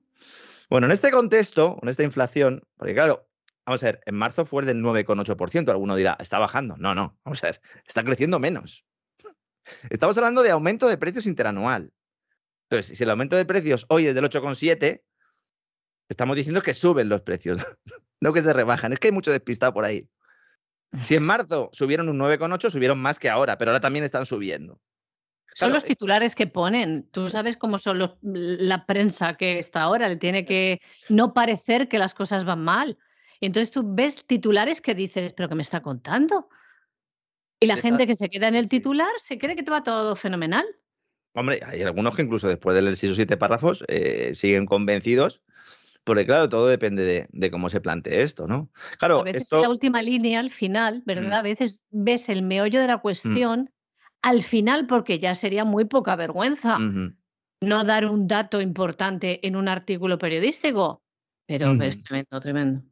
Bueno, 0.68 0.86
en 0.86 0.92
este 0.92 1.12
contexto, 1.12 1.78
en 1.82 1.88
esta 1.88 2.02
inflación, 2.02 2.64
porque 2.76 2.94
claro, 2.94 3.28
vamos 3.64 3.82
a 3.84 3.86
ver, 3.86 4.00
en 4.06 4.16
marzo 4.16 4.44
fue 4.44 4.64
del 4.64 4.82
9,8%, 4.82 5.68
alguno 5.70 5.94
dirá, 5.94 6.16
está 6.18 6.40
bajando. 6.40 6.76
No, 6.78 6.96
no, 6.96 7.16
vamos 7.24 7.44
a 7.44 7.48
ver, 7.48 7.60
está 7.86 8.02
creciendo 8.02 8.40
menos. 8.40 8.84
Estamos 9.90 10.16
hablando 10.18 10.42
de 10.42 10.50
aumento 10.50 10.88
de 10.88 10.96
precios 10.96 11.26
interanual. 11.26 11.92
Entonces, 12.70 12.96
si 12.96 13.04
el 13.04 13.10
aumento 13.10 13.36
de 13.36 13.44
precios 13.44 13.86
hoy 13.88 14.06
es 14.06 14.14
del 14.14 14.24
8,7, 14.24 15.02
estamos 16.08 16.36
diciendo 16.36 16.60
que 16.62 16.74
suben 16.74 17.08
los 17.08 17.22
precios, 17.22 17.58
no 18.20 18.32
que 18.32 18.42
se 18.42 18.52
rebajan. 18.52 18.92
Es 18.92 18.98
que 18.98 19.08
hay 19.08 19.12
mucho 19.12 19.30
despistado 19.30 19.72
por 19.72 19.84
ahí. 19.84 20.08
Si 21.02 21.16
en 21.16 21.24
marzo 21.24 21.70
subieron 21.72 22.08
un 22.08 22.18
9,8, 22.18 22.70
subieron 22.70 22.98
más 22.98 23.18
que 23.18 23.28
ahora, 23.28 23.58
pero 23.58 23.70
ahora 23.70 23.80
también 23.80 24.04
están 24.04 24.24
subiendo. 24.24 24.80
Son 25.54 25.72
los 25.72 25.84
titulares 25.84 26.34
que 26.34 26.46
ponen. 26.46 27.08
Tú 27.10 27.28
sabes 27.28 27.56
cómo 27.56 27.78
son 27.78 28.16
la 28.22 28.86
prensa 28.86 29.36
que 29.36 29.58
está 29.58 29.82
ahora. 29.82 30.08
Le 30.08 30.16
tiene 30.16 30.44
que 30.44 30.80
no 31.08 31.34
parecer 31.34 31.88
que 31.88 31.98
las 31.98 32.14
cosas 32.14 32.44
van 32.44 32.62
mal. 32.62 32.98
Y 33.40 33.46
entonces 33.46 33.70
tú 33.70 33.82
ves 33.84 34.24
titulares 34.24 34.80
que 34.80 34.94
dices, 34.94 35.32
pero 35.32 35.48
¿qué 35.48 35.54
me 35.54 35.62
está 35.62 35.80
contando? 35.80 36.48
Y 37.60 37.66
la 37.66 37.76
gente 37.76 38.06
que 38.06 38.14
se 38.14 38.28
queda 38.28 38.48
en 38.48 38.54
el 38.54 38.68
titular 38.68 39.10
se 39.16 39.38
cree 39.38 39.56
que 39.56 39.62
te 39.62 39.70
va 39.70 39.82
todo 39.82 40.14
fenomenal. 40.14 40.64
Hombre, 41.34 41.60
hay 41.64 41.82
algunos 41.82 42.14
que 42.14 42.22
incluso 42.22 42.48
después 42.48 42.74
de 42.74 42.82
leer 42.82 42.96
seis 42.96 43.12
o 43.12 43.14
siete 43.14 43.36
párrafos 43.36 43.84
eh, 43.88 44.32
siguen 44.34 44.66
convencidos, 44.66 45.42
porque 46.04 46.24
claro, 46.24 46.48
todo 46.48 46.68
depende 46.68 47.28
de, 47.30 47.50
cómo 47.50 47.68
se 47.68 47.80
plantee 47.80 48.22
esto, 48.22 48.46
¿no? 48.46 48.70
Claro, 48.98 49.20
a 49.20 49.24
veces 49.24 49.50
la 49.52 49.68
última 49.68 50.02
línea, 50.02 50.40
al 50.40 50.50
final, 50.50 51.02
¿verdad? 51.04 51.30
Mm. 51.30 51.40
A 51.40 51.42
veces 51.42 51.84
ves 51.90 52.28
el 52.28 52.42
meollo 52.42 52.80
de 52.80 52.86
la 52.86 52.98
mm. 52.98 53.02
cuestión 53.02 53.70
al 54.22 54.42
final 54.42 54.86
porque 54.86 55.18
ya 55.18 55.34
sería 55.34 55.64
muy 55.64 55.84
poca 55.84 56.16
vergüenza 56.16 56.78
no 57.60 57.84
dar 57.84 58.06
un 58.06 58.28
dato 58.28 58.60
importante 58.60 59.46
en 59.46 59.56
un 59.56 59.68
artículo 59.68 60.18
periodístico. 60.18 61.02
Pero 61.46 61.72
es 61.82 62.02
tremendo, 62.02 62.40
tremendo. 62.40 62.82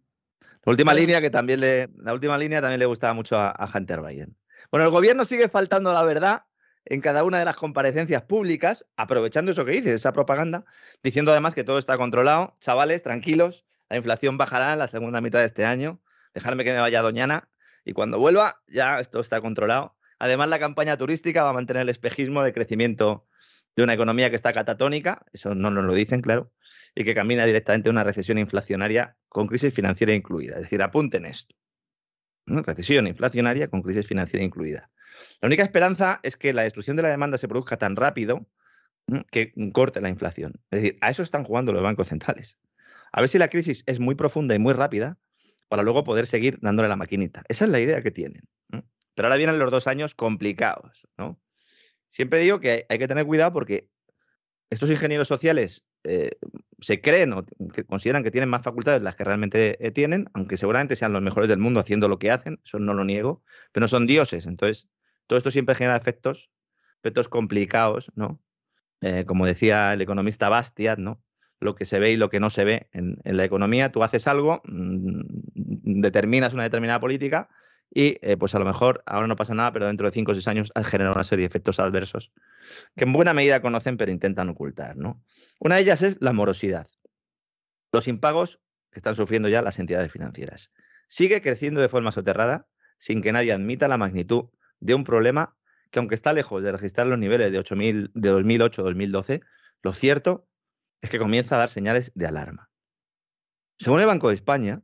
La 0.64 0.70
última 0.72 0.94
línea 0.94 1.20
que 1.20 1.30
también 1.30 1.60
le, 1.60 1.88
la 1.98 2.12
última 2.12 2.36
línea 2.38 2.60
también 2.60 2.80
le 2.80 2.86
gustaba 2.86 3.14
mucho 3.14 3.36
a, 3.38 3.70
Hunter 3.72 4.00
Biden. 4.00 4.36
Bueno, 4.70 4.86
el 4.86 4.90
gobierno 4.90 5.24
sigue 5.24 5.48
faltando 5.48 5.92
la 5.92 6.02
verdad 6.02 6.44
en 6.84 7.00
cada 7.00 7.24
una 7.24 7.38
de 7.38 7.44
las 7.44 7.56
comparecencias 7.56 8.22
públicas, 8.22 8.86
aprovechando 8.96 9.50
eso 9.50 9.64
que 9.64 9.72
dice, 9.72 9.92
esa 9.92 10.12
propaganda, 10.12 10.64
diciendo 11.02 11.32
además 11.32 11.54
que 11.54 11.64
todo 11.64 11.78
está 11.78 11.96
controlado. 11.96 12.56
Chavales, 12.60 13.02
tranquilos, 13.02 13.66
la 13.88 13.96
inflación 13.96 14.38
bajará 14.38 14.72
en 14.72 14.78
la 14.78 14.88
segunda 14.88 15.20
mitad 15.20 15.40
de 15.40 15.46
este 15.46 15.64
año. 15.64 16.00
Dejarme 16.34 16.64
que 16.64 16.72
me 16.72 16.80
vaya 16.80 17.02
Doñana 17.02 17.48
y 17.84 17.92
cuando 17.92 18.18
vuelva 18.18 18.62
ya 18.66 19.00
esto 19.00 19.20
está 19.20 19.40
controlado. 19.40 19.96
Además, 20.18 20.48
la 20.48 20.58
campaña 20.58 20.96
turística 20.96 21.44
va 21.44 21.50
a 21.50 21.54
mantener 21.54 21.82
el 21.82 21.88
espejismo 21.88 22.42
de 22.42 22.52
crecimiento 22.52 23.26
de 23.76 23.82
una 23.82 23.92
economía 23.92 24.30
que 24.30 24.36
está 24.36 24.52
catatónica, 24.52 25.26
eso 25.32 25.54
no 25.54 25.70
nos 25.70 25.84
lo 25.84 25.92
dicen, 25.92 26.22
claro, 26.22 26.50
y 26.94 27.04
que 27.04 27.14
camina 27.14 27.44
directamente 27.44 27.90
a 27.90 27.92
una 27.92 28.04
recesión 28.04 28.38
inflacionaria 28.38 29.16
con 29.28 29.46
crisis 29.46 29.74
financiera 29.74 30.14
incluida. 30.14 30.56
Es 30.56 30.62
decir, 30.62 30.82
apunten 30.82 31.26
esto. 31.26 31.54
Recesión 32.46 33.06
inflacionaria 33.06 33.68
con 33.68 33.82
crisis 33.82 34.06
financiera 34.06 34.44
incluida. 34.44 34.90
La 35.40 35.46
única 35.46 35.62
esperanza 35.62 36.20
es 36.22 36.36
que 36.36 36.52
la 36.52 36.62
destrucción 36.62 36.96
de 36.96 37.02
la 37.02 37.08
demanda 37.08 37.38
se 37.38 37.48
produzca 37.48 37.76
tan 37.76 37.96
rápido 37.96 38.46
que 39.30 39.52
corte 39.72 40.00
la 40.00 40.08
inflación. 40.08 40.54
Es 40.70 40.82
decir, 40.82 40.98
a 41.00 41.10
eso 41.10 41.22
están 41.22 41.44
jugando 41.44 41.72
los 41.72 41.82
bancos 41.82 42.08
centrales. 42.08 42.58
A 43.12 43.20
ver 43.20 43.28
si 43.28 43.38
la 43.38 43.48
crisis 43.48 43.82
es 43.86 44.00
muy 44.00 44.14
profunda 44.14 44.54
y 44.54 44.58
muy 44.58 44.74
rápida 44.74 45.18
para 45.68 45.82
luego 45.82 46.04
poder 46.04 46.26
seguir 46.26 46.58
dándole 46.60 46.88
la 46.88 46.96
maquinita. 46.96 47.42
Esa 47.48 47.64
es 47.64 47.70
la 47.70 47.80
idea 47.80 48.02
que 48.02 48.10
tienen. 48.10 48.42
Pero 48.68 49.28
ahora 49.28 49.36
vienen 49.36 49.58
los 49.58 49.70
dos 49.70 49.86
años 49.86 50.14
complicados. 50.14 51.06
Siempre 52.10 52.40
digo 52.40 52.60
que 52.60 52.86
hay, 52.88 52.98
que 52.98 53.08
tener 53.08 53.26
cuidado 53.26 53.52
porque 53.52 53.88
estos 54.70 54.90
ingenieros 54.90 55.28
sociales 55.28 55.84
eh, 56.04 56.32
se 56.80 57.00
creen 57.00 57.32
o 57.32 57.44
que 57.72 57.84
consideran 57.84 58.22
que 58.22 58.30
tienen 58.30 58.50
más 58.50 58.62
facultades 58.62 59.00
de 59.00 59.04
las 59.04 59.16
que 59.16 59.24
realmente 59.24 59.84
eh, 59.84 59.90
tienen, 59.90 60.28
aunque 60.34 60.56
seguramente 60.56 60.96
sean 60.96 61.12
los 61.12 61.22
mejores 61.22 61.48
del 61.48 61.58
mundo 61.58 61.80
haciendo 61.80 62.08
lo 62.08 62.18
que 62.18 62.30
hacen, 62.30 62.60
eso 62.64 62.78
no 62.78 62.94
lo 62.94 63.04
niego, 63.04 63.42
pero 63.72 63.84
no 63.84 63.88
son 63.88 64.06
dioses. 64.06 64.46
Entonces, 64.46 64.88
todo 65.26 65.38
esto 65.38 65.50
siempre 65.50 65.74
genera 65.74 65.96
efectos, 65.96 66.50
efectos 67.00 67.28
complicados, 67.28 68.12
¿no? 68.14 68.40
Eh, 69.00 69.24
como 69.26 69.46
decía 69.46 69.92
el 69.92 70.00
economista 70.00 70.48
Bastiat, 70.48 70.98
¿no? 70.98 71.22
Lo 71.60 71.74
que 71.74 71.84
se 71.84 71.98
ve 71.98 72.12
y 72.12 72.16
lo 72.16 72.28
que 72.28 72.40
no 72.40 72.50
se 72.50 72.64
ve 72.64 72.88
en, 72.92 73.18
en 73.24 73.36
la 73.36 73.44
economía. 73.44 73.90
Tú 73.92 74.02
haces 74.02 74.26
algo, 74.26 74.62
mm, 74.64 76.00
determinas 76.00 76.52
una 76.52 76.64
determinada 76.64 77.00
política 77.00 77.48
y 77.92 78.18
eh, 78.20 78.36
pues 78.36 78.54
a 78.54 78.58
lo 78.58 78.64
mejor 78.64 79.02
ahora 79.06 79.26
no 79.26 79.36
pasa 79.36 79.54
nada, 79.54 79.72
pero 79.72 79.86
dentro 79.86 80.06
de 80.06 80.12
cinco 80.12 80.32
o 80.32 80.34
seis 80.34 80.48
años 80.48 80.72
ha 80.74 80.84
generado 80.84 81.14
una 81.14 81.24
serie 81.24 81.44
de 81.44 81.46
efectos 81.46 81.80
adversos 81.80 82.32
que 82.96 83.04
en 83.04 83.12
buena 83.12 83.32
medida 83.34 83.62
conocen 83.62 83.96
pero 83.96 84.12
intentan 84.12 84.48
ocultar. 84.48 84.96
¿no? 84.96 85.22
Una 85.58 85.76
de 85.76 85.82
ellas 85.82 86.02
es 86.02 86.18
la 86.20 86.32
morosidad. 86.32 86.88
Los 87.92 88.08
impagos 88.08 88.60
que 88.90 88.98
están 88.98 89.14
sufriendo 89.14 89.48
ya 89.48 89.62
las 89.62 89.78
entidades 89.78 90.10
financieras. 90.12 90.72
Sigue 91.08 91.40
creciendo 91.40 91.80
de 91.80 91.88
forma 91.88 92.12
soterrada 92.12 92.68
sin 92.98 93.22
que 93.22 93.32
nadie 93.32 93.52
admita 93.52 93.88
la 93.88 93.98
magnitud 93.98 94.46
de 94.80 94.94
un 94.94 95.04
problema 95.04 95.56
que 95.90 95.98
aunque 95.98 96.14
está 96.14 96.32
lejos 96.32 96.62
de 96.62 96.72
registrar 96.72 97.06
los 97.06 97.18
niveles 97.18 97.52
de, 97.52 97.58
8000, 97.58 98.10
de 98.14 98.32
2008-2012, 98.32 99.42
lo 99.82 99.92
cierto 99.92 100.48
es 101.00 101.10
que 101.10 101.18
comienza 101.18 101.54
a 101.54 101.58
dar 101.58 101.70
señales 101.70 102.12
de 102.14 102.26
alarma. 102.26 102.70
Según 103.78 104.00
el 104.00 104.06
Banco 104.06 104.28
de 104.28 104.34
España, 104.34 104.82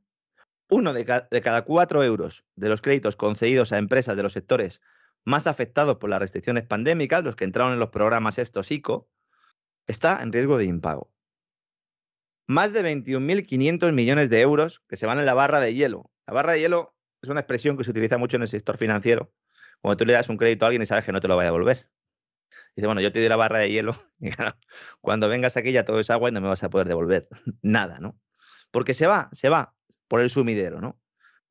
uno 0.73 0.95
de, 0.95 1.05
cada 1.05 1.63
cuatro 1.63 2.03
euros 2.03 2.47
de 2.57 2.71
los 2.71 2.81
créditos 2.81 3.15
concedidos 3.15 3.73
a 3.73 3.79
empresas 3.79 4.17
de 4.17 4.23
los 4.23 4.33
sectores 4.33 4.81
más 5.23 5.47
afectados 5.47 5.99
por 5.99 6.09
las 6.09 6.19
restricciones 6.19 6.65
pandémicas, 6.65 7.23
los 7.23 7.37
que 7.37 7.45
entraron 7.45 7.75
en 7.75 7.79
los 7.79 7.91
programas 7.91 8.39
estos 8.39 8.71
ICO, 8.71 9.09
está 9.87 10.21
en 10.23 10.33
riesgo 10.33 10.57
de 10.57 10.65
impago. 10.65 11.13
Más 12.49 12.73
de 12.73 12.83
21.500 12.83 13.93
millones 13.93 14.31
de 14.31 14.41
euros 14.41 14.83
que 14.89 14.97
se 14.97 15.07
van 15.07 15.19
en 15.19 15.27
la 15.27 15.35
barra 15.35 15.61
de 15.61 15.75
hielo. 15.75 16.11
La 16.27 16.33
barra 16.33 16.53
de 16.53 16.61
hielo 16.61 16.97
es 17.21 17.29
una 17.29 17.41
expresión 17.41 17.77
que 17.77 17.85
se 17.85 17.91
utiliza 17.91 18.17
mucho 18.17 18.37
en 18.37 18.43
el 18.43 18.49
sector 18.49 18.79
financiero. 18.79 19.33
Cuando 19.81 19.99
tú 19.99 20.07
le 20.07 20.15
das 20.15 20.29
un 20.29 20.39
crédito 20.39 20.65
a 20.65 20.69
alguien 20.69 20.83
y 20.83 20.87
sabes 20.87 21.05
que 21.05 21.13
no 21.13 21.21
te 21.21 21.29
lo 21.29 21.37
va 21.37 21.43
a 21.43 21.47
devolver. 21.47 21.89
Dice, 22.75 22.87
bueno, 22.87 23.03
yo 23.03 23.13
te 23.13 23.21
doy 23.21 23.29
la 23.29 23.37
barra 23.37 23.59
de 23.59 23.71
hielo 23.71 23.95
y 24.21 24.31
cuando 25.03 25.29
vengas 25.29 25.57
aquí 25.59 25.71
ya 25.71 25.85
todo 25.85 26.01
es 26.01 26.09
agua 26.09 26.31
y 26.31 26.33
no 26.33 26.41
me 26.41 26.49
vas 26.49 26.65
a 26.65 26.71
poder 26.71 26.89
devolver 26.89 27.29
nada, 27.63 28.01
¿no? 28.01 28.19
Porque 28.71 28.95
se 28.95 29.07
va, 29.07 29.29
se 29.33 29.51
va 29.51 29.75
por 30.13 30.21
el 30.21 30.29
sumidero, 30.29 30.83
¿no? 30.83 31.01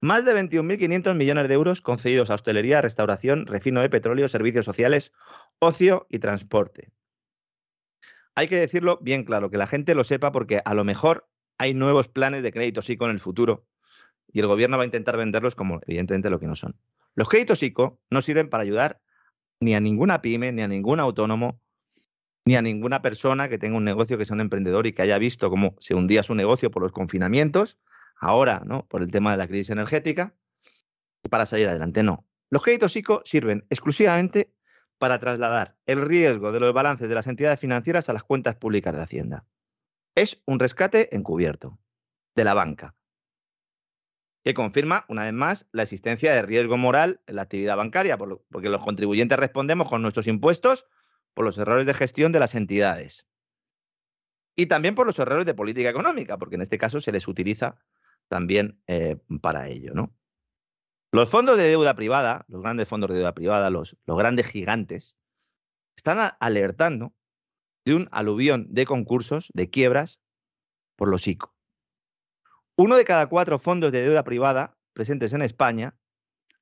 Más 0.01 0.23
de 0.23 0.35
21.500 0.35 1.15
millones 1.15 1.47
de 1.47 1.55
euros 1.55 1.81
concedidos 1.81 2.29
a 2.29 2.35
hostelería, 2.35 2.79
restauración, 2.79 3.47
refino 3.47 3.81
de 3.81 3.89
petróleo, 3.89 4.27
servicios 4.27 4.65
sociales, 4.65 5.13
ocio 5.57 6.05
y 6.11 6.19
transporte. 6.19 6.91
Hay 8.35 8.47
que 8.47 8.57
decirlo 8.57 8.99
bien 9.01 9.23
claro, 9.23 9.49
que 9.49 9.57
la 9.57 9.65
gente 9.65 9.95
lo 9.95 10.03
sepa 10.03 10.31
porque 10.31 10.61
a 10.63 10.75
lo 10.75 10.83
mejor 10.83 11.27
hay 11.57 11.73
nuevos 11.73 12.07
planes 12.07 12.43
de 12.43 12.51
créditos 12.51 12.87
ICO 12.87 13.05
en 13.05 13.11
el 13.13 13.19
futuro 13.19 13.65
y 14.31 14.41
el 14.41 14.45
gobierno 14.45 14.77
va 14.77 14.83
a 14.83 14.85
intentar 14.85 15.17
venderlos 15.17 15.55
como 15.55 15.79
evidentemente 15.87 16.29
lo 16.29 16.39
que 16.39 16.45
no 16.45 16.53
son. 16.53 16.75
Los 17.15 17.29
créditos 17.29 17.63
ICO 17.63 17.99
no 18.11 18.21
sirven 18.21 18.47
para 18.47 18.61
ayudar 18.61 19.01
ni 19.59 19.73
a 19.73 19.79
ninguna 19.79 20.21
pyme, 20.21 20.51
ni 20.51 20.61
a 20.61 20.67
ningún 20.67 20.99
autónomo, 20.99 21.59
ni 22.45 22.55
a 22.57 22.61
ninguna 22.61 23.01
persona 23.01 23.49
que 23.49 23.57
tenga 23.57 23.77
un 23.77 23.85
negocio 23.85 24.19
que 24.19 24.25
sea 24.25 24.35
un 24.35 24.41
emprendedor 24.41 24.85
y 24.85 24.93
que 24.93 25.01
haya 25.01 25.17
visto 25.17 25.49
cómo 25.49 25.75
se 25.79 25.95
hundía 25.95 26.21
su 26.21 26.35
negocio 26.35 26.69
por 26.69 26.83
los 26.83 26.91
confinamientos 26.91 27.79
ahora, 28.21 28.61
¿no? 28.65 28.87
Por 28.87 29.01
el 29.01 29.11
tema 29.11 29.31
de 29.31 29.37
la 29.37 29.47
crisis 29.47 29.71
energética, 29.71 30.33
para 31.29 31.45
salir 31.45 31.67
adelante. 31.67 32.03
No. 32.03 32.25
Los 32.49 32.63
créditos 32.63 32.95
ICO 32.95 33.21
sirven 33.25 33.65
exclusivamente 33.69 34.53
para 34.97 35.19
trasladar 35.19 35.77
el 35.85 36.01
riesgo 36.01 36.51
de 36.51 36.59
los 36.59 36.73
balances 36.73 37.09
de 37.09 37.15
las 37.15 37.27
entidades 37.27 37.59
financieras 37.59 38.07
a 38.07 38.13
las 38.13 38.23
cuentas 38.23 38.55
públicas 38.55 38.95
de 38.95 39.01
Hacienda. 39.01 39.45
Es 40.15 40.41
un 40.45 40.59
rescate 40.59 41.15
encubierto 41.15 41.79
de 42.35 42.43
la 42.43 42.53
banca, 42.53 42.95
que 44.43 44.53
confirma, 44.53 45.05
una 45.07 45.23
vez 45.23 45.33
más, 45.33 45.67
la 45.71 45.83
existencia 45.83 46.33
de 46.33 46.41
riesgo 46.41 46.77
moral 46.77 47.21
en 47.27 47.35
la 47.35 47.43
actividad 47.43 47.77
bancaria, 47.77 48.17
porque 48.17 48.69
los 48.69 48.83
contribuyentes 48.83 49.37
respondemos 49.37 49.89
con 49.89 50.01
nuestros 50.01 50.27
impuestos 50.27 50.85
por 51.33 51.45
los 51.45 51.57
errores 51.57 51.85
de 51.85 51.93
gestión 51.93 52.31
de 52.31 52.39
las 52.39 52.55
entidades. 52.55 53.27
Y 54.55 54.65
también 54.65 54.95
por 54.95 55.05
los 55.05 55.17
errores 55.19 55.45
de 55.45 55.53
política 55.53 55.89
económica, 55.89 56.37
porque 56.37 56.55
en 56.55 56.61
este 56.61 56.77
caso 56.77 56.99
se 56.99 57.11
les 57.11 57.27
utiliza 57.27 57.77
también 58.31 58.81
eh, 58.87 59.17
para 59.41 59.67
ello. 59.67 59.93
¿no? 59.93 60.15
Los 61.11 61.29
fondos 61.29 61.57
de 61.57 61.65
deuda 61.65 61.95
privada, 61.95 62.45
los 62.47 62.61
grandes 62.61 62.87
fondos 62.87 63.09
de 63.09 63.17
deuda 63.17 63.33
privada, 63.33 63.69
los, 63.69 63.97
los 64.05 64.17
grandes 64.17 64.47
gigantes, 64.47 65.17
están 65.97 66.31
alertando 66.39 67.13
de 67.83 67.95
un 67.95 68.07
aluvión 68.09 68.67
de 68.69 68.85
concursos, 68.85 69.51
de 69.53 69.69
quiebras, 69.69 70.21
por 70.95 71.09
los 71.09 71.27
ICO. 71.27 71.53
Uno 72.77 72.95
de 72.95 73.03
cada 73.03 73.27
cuatro 73.27 73.59
fondos 73.59 73.91
de 73.91 74.01
deuda 74.01 74.23
privada 74.23 74.77
presentes 74.93 75.33
en 75.33 75.41
España 75.41 75.97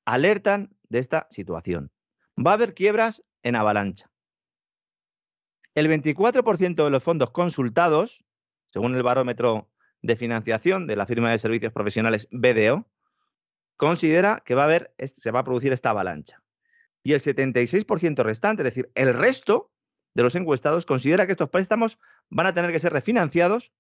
alertan 0.06 0.76
de 0.90 0.98
esta 0.98 1.28
situación. 1.30 1.92
Va 2.36 2.52
a 2.52 2.54
haber 2.56 2.74
quiebras 2.74 3.22
en 3.44 3.56
avalancha. 3.56 4.10
El 5.76 5.88
24% 5.88 6.84
de 6.84 6.90
los 6.90 7.04
fondos 7.04 7.30
consultados, 7.30 8.26
según 8.74 8.96
el 8.96 9.04
barómetro 9.04 9.70
de 10.02 10.16
financiación 10.16 10.88
de 10.88 10.96
la 10.96 11.06
firma 11.06 11.32
de 11.32 11.40
servicios 11.40 11.74
profesionales 11.74 12.28
BDO 12.32 12.88
considera 13.78 14.42
que 14.46 14.56
va 14.56 14.64
a 14.64 14.66
haber, 14.66 14.94
se 14.98 15.32
va 15.32 15.40
a 15.40 15.44
producir 15.44 15.74
esta 15.74 15.92
avalancha. 15.92 16.42
Y 17.04 17.14
el 17.14 17.20
76% 17.20 18.24
restante, 18.24 18.64
es 18.64 18.66
decir, 18.66 18.92
el 18.96 19.14
resto 19.14 19.72
de 20.14 20.24
los 20.24 20.36
encuestados, 20.36 20.86
considera 20.86 21.26
que 21.26 21.32
estos 21.32 21.50
préstamos 21.50 22.00
van 22.30 22.48
a 22.48 22.54
tener 22.54 22.72
que 22.72 22.80
ser 22.80 22.92
refinanciados 22.92 23.72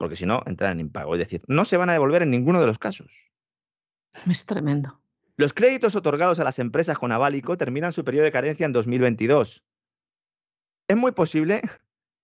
porque 0.00 0.16
si 0.16 0.24
no, 0.24 0.42
entran 0.46 0.72
en 0.72 0.80
impago. 0.80 1.14
Es 1.14 1.18
decir, 1.18 1.42
no 1.46 1.66
se 1.66 1.76
van 1.76 1.90
a 1.90 1.92
devolver 1.92 2.22
en 2.22 2.30
ninguno 2.30 2.58
de 2.58 2.66
los 2.66 2.78
casos. 2.78 3.30
Es 4.26 4.46
tremendo. 4.46 4.98
Los 5.36 5.52
créditos 5.52 5.94
otorgados 5.94 6.38
a 6.38 6.44
las 6.44 6.58
empresas 6.58 6.98
con 6.98 7.12
aválico 7.12 7.58
terminan 7.58 7.92
su 7.92 8.02
periodo 8.02 8.24
de 8.24 8.32
carencia 8.32 8.64
en 8.64 8.72
2022. 8.72 9.62
es 10.88 10.96
muy 10.96 11.12
posible 11.12 11.60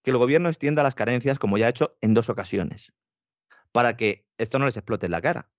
que 0.07 0.13
el 0.13 0.19
gobierno 0.19 0.49
extienda 0.49 0.85
las 0.85 0.95
carencias, 0.95 1.37
como 1.37 1.59
ya 1.59 1.67
ha 1.67 1.71
hecho 1.71 1.91
en 2.01 2.15
dos 2.15 2.29
ocasiones, 2.31 2.93
para 3.73 3.97
que 3.97 4.25
esto 4.39 4.61
no 4.61 4.67
les 4.67 4.77
explote 4.77 5.07
en 5.07 5.11
la 5.11 5.21
cara, 5.21 5.51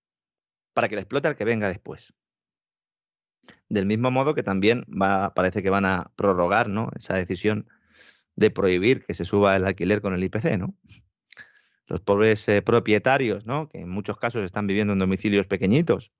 para 0.73 0.87
que 0.87 0.95
le 0.95 1.01
explote 1.01 1.27
al 1.27 1.35
que 1.35 1.43
venga 1.43 1.67
después. 1.67 2.13
Del 3.67 3.85
mismo 3.85 4.09
modo 4.09 4.33
que 4.33 4.43
también 4.43 4.85
parece 5.35 5.61
que 5.61 5.69
van 5.69 5.83
a 5.83 6.13
prorrogar 6.15 6.69
¿no? 6.69 6.91
esa 6.95 7.15
decisión 7.15 7.67
de 8.37 8.49
prohibir 8.49 9.03
que 9.03 9.15
se 9.15 9.25
suba 9.25 9.53
el 9.57 9.65
alquiler 9.65 10.01
con 10.01 10.13
el 10.13 10.23
IPC, 10.23 10.57
¿no? 10.57 10.73
Los 11.87 11.99
pobres 11.99 12.47
eh, 12.47 12.61
propietarios, 12.61 13.45
¿no? 13.45 13.67
Que 13.67 13.79
en 13.79 13.89
muchos 13.89 14.15
casos 14.15 14.45
están 14.45 14.65
viviendo 14.65 14.93
en 14.93 14.99
domicilios 14.99 15.45
pequeñitos, 15.45 16.13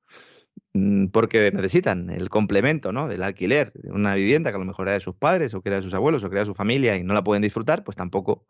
porque 1.12 1.52
necesitan 1.52 2.10
el 2.10 2.30
complemento 2.30 2.92
¿no? 2.92 3.08
del 3.08 3.24
alquiler 3.24 3.72
de 3.74 3.92
una 3.92 4.14
vivienda 4.16 4.52
que 4.52 4.56
a 4.56 4.60
lo 4.60 4.66
mejor 4.66 4.88
era 4.88 4.94
de 4.94 5.00
sus 5.00 5.16
padres 5.16 5.54
o 5.54 5.62
que 5.62 5.70
era 5.70 5.78
de 5.78 5.82
sus 5.82 5.94
abuelos 5.94 6.24
o 6.24 6.30
que 6.30 6.36
era 6.36 6.42
de 6.42 6.48
su 6.48 6.54
familia 6.54 6.96
y 6.96 7.04
no 7.04 7.14
la 7.14 7.24
pueden 7.24 7.42
disfrutar, 7.42 7.84
pues 7.84 7.98
tampoco 7.98 8.46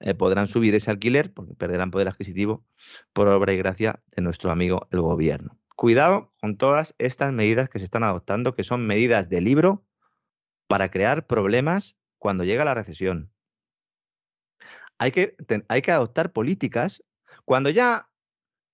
eh, 0.00 0.14
podrán 0.14 0.46
subir 0.46 0.74
ese 0.74 0.90
alquiler 0.90 1.32
porque 1.32 1.54
perderán 1.54 1.90
poder 1.90 2.08
adquisitivo 2.08 2.64
por 3.12 3.28
obra 3.28 3.52
y 3.52 3.56
gracia 3.56 4.02
de 4.14 4.22
nuestro 4.22 4.50
amigo 4.50 4.88
el 4.90 5.00
gobierno. 5.00 5.58
Cuidado 5.76 6.32
con 6.40 6.56
todas 6.56 6.94
estas 6.98 7.32
medidas 7.32 7.68
que 7.68 7.78
se 7.78 7.84
están 7.84 8.02
adoptando, 8.02 8.54
que 8.54 8.64
son 8.64 8.86
medidas 8.86 9.28
de 9.28 9.40
libro 9.40 9.84
para 10.66 10.90
crear 10.90 11.26
problemas 11.26 11.96
cuando 12.18 12.44
llega 12.44 12.64
la 12.64 12.74
recesión. 12.74 13.32
Hay 14.98 15.10
que, 15.10 15.36
hay 15.68 15.82
que 15.82 15.92
adoptar 15.92 16.32
políticas 16.32 17.02
cuando 17.44 17.70
ya, 17.70 18.08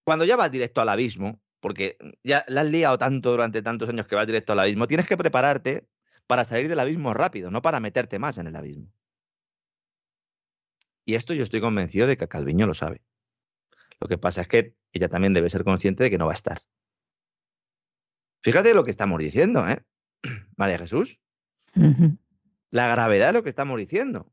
cuando 0.05 0.25
ya 0.25 0.37
vas 0.37 0.51
directo 0.51 0.81
al 0.81 0.91
abismo, 0.91 1.41
porque 1.61 1.97
ya 2.23 2.45
la 2.49 2.63
has 2.63 2.69
liado 2.69 2.99
tanto 2.99 3.31
durante 3.31 3.63
tantos 3.63 3.89
años 3.89 4.07
que 4.07 4.15
vas 4.15 4.27
directo 4.27 4.53
al 4.53 4.61
abismo, 4.61 4.87
tienes 4.87 5.07
que 5.07 5.17
prepararte 5.17 5.89
para 6.27 6.45
salir 6.45 6.69
del 6.69 6.81
abismo 6.81 7.15
rápido, 7.15 7.51
no 7.51 7.63
para 7.63 7.81
meterte 7.81 8.19
más 8.19 8.39
en 8.39 8.47
el 8.47 8.57
abismo. 8.57 8.93
Y 11.05 11.15
esto 11.15 11.33
yo 11.33 11.43
estoy 11.43 11.61
convencido 11.61 12.07
de 12.07 12.17
que 12.17 12.29
Calviño 12.29 12.67
lo 12.67 12.75
sabe. 12.75 13.03
Lo 14.01 14.09
que 14.09 14.19
pasa 14.19 14.43
es 14.43 14.49
que 14.49 14.77
ella 14.93 15.09
también 15.09 15.33
debe 15.33 15.49
ser 15.49 15.65
consciente 15.65 16.05
de 16.05 16.11
que 16.11 16.19
no 16.19 16.27
va 16.27 16.33
a 16.33 16.35
estar. 16.35 16.63
Fíjate 18.43 18.75
lo 18.75 18.85
que 18.85 18.91
estamos 18.91 19.19
diciendo, 19.19 19.67
¿eh? 19.69 19.83
María 20.57 20.79
Jesús 20.79 21.19
la 22.71 22.89
gravedad 22.89 23.29
de 23.29 23.33
lo 23.35 23.43
que 23.43 23.49
estamos 23.49 23.79
diciendo. 23.79 24.33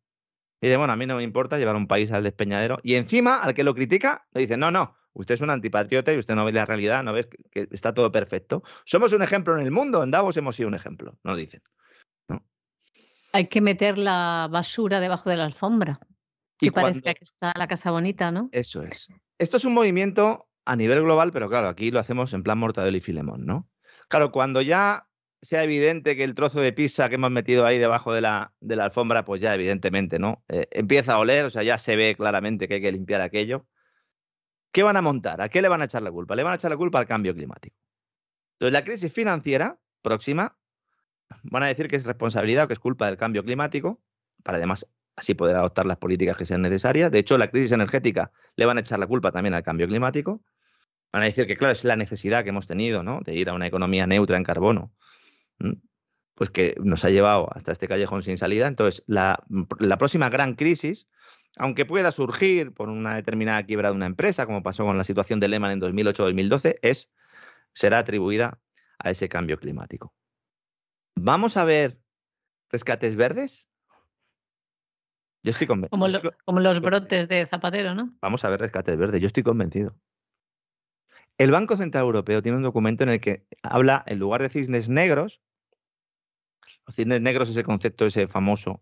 Y 0.62 0.68
dice, 0.68 0.78
bueno, 0.78 0.94
a 0.94 0.96
mí 0.96 1.06
no 1.06 1.18
me 1.18 1.24
importa 1.24 1.58
llevar 1.58 1.76
un 1.76 1.88
país 1.88 2.12
al 2.12 2.24
despeñadero. 2.24 2.80
Y 2.84 2.96
encima, 2.96 3.42
al 3.42 3.54
que 3.54 3.64
lo 3.64 3.76
critica, 3.76 4.28
le 4.34 4.42
dice, 4.42 4.58
no, 4.58 4.72
no, 4.72 4.96
usted 5.16 5.36
es 5.36 5.42
un 5.42 5.50
antipatriota 5.50 6.14
y 6.14 6.18
usted 6.18 6.36
no 6.36 6.46
ve 6.46 6.52
la 6.52 6.66
realidad, 6.66 7.04
no 7.04 7.14
ve 7.14 7.28
que 7.52 7.68
está 7.72 7.94
todo 7.94 8.12
perfecto. 8.12 8.64
Somos 8.84 9.12
un 9.14 9.24
ejemplo 9.24 9.58
en 9.58 9.66
el 9.66 9.72
mundo, 9.72 10.04
en 10.04 10.12
Davos 10.12 10.38
hemos 10.38 10.56
sido 10.56 10.70
un 10.70 10.76
ejemplo, 10.76 11.18
nos 11.24 11.38
dicen. 11.38 11.62
Hay 13.34 13.48
que 13.48 13.60
meter 13.60 13.98
la 13.98 14.48
basura 14.50 15.00
debajo 15.00 15.30
de 15.30 15.38
la 15.38 15.46
alfombra. 15.46 16.00
Y 16.62 16.72
parece 16.72 17.16
que 17.16 17.24
está 17.24 17.52
la 17.58 17.68
casa 17.68 17.92
bonita, 17.92 18.32
¿no? 18.32 18.50
Eso 18.54 18.82
es. 18.82 19.10
Esto 19.38 19.58
es 19.58 19.66
un 19.66 19.74
movimiento 19.74 20.48
a 20.64 20.76
nivel 20.76 21.02
global, 21.02 21.32
pero 21.34 21.50
claro, 21.50 21.68
aquí 21.68 21.92
lo 21.92 22.00
hacemos 22.00 22.34
en 22.34 22.44
plan 22.44 22.58
Mortadelo 22.58 22.96
y 22.96 23.02
Filemón, 23.02 23.46
¿no? 23.46 23.68
Claro, 24.08 24.32
cuando 24.32 24.62
ya 24.62 25.08
sea 25.42 25.64
evidente 25.64 26.16
que 26.16 26.24
el 26.24 26.34
trozo 26.34 26.60
de 26.60 26.74
pizza 26.74 27.10
que 27.10 27.16
hemos 27.16 27.32
metido 27.32 27.66
ahí 27.66 27.78
debajo 27.78 28.14
de 28.14 28.22
la, 28.22 28.54
de 28.62 28.76
la 28.76 28.86
alfombra, 28.86 29.26
pues 29.26 29.42
ya 29.42 29.54
evidentemente, 29.54 30.18
¿no? 30.18 30.44
Eh, 30.48 30.68
empieza 30.72 31.14
a 31.14 31.20
oler, 31.20 31.46
o 31.46 31.50
sea, 31.50 31.64
ya 31.64 31.78
se 31.78 31.96
ve 31.96 32.16
claramente 32.16 32.68
que 32.68 32.76
hay 32.76 32.82
que 32.82 32.92
limpiar 32.92 33.22
aquello. 33.22 33.68
¿Qué 34.76 34.84
van 34.84 34.98
a 34.98 35.02
montar? 35.02 35.40
¿A 35.40 35.48
qué 35.48 35.62
le 35.62 35.70
van 35.70 35.82
a 35.82 35.86
echar 35.86 36.04
la 36.04 36.12
culpa? 36.12 36.36
Le 36.36 36.44
van 36.44 36.52
a 36.52 36.56
echar 36.58 36.70
la 36.70 36.76
culpa 36.76 37.00
al 37.00 37.08
cambio 37.08 37.34
climático. 37.34 37.78
Entonces, 38.56 38.74
la 38.74 38.84
crisis 38.84 39.14
financiera 39.14 39.80
próxima 40.02 40.58
van 41.44 41.64
a 41.64 41.68
decir 41.68 41.88
que 41.88 41.96
es 41.96 42.06
responsabilidad 42.06 42.66
o 42.66 42.68
que 42.68 42.74
es 42.74 42.80
culpa 42.80 43.06
del 43.06 43.16
cambio 43.16 43.42
climático, 43.46 44.02
para 44.44 44.58
además 44.58 44.86
así 45.16 45.34
poder 45.34 45.56
adoptar 45.56 45.86
las 45.86 45.96
políticas 45.96 46.36
que 46.36 46.44
sean 46.44 46.62
necesarias. 46.62 47.10
De 47.10 47.20
hecho, 47.20 47.38
la 47.38 47.50
crisis 47.50 47.72
energética 47.72 48.34
le 48.58 48.66
van 48.66 48.76
a 48.76 48.82
echar 48.82 49.00
la 49.00 49.08
culpa 49.08 49.32
también 49.32 49.54
al 49.54 49.64
cambio 49.64 49.88
climático. 49.88 50.44
Van 51.14 51.22
a 51.22 51.26
decir 51.26 51.48
que, 51.48 51.56
claro, 51.56 51.72
es 51.72 51.86
la 51.86 51.96
necesidad 51.96 52.44
que 52.44 52.50
hemos 52.50 52.68
tenido, 52.68 53.02
¿no? 53.02 53.22
De 53.24 53.34
ir 53.34 53.48
a 53.48 53.54
una 53.54 53.68
economía 53.68 54.06
neutra 54.08 54.36
en 54.36 54.44
carbono 54.44 54.92
pues 56.36 56.50
que 56.50 56.76
nos 56.84 57.04
ha 57.06 57.10
llevado 57.10 57.50
hasta 57.56 57.72
este 57.72 57.88
callejón 57.88 58.22
sin 58.22 58.38
salida. 58.38 58.68
Entonces, 58.68 59.04
la, 59.08 59.44
próxima 59.98 60.30
gran 60.30 60.56
crisis, 60.56 61.08
aunque 61.58 61.86
pueda 61.86 62.12
surgir 62.12 62.74
por 62.74 62.90
una 62.90 63.16
determinada 63.16 63.64
quiebra 63.64 63.90
de 63.90 63.96
una 63.96 64.06
empresa, 64.06 64.46
como 64.46 64.64
pasó 64.64 64.86
con 64.86 64.98
la 64.98 65.04
situación 65.04 65.40
de 65.40 65.48
Lehman 65.48 65.72
en 65.72 65.82
2008-2012, 65.82 66.80
es, 66.82 67.10
será 67.74 68.00
atribuida 68.00 68.60
a 69.00 69.12
ese 69.12 69.30
cambio 69.30 69.58
climático. 69.58 70.14
¿Vamos 71.16 71.58
a 71.58 71.64
ver 71.64 72.00
rescates 72.70 73.16
verdes? 73.16 73.70
Yo 75.44 75.52
estoy 75.52 75.68
convencido. 75.68 76.22
Como, 76.22 76.36
como 76.44 76.60
los 76.60 76.82
brotes 76.82 77.28
de 77.28 77.46
Zapatero, 77.46 77.94
¿no? 77.94 78.16
Vamos 78.22 78.44
a 78.44 78.50
ver 78.50 78.60
rescates 78.60 78.98
verdes, 78.98 79.22
yo 79.22 79.28
estoy 79.28 79.44
convencido. 79.44 79.96
El 81.38 81.52
Banco 81.52 81.76
Central 81.76 82.06
Europeo 82.06 82.42
tiene 82.42 82.58
un 82.58 82.64
documento 82.64 83.04
en 83.04 83.10
el 83.10 83.20
que 83.20 83.46
habla, 83.62 84.04
en 84.08 84.20
lugar 84.20 84.42
de 84.42 84.50
cisnes 84.50 84.90
negros, 84.90 85.42
los 86.86 86.96
cisnes 86.96 87.22
negros 87.22 87.50
es 87.50 87.58
el 87.58 87.64
concepto 87.64 88.06
ese 88.06 88.28
famoso, 88.28 88.82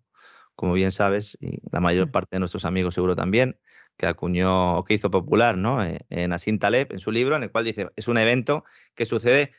como 0.55 0.73
bien 0.73 0.91
sabes, 0.91 1.37
y 1.41 1.59
la 1.71 1.79
mayor 1.79 2.07
mm. 2.07 2.11
parte 2.11 2.35
de 2.35 2.39
nuestros 2.39 2.65
amigos 2.65 2.95
seguro 2.95 3.15
también, 3.15 3.57
que 3.97 4.07
acuñó 4.07 4.77
o 4.77 4.83
que 4.83 4.95
hizo 4.95 5.11
popular 5.11 5.57
¿no? 5.57 5.83
Eh, 5.83 5.99
en 6.09 6.33
Asin 6.33 6.59
Taleb, 6.59 6.91
en 6.91 6.99
su 6.99 7.11
libro, 7.11 7.35
en 7.35 7.43
el 7.43 7.51
cual 7.51 7.65
dice, 7.65 7.89
es 7.95 8.07
un 8.07 8.17
evento 8.17 8.63
que 8.95 9.05
sucede 9.05 9.51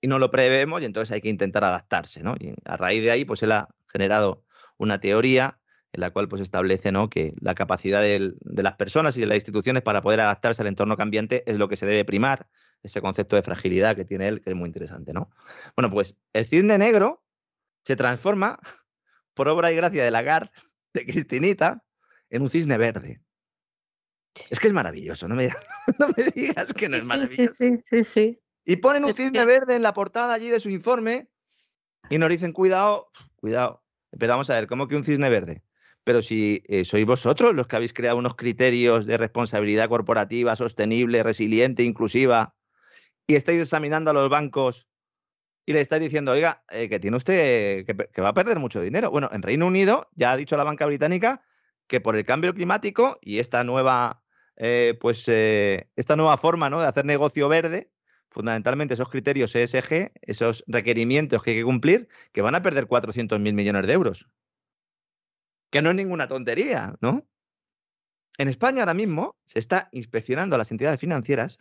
y 0.00 0.08
no 0.08 0.18
lo 0.18 0.30
prevemos 0.30 0.82
y 0.82 0.84
entonces 0.84 1.12
hay 1.12 1.20
que 1.20 1.28
intentar 1.28 1.64
adaptarse. 1.64 2.22
¿no? 2.22 2.34
Y 2.38 2.54
a 2.64 2.76
raíz 2.76 3.02
de 3.02 3.10
ahí, 3.10 3.24
pues 3.24 3.42
él 3.42 3.52
ha 3.52 3.68
generado 3.88 4.44
una 4.76 5.00
teoría 5.00 5.58
en 5.92 6.00
la 6.00 6.10
cual 6.10 6.28
pues 6.28 6.42
establece 6.42 6.92
¿no? 6.92 7.08
que 7.08 7.34
la 7.40 7.54
capacidad 7.54 8.02
de, 8.02 8.34
las 8.42 8.74
personas 8.74 9.16
y 9.16 9.20
de 9.20 9.26
las 9.26 9.36
instituciones 9.36 9.82
para 9.82 10.02
poder 10.02 10.20
adaptarse 10.20 10.62
al 10.62 10.68
entorno 10.68 10.96
cambiante 10.96 11.42
es 11.50 11.58
lo 11.58 11.68
que 11.68 11.76
se 11.76 11.86
debe 11.86 12.04
primar, 12.04 12.46
ese 12.82 13.00
concepto 13.00 13.36
de 13.36 13.42
fragilidad 13.42 13.96
que 13.96 14.04
tiene 14.04 14.28
él, 14.28 14.40
que 14.40 14.50
es 14.50 14.56
muy 14.56 14.66
interesante. 14.66 15.12
¿no? 15.12 15.30
Bueno, 15.76 15.90
pues 15.90 16.16
el 16.32 16.44
cisne 16.44 16.78
negro 16.78 17.24
se 17.84 17.96
transforma, 17.96 18.60
por 19.38 19.48
obra 19.48 19.70
y 19.70 19.76
gracia 19.76 20.04
de 20.04 20.10
Lagarde, 20.10 20.50
de 20.92 21.06
Cristinita, 21.06 21.84
en 22.28 22.42
un 22.42 22.50
cisne 22.50 22.76
verde. 22.76 23.20
Es 24.50 24.58
que 24.58 24.66
es 24.66 24.72
maravilloso, 24.72 25.28
no 25.28 25.36
me, 25.36 25.48
digas 26.34 26.72
que 26.76 26.88
no 26.88 26.96
es 26.96 27.06
maravilloso. 27.06 27.54
Sí, 27.54 27.78
sí, 27.84 28.02
sí. 28.02 28.40
Y 28.64 28.76
ponen 28.76 29.04
un 29.04 29.14
cisne 29.14 29.44
verde 29.44 29.76
en 29.76 29.82
la 29.82 29.94
portada 29.94 30.34
allí 30.34 30.48
de 30.48 30.58
su 30.58 30.70
informe 30.70 31.28
y 32.10 32.18
nos 32.18 32.30
dicen, 32.30 32.52
cuidado, 32.52 33.12
cuidado. 33.36 33.84
Pero 34.18 34.32
vamos 34.32 34.50
a 34.50 34.54
ver, 34.54 34.66
¿cómo 34.66 34.88
que 34.88 34.96
un 34.96 35.04
cisne 35.04 35.30
verde? 35.30 35.62
pero 36.02 36.22
si 36.22 36.62
eh, 36.68 36.86
sois 36.86 37.04
vosotros 37.04 37.54
los 37.54 37.66
que 37.66 37.76
habéis 37.76 37.92
creado 37.92 38.16
unos 38.16 38.34
criterios 38.34 39.04
de 39.04 39.18
responsabilidad 39.18 39.90
corporativa 39.90 40.56
sostenible, 40.56 41.22
resiliente, 41.22 41.82
inclusiva, 41.82 42.54
y 43.26 43.34
estáis 43.34 43.60
examinando 43.60 44.10
a 44.10 44.14
los 44.14 44.30
bancos 44.30 44.88
y 45.68 45.74
le 45.74 45.82
estáis 45.82 46.00
diciendo, 46.00 46.32
oiga, 46.32 46.64
eh, 46.70 46.88
que 46.88 46.98
tiene 46.98 47.18
usted, 47.18 47.84
que, 47.84 48.22
va 48.22 48.30
a 48.30 48.32
perder 48.32 48.58
mucho 48.58 48.80
dinero. 48.80 49.10
Bueno, 49.10 49.28
en 49.34 49.42
Reino 49.42 49.66
Unido 49.66 50.08
ya 50.14 50.32
ha 50.32 50.36
dicho 50.38 50.56
la 50.56 50.64
banca 50.64 50.86
británica 50.86 51.42
que 51.86 52.00
por 52.00 52.16
el 52.16 52.24
cambio 52.24 52.54
climático 52.54 53.18
y 53.20 53.38
esta 53.38 53.64
nueva, 53.64 54.22
eh, 54.56 54.96
pues, 54.98 55.28
esta 55.28 56.16
nueva 56.16 56.38
forma 56.38 56.70
¿no? 56.70 56.80
de 56.80 56.86
hacer 56.86 57.04
negocio 57.04 57.50
verde, 57.50 57.92
fundamentalmente 58.30 58.94
esos 58.94 59.10
criterios 59.10 59.54
ESG, 59.54 60.12
esos 60.22 60.64
requerimientos 60.68 61.42
que 61.42 61.50
hay 61.50 61.56
que 61.58 61.64
cumplir, 61.64 62.08
que 62.32 62.40
van 62.40 62.54
a 62.54 62.62
perder 62.62 62.86
400.000 62.86 63.52
millones 63.52 63.86
de 63.86 63.92
euros 63.92 64.26
que 65.70 65.82
no 65.82 65.90
es 65.90 65.96
ninguna 65.96 66.28
tontería, 66.28 66.96
¿no? 67.02 67.28
En 68.38 68.48
España 68.48 68.80
ahora 68.80 68.94
mismo 68.94 69.36
se 69.44 69.58
está 69.58 69.90
inspeccionando 69.92 70.54
a 70.54 70.58
las 70.58 70.70
entidades 70.70 70.98
financieras 70.98 71.58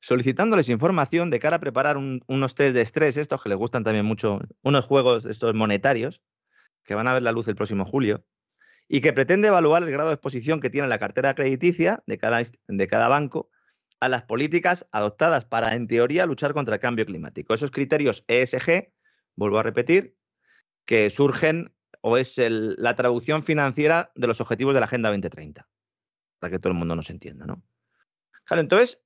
solicitándoles 0.00 0.68
información 0.68 1.30
de 1.30 1.38
cara 1.38 1.56
a 1.56 1.60
preparar 1.60 1.96
unos 1.96 2.54
test 2.54 2.74
de 2.74 2.80
estrés, 2.80 3.16
estos 3.16 3.42
que 3.42 3.48
les 3.48 3.58
gustan 3.58 3.84
también 3.84 4.06
mucho, 4.06 4.40
unos 4.62 4.84
juegos 4.84 5.26
estos 5.26 5.54
monetarios, 5.54 6.22
que 6.84 6.94
van 6.94 7.06
a 7.06 7.12
ver 7.12 7.22
la 7.22 7.32
luz 7.32 7.46
el 7.48 7.54
próximo 7.54 7.84
julio, 7.84 8.24
y 8.88 9.00
que 9.00 9.12
pretende 9.12 9.48
evaluar 9.48 9.82
el 9.82 9.90
grado 9.90 10.08
de 10.08 10.14
exposición 10.14 10.60
que 10.60 10.70
tiene 10.70 10.88
la 10.88 10.98
cartera 10.98 11.34
crediticia 11.34 12.02
de 12.06 12.18
cada, 12.18 12.42
de 12.66 12.88
cada 12.88 13.08
banco 13.08 13.50
a 14.00 14.08
las 14.08 14.22
políticas 14.22 14.88
adoptadas 14.90 15.44
para, 15.44 15.74
en 15.74 15.86
teoría, 15.86 16.26
luchar 16.26 16.54
contra 16.54 16.74
el 16.74 16.80
cambio 16.80 17.06
climático. 17.06 17.54
Esos 17.54 17.70
criterios 17.70 18.24
ESG, 18.26 18.92
vuelvo 19.36 19.58
a 19.58 19.62
repetir, 19.62 20.16
que 20.86 21.10
surgen 21.10 21.72
o 22.00 22.16
es 22.16 22.36
la 22.38 22.94
traducción 22.94 23.42
financiera 23.42 24.10
de 24.14 24.26
los 24.26 24.40
objetivos 24.40 24.72
de 24.72 24.80
la 24.80 24.86
Agenda 24.86 25.10
2030, 25.10 25.68
para 26.38 26.50
que 26.50 26.58
todo 26.58 26.72
el 26.72 26.78
mundo 26.78 26.96
nos 26.96 27.10
entienda, 27.10 27.44
¿no? 27.44 27.62
Claro, 28.44 28.62
entonces, 28.62 29.00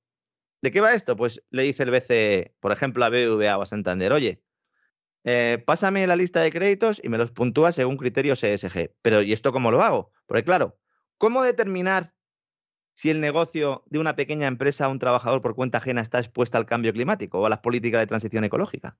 ¿de 0.61 0.71
qué 0.71 0.81
va 0.81 0.93
esto? 0.93 1.15
Pues 1.15 1.43
le 1.49 1.63
dice 1.63 1.83
el 1.83 1.91
BCE, 1.91 2.55
por 2.59 2.71
ejemplo, 2.71 3.05
a 3.05 3.09
BBVA 3.09 3.57
o 3.57 3.61
a 3.61 3.65
Santander, 3.65 4.11
oye, 4.11 4.41
eh, 5.23 5.63
pásame 5.65 6.05
la 6.05 6.15
lista 6.15 6.41
de 6.41 6.51
créditos 6.51 7.01
y 7.03 7.09
me 7.09 7.17
los 7.17 7.31
puntúa 7.31 7.71
según 7.71 7.97
criterios 7.97 8.43
ESG. 8.43 8.93
Pero 9.01 9.23
¿y 9.23 9.33
esto 9.33 9.51
cómo 9.51 9.71
lo 9.71 9.81
hago? 9.81 10.11
Porque 10.27 10.43
claro, 10.43 10.77
¿cómo 11.17 11.41
determinar 11.41 12.13
si 12.93 13.09
el 13.09 13.19
negocio 13.19 13.83
de 13.87 13.99
una 13.99 14.15
pequeña 14.15 14.47
empresa 14.47 14.87
o 14.87 14.91
un 14.91 14.99
trabajador 14.99 15.41
por 15.41 15.55
cuenta 15.55 15.79
ajena 15.79 16.01
está 16.01 16.19
expuesta 16.19 16.59
al 16.59 16.67
cambio 16.67 16.93
climático 16.93 17.39
o 17.39 17.45
a 17.47 17.49
las 17.49 17.59
políticas 17.59 18.01
de 18.01 18.07
transición 18.07 18.43
ecológica? 18.43 18.99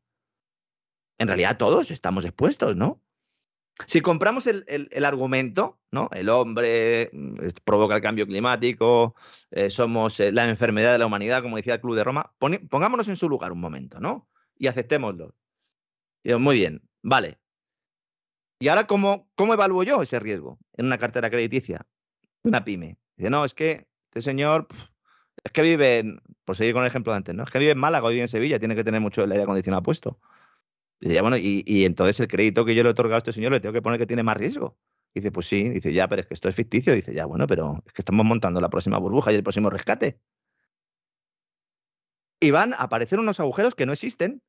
En 1.19 1.27
realidad 1.27 1.57
todos 1.57 1.91
estamos 1.91 2.25
expuestos, 2.25 2.75
¿no? 2.75 3.04
Si 3.87 4.01
compramos 4.01 4.47
el, 4.47 4.89
argumento, 5.03 5.79
¿no? 5.91 6.09
El 6.13 6.29
hombre 6.29 7.09
mm, 7.11 7.39
provoca 7.63 7.95
el 7.95 8.01
cambio 8.01 8.25
climático, 8.25 9.15
eh, 9.51 9.69
somos 9.69 10.19
eh, 10.19 10.31
la 10.31 10.47
enfermedad 10.47 10.93
de 10.93 10.99
la 10.99 11.05
humanidad, 11.05 11.41
como 11.41 11.57
decía 11.57 11.75
el 11.75 11.81
Club 11.81 11.95
de 11.95 12.03
Roma, 12.03 12.33
pongámonos 12.39 13.09
en 13.09 13.17
su 13.17 13.27
lugar 13.27 13.51
un 13.51 13.59
momento, 13.59 13.99
¿no? 13.99 14.29
Y 14.57 14.67
aceptémoslo. 14.67 15.35
Muy 16.23 16.55
bien, 16.55 16.81
vale. 17.03 17.39
¿Y 18.59 18.69
ahora 18.69 18.87
cómo, 18.87 19.29
cómo 19.35 19.53
evalúo 19.53 19.83
yo 19.83 20.01
ese 20.01 20.19
riesgo 20.19 20.57
en 20.77 20.85
una 20.85 20.97
cartera 20.97 21.29
crediticia? 21.29 21.85
Una 22.43 22.63
pyme. 22.63 22.97
Dice, 23.17 23.29
no, 23.29 23.45
es 23.45 23.53
que 23.53 23.87
este 24.09 24.21
señor, 24.21 24.67
es 25.43 25.51
que 25.51 25.61
vive, 25.61 25.99
en, 25.99 26.21
por 26.45 26.55
seguir 26.55 26.73
con 26.73 26.83
el 26.83 26.87
ejemplo 26.87 27.11
de 27.11 27.17
antes, 27.17 27.35
¿no? 27.35 27.43
Es 27.43 27.49
que 27.49 27.59
vive 27.59 27.71
en 27.71 27.77
Málaga 27.77 28.07
vive 28.09 28.21
en 28.21 28.27
Sevilla, 28.27 28.59
tiene 28.59 28.75
que 28.75 28.83
tener 28.83 29.01
mucho 29.01 29.23
el 29.23 29.31
aire 29.31 29.43
acondicionado 29.43 29.83
puesto. 29.83 30.19
Dice, 31.05 31.21
bueno, 31.21 31.37
y, 31.37 31.85
entonces 31.85 32.19
el 32.19 32.27
crédito 32.27 32.65
que 32.65 32.73
yo 32.73 32.81
le 32.81 32.89
he 32.89 32.91
otorgado 32.91 33.17
a 33.17 33.17
este 33.19 33.31
señor 33.31 33.51
le 33.51 33.59
tengo 33.59 33.73
que 33.73 33.81
poner 33.83 33.99
que 33.99 34.07
tiene 34.07 34.23
más 34.23 34.37
riesgo. 34.37 34.75
Dice, 35.13 35.31
pues 35.31 35.45
sí, 35.45 35.69
dice, 35.69 35.93
ya, 35.93 36.07
pero 36.07 36.21
es 36.21 36.27
que 36.27 36.33
esto 36.33 36.49
es 36.49 36.55
ficticio. 36.55 36.95
Dice, 36.95 37.13
ya, 37.13 37.27
bueno, 37.27 37.45
pero 37.45 37.83
es 37.85 37.93
que 37.93 38.01
estamos 38.01 38.25
montando 38.25 38.59
la 38.59 38.71
próxima 38.71 38.97
burbuja 38.97 39.31
y 39.31 39.35
el 39.35 39.43
próximo 39.43 39.69
rescate. 39.69 40.19
Y 42.39 42.49
van 42.49 42.73
a 42.73 42.77
aparecer 42.77 43.19
unos 43.19 43.39
agujeros 43.39 43.75
que 43.75 43.85
no 43.85 43.93
existen, 43.93 44.41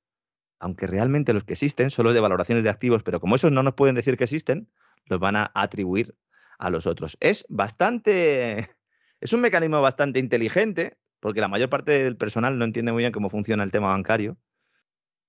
aunque 0.58 0.86
realmente 0.86 1.34
los 1.34 1.44
que 1.44 1.52
existen 1.52 1.90
son 1.90 2.06
los 2.06 2.14
de 2.14 2.20
valoraciones 2.20 2.64
de 2.64 2.70
activos, 2.70 3.02
pero 3.02 3.20
como 3.20 3.36
esos 3.36 3.52
no 3.52 3.62
nos 3.62 3.74
pueden 3.74 3.94
decir 3.94 4.16
que 4.16 4.24
existen, 4.24 4.66
los 5.04 5.20
van 5.20 5.36
a 5.36 5.52
atribuir 5.54 6.16
a 6.58 6.70
los 6.70 6.86
otros. 6.86 7.18
Es 7.20 7.44
bastante, 7.50 8.70
es 9.20 9.34
un 9.34 9.42
mecanismo 9.42 9.82
bastante 9.82 10.20
inteligente, 10.20 10.96
porque 11.20 11.42
la 11.42 11.48
mayor 11.48 11.68
parte 11.68 12.02
del 12.02 12.16
personal 12.16 12.56
no 12.56 12.64
entiende 12.64 12.92
muy 12.92 13.02
bien 13.02 13.12
cómo 13.12 13.28
funciona 13.28 13.62
el 13.62 13.70
tema 13.70 13.88
bancario 13.88 14.38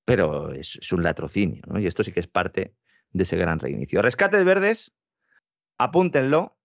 pero 0.07 0.53
es, 0.53 0.93
un 0.93 1.03
latrocinio, 1.03 1.61
¿no? 1.67 1.79
Y 1.79 1.85
esto 1.85 2.01
sí 2.01 2.13
que 2.13 2.21
es 2.21 2.27
parte 2.27 2.73
de 3.11 3.23
ese 3.23 3.35
gran 3.35 3.59
reinicio. 3.59 4.01
Rescates 4.01 4.45
verdes, 4.45 4.93
apúntenlo, 5.77 6.57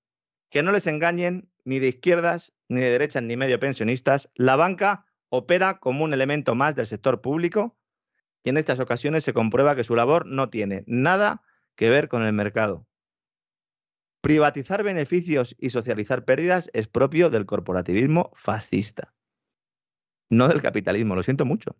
que 0.49 0.63
no 0.63 0.71
les 0.71 0.87
engañen 0.87 1.51
ni 1.65 1.81
de 1.81 1.89
izquierdas, 1.89 2.53
ni 2.69 2.81
de 2.81 2.91
derechas, 2.91 3.25
ni 3.25 3.37
medio 3.37 3.59
pensionistas. 3.59 4.31
La 4.37 4.55
banca 4.55 5.07
opera 5.29 5.81
como 5.81 6.05
un 6.05 6.15
elemento 6.15 6.55
más 6.55 6.77
del 6.77 6.87
sector 6.87 7.21
público 7.21 7.77
y 8.45 8.51
en 8.51 8.59
estas 8.59 8.79
ocasiones 8.79 9.25
se 9.25 9.33
comprueba 9.33 9.75
que 9.75 9.83
su 9.83 9.97
labor 9.97 10.25
no 10.25 10.49
tiene 10.49 10.85
nada 10.87 11.43
que 11.75 11.91
ver 11.91 12.07
con 12.07 12.23
el 12.23 12.33
mercado. 12.33 12.87
Privatizar 14.21 14.85
beneficios 14.85 15.57
y 15.59 15.71
socializar 15.71 16.25
pérdidas 16.25 16.71
es 16.75 16.87
propio 16.87 17.29
del 17.29 17.47
corporativismo 17.47 18.31
fascista, 18.35 19.13
no 20.31 20.47
del 20.47 20.63
capitalismo, 20.63 21.17
lo 21.17 21.25
siento 21.25 21.45
mucho. 21.45 21.77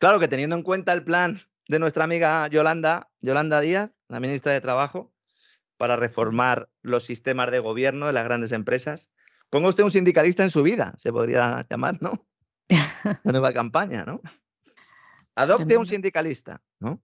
Claro 0.00 0.18
que 0.18 0.28
teniendo 0.28 0.56
en 0.56 0.62
cuenta 0.62 0.94
el 0.94 1.04
plan 1.04 1.40
de 1.68 1.78
nuestra 1.78 2.04
amiga 2.04 2.48
Yolanda, 2.48 3.10
Yolanda 3.20 3.60
Díaz, 3.60 3.90
la 4.08 4.18
ministra 4.18 4.50
de 4.50 4.62
Trabajo, 4.62 5.12
para 5.76 5.96
reformar 5.96 6.70
los 6.80 7.04
sistemas 7.04 7.50
de 7.50 7.58
gobierno 7.58 8.06
de 8.06 8.14
las 8.14 8.24
grandes 8.24 8.52
empresas, 8.52 9.10
ponga 9.50 9.68
usted 9.68 9.84
un 9.84 9.90
sindicalista 9.90 10.42
en 10.42 10.48
su 10.48 10.62
vida, 10.62 10.94
se 10.96 11.12
podría 11.12 11.66
llamar, 11.68 11.98
¿no? 12.00 12.26
La 13.24 13.32
nueva 13.32 13.52
campaña, 13.52 14.04
¿no? 14.06 14.22
Adopte 15.34 15.76
un 15.76 15.86
sindicalista, 15.86 16.62
¿no? 16.78 17.02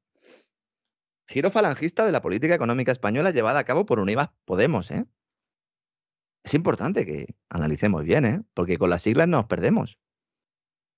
Giro 1.29 1.51
falangista 1.51 2.07
de 2.07 2.13
la 2.13 2.23
política 2.23 2.55
económica 2.55 2.93
española 2.93 3.31
llevada 3.31 3.59
a 3.59 3.65
cabo 3.65 3.85
por 3.85 4.01
Unidas 4.01 4.31
Podemos, 4.47 4.91
¿eh? 4.91 5.05
Es 6.45 6.55
importante 6.55 7.05
que 7.05 7.35
analicemos 7.51 8.05
bien, 8.05 8.25
¿eh? 8.25 8.43
Porque 8.55 8.79
con 8.79 8.89
las 8.89 9.03
siglas 9.03 9.29
nos 9.29 9.45
perdemos. 9.45 9.99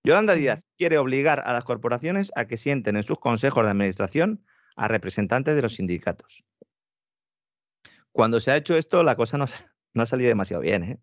Yolanda 0.04 0.34
Díaz 0.34 0.62
quiere 0.76 0.98
obligar 0.98 1.42
a 1.44 1.52
las 1.52 1.64
corporaciones 1.64 2.32
a 2.36 2.46
que 2.46 2.56
sienten 2.56 2.96
en 2.96 3.02
sus 3.02 3.18
consejos 3.18 3.64
de 3.64 3.70
administración 3.70 4.44
a 4.76 4.88
representantes 4.88 5.54
de 5.54 5.62
los 5.62 5.74
sindicatos. 5.74 6.44
Cuando 8.12 8.40
se 8.40 8.50
ha 8.50 8.56
hecho 8.56 8.76
esto, 8.76 9.02
la 9.02 9.16
cosa 9.16 9.38
no, 9.38 9.44
ha 9.44 10.06
salido 10.06 10.28
demasiado 10.28 10.62
bien. 10.62 10.84
¿eh? 10.84 10.98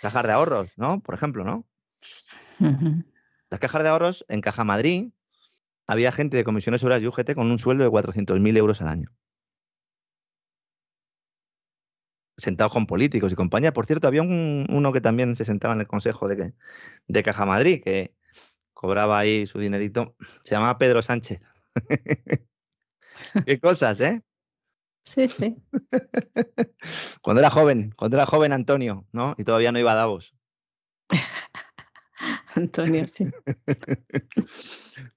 Cajas 0.00 0.24
de 0.24 0.32
ahorros, 0.32 0.78
¿no? 0.78 1.00
Por 1.00 1.14
ejemplo, 1.14 1.44
¿no? 1.44 1.66
Las 3.50 3.60
cajas 3.60 3.82
de 3.82 3.88
ahorros 3.88 4.24
en 4.28 4.40
Caja 4.40 4.64
Madrid 4.64 5.10
había 5.86 6.12
gente 6.12 6.36
de 6.36 6.44
comisiones 6.44 6.84
obras 6.84 7.02
y 7.02 7.06
UGT 7.06 7.34
con 7.34 7.50
un 7.50 7.58
sueldo 7.58 7.84
de 7.84 7.90
400.000 7.90 8.56
euros 8.56 8.80
al 8.80 8.88
año. 8.88 9.08
Sentados 12.38 12.72
con 12.72 12.86
políticos 12.86 13.32
y 13.32 13.34
compañía. 13.34 13.72
Por 13.72 13.84
cierto, 13.84 14.06
había 14.06 14.22
uno 14.22 14.92
que 14.92 15.00
también 15.00 15.34
se 15.34 15.44
sentaba 15.44 15.74
en 15.74 15.80
el 15.80 15.86
consejo 15.86 16.28
de, 16.28 16.54
de 17.06 17.22
Caja 17.22 17.44
Madrid, 17.44 17.82
que 17.84 18.14
cobraba 18.72 19.18
ahí 19.18 19.46
su 19.46 19.58
dinerito. 19.58 20.16
Se 20.42 20.54
llamaba 20.54 20.78
Pedro 20.78 21.02
Sánchez. 21.02 21.40
Qué 23.46 23.60
cosas, 23.60 24.00
¿eh? 24.00 24.22
Sí, 25.04 25.26
sí. 25.26 25.56
cuando 27.22 27.40
era 27.40 27.50
joven, 27.50 27.92
cuando 27.96 28.16
era 28.16 28.26
joven 28.26 28.52
Antonio, 28.52 29.06
¿no? 29.12 29.34
Y 29.36 29.44
todavía 29.44 29.72
no 29.72 29.78
iba 29.78 29.92
a 29.92 29.96
Davos. 29.96 30.34
Antonio, 32.54 33.06
sí. 33.08 33.24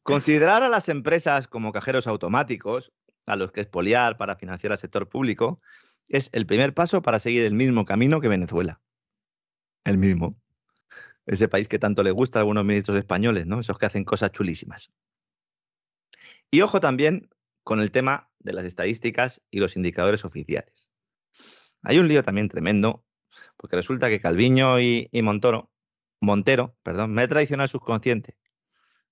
Considerar 0.04 0.64
a 0.64 0.70
las 0.70 0.90
empresas 0.90 1.48
como 1.48 1.72
cajeros 1.72 2.08
automáticos, 2.08 2.92
a 3.26 3.36
los 3.36 3.52
que 3.52 3.62
expoliar 3.62 4.18
para 4.18 4.36
financiar 4.36 4.72
al 4.72 4.78
sector 4.78 5.08
público, 5.08 5.62
es 6.12 6.30
el 6.34 6.46
primer 6.46 6.74
paso 6.74 7.02
para 7.02 7.20
seguir 7.20 7.46
el 7.46 7.54
mismo 7.54 7.86
camino 7.86 8.20
que 8.20 8.28
Venezuela. 8.28 8.82
El 9.86 9.98
mismo. 9.98 10.36
Ese 11.26 11.48
país 11.48 11.70
que 11.70 11.80
tanto 11.80 12.04
le 12.04 12.12
gusta 12.12 12.40
a 12.40 12.42
algunos 12.42 12.66
ministros 12.66 12.98
españoles, 12.98 13.48
¿no? 13.48 13.62
Esos 13.62 13.78
que 13.80 13.86
hacen 13.86 14.04
cosas 14.04 14.32
chulísimas. 14.32 14.92
Y 16.52 16.62
ojo 16.62 16.82
también 16.82 17.30
con 17.64 17.80
el 17.80 17.92
tema 17.92 18.30
de 18.40 18.52
las 18.52 18.66
estadísticas 18.66 19.42
y 19.50 19.60
los 19.60 19.78
indicadores 19.78 20.26
oficiales. 20.26 20.92
Hay 21.82 21.98
un 21.98 22.10
lío 22.10 22.24
también 22.24 22.50
tremendo, 22.50 23.06
porque 23.56 23.78
resulta 23.78 24.10
que 24.10 24.20
Calviño 24.20 24.82
y, 24.82 25.10
Montoro, 25.24 25.72
Montero, 26.20 26.76
perdón, 26.84 27.14
me 27.14 27.24
he 27.24 27.28
traicionado 27.28 27.66
el 27.66 27.70
subconsciente. 27.70 28.38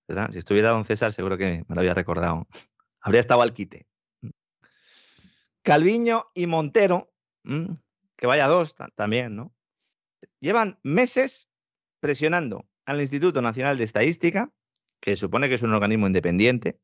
¿verdad? 0.06 0.32
Si 0.32 0.40
estuviera 0.40 0.70
don 0.70 0.84
César, 0.84 1.14
seguro 1.14 1.38
que 1.38 1.64
me 1.66 1.76
lo 1.76 1.80
había 1.80 1.94
recordado. 1.94 2.48
Habría 3.00 3.22
estado 3.22 3.42
al 3.42 3.54
quite. 3.54 3.89
Calviño 5.70 6.32
y 6.34 6.48
Montero, 6.48 7.14
mm, 7.44 7.74
que 8.18 8.26
vaya 8.26 8.48
dos 8.48 8.76
también, 8.96 9.36
¿no? 9.36 9.54
Llevan 10.40 10.80
meses 10.82 11.48
presionando 12.00 12.68
al 12.86 13.00
Instituto 13.00 13.44
Nacional 13.44 13.78
de 13.78 13.84
Estadística, 13.84 14.52
que 15.00 15.16
supone 15.16 15.48
que 15.48 15.54
es 15.54 15.62
un 15.62 15.72
organismo 15.76 16.08
independiente, 16.08 16.80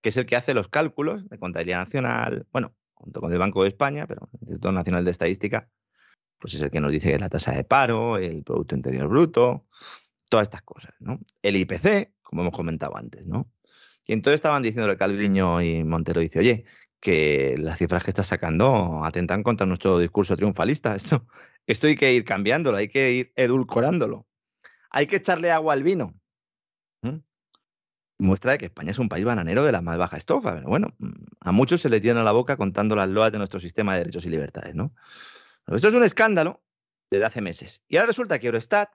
que 0.00 0.08
es 0.08 0.16
el 0.16 0.24
que 0.24 0.34
hace 0.34 0.54
los 0.54 0.68
cálculos 0.68 1.28
de 1.28 1.38
contabilidad 1.38 1.80
nacional, 1.80 2.46
bueno, 2.52 2.74
junto 2.94 3.20
con 3.20 3.34
el 3.34 3.38
Banco 3.38 3.64
de 3.64 3.68
España, 3.68 4.06
pero 4.06 4.30
el 4.32 4.38
Instituto 4.40 4.72
Nacional 4.72 5.04
de 5.04 5.10
Estadística, 5.10 5.68
pues 6.38 6.54
es 6.54 6.62
el 6.62 6.70
que 6.70 6.80
nos 6.80 6.92
dice 6.92 7.18
la 7.18 7.28
tasa 7.28 7.52
de 7.52 7.64
paro, 7.64 8.16
el 8.16 8.42
Producto 8.44 8.76
Interior 8.76 9.08
Bruto, 9.08 9.66
todas 10.30 10.46
estas 10.46 10.62
cosas, 10.62 10.94
¿no? 11.00 11.20
El 11.42 11.56
IPC, 11.56 12.14
como 12.22 12.40
hemos 12.40 12.54
comentado 12.54 12.96
antes, 12.96 13.26
¿no? 13.26 13.52
Y 14.06 14.14
entonces 14.14 14.36
estaban 14.36 14.62
diciendo 14.62 14.90
el 14.90 14.96
Calviño 14.96 15.60
y 15.60 15.84
Montero 15.84 16.20
dice, 16.22 16.38
oye, 16.38 16.64
que 17.06 17.54
las 17.56 17.78
cifras 17.78 18.02
que 18.02 18.10
estás 18.10 18.26
sacando 18.26 19.04
atentan 19.04 19.44
contra 19.44 19.64
nuestro 19.64 20.00
discurso 20.00 20.36
triunfalista. 20.36 20.96
Esto, 20.96 21.24
esto 21.64 21.86
hay 21.86 21.94
que 21.94 22.12
ir 22.12 22.24
cambiándolo, 22.24 22.78
hay 22.78 22.88
que 22.88 23.12
ir 23.12 23.32
edulcorándolo. 23.36 24.26
Hay 24.90 25.06
que 25.06 25.16
echarle 25.16 25.52
agua 25.52 25.74
al 25.74 25.84
vino. 25.84 26.14
Muestra 28.18 28.52
de 28.52 28.58
que 28.58 28.64
España 28.64 28.90
es 28.90 28.98
un 28.98 29.08
país 29.08 29.24
bananero 29.24 29.62
de 29.62 29.70
la 29.70 29.82
más 29.82 29.98
baja 29.98 30.16
estofa. 30.16 30.62
Bueno, 30.62 30.96
a 31.40 31.52
muchos 31.52 31.82
se 31.82 31.90
les 31.90 32.00
llena 32.00 32.24
la 32.24 32.32
boca 32.32 32.56
contando 32.56 32.96
las 32.96 33.08
loas 33.08 33.30
de 33.30 33.38
nuestro 33.38 33.60
sistema 33.60 33.92
de 33.92 33.98
derechos 34.00 34.24
y 34.24 34.30
libertades. 34.30 34.74
¿no? 34.74 34.92
esto 35.68 35.88
es 35.88 35.94
un 35.94 36.02
escándalo 36.02 36.64
desde 37.10 37.26
hace 37.26 37.40
meses. 37.40 37.82
Y 37.88 37.98
ahora 37.98 38.06
resulta 38.06 38.40
que 38.40 38.46
Eurostat, 38.46 38.88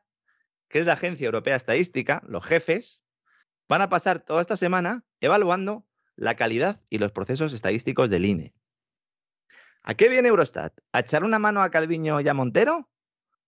que 0.67 0.79
es 0.79 0.85
la 0.85 0.93
Agencia 0.93 1.25
Europea 1.25 1.55
Estadística, 1.55 2.23
los 2.27 2.43
jefes, 2.43 3.05
van 3.69 3.81
a 3.81 3.89
pasar 3.89 4.19
toda 4.19 4.41
esta 4.41 4.57
semana 4.57 5.05
evaluando 5.21 5.85
la 6.21 6.35
calidad 6.35 6.79
y 6.87 6.99
los 6.99 7.11
procesos 7.11 7.51
estadísticos 7.51 8.11
del 8.11 8.25
INE. 8.25 8.53
¿A 9.81 9.95
qué 9.95 10.07
viene 10.07 10.27
Eurostat? 10.27 10.71
¿A 10.91 10.99
echar 10.99 11.23
una 11.23 11.39
mano 11.39 11.63
a 11.63 11.71
Calviño 11.71 12.21
y 12.21 12.27
a 12.27 12.35
Montero? 12.35 12.87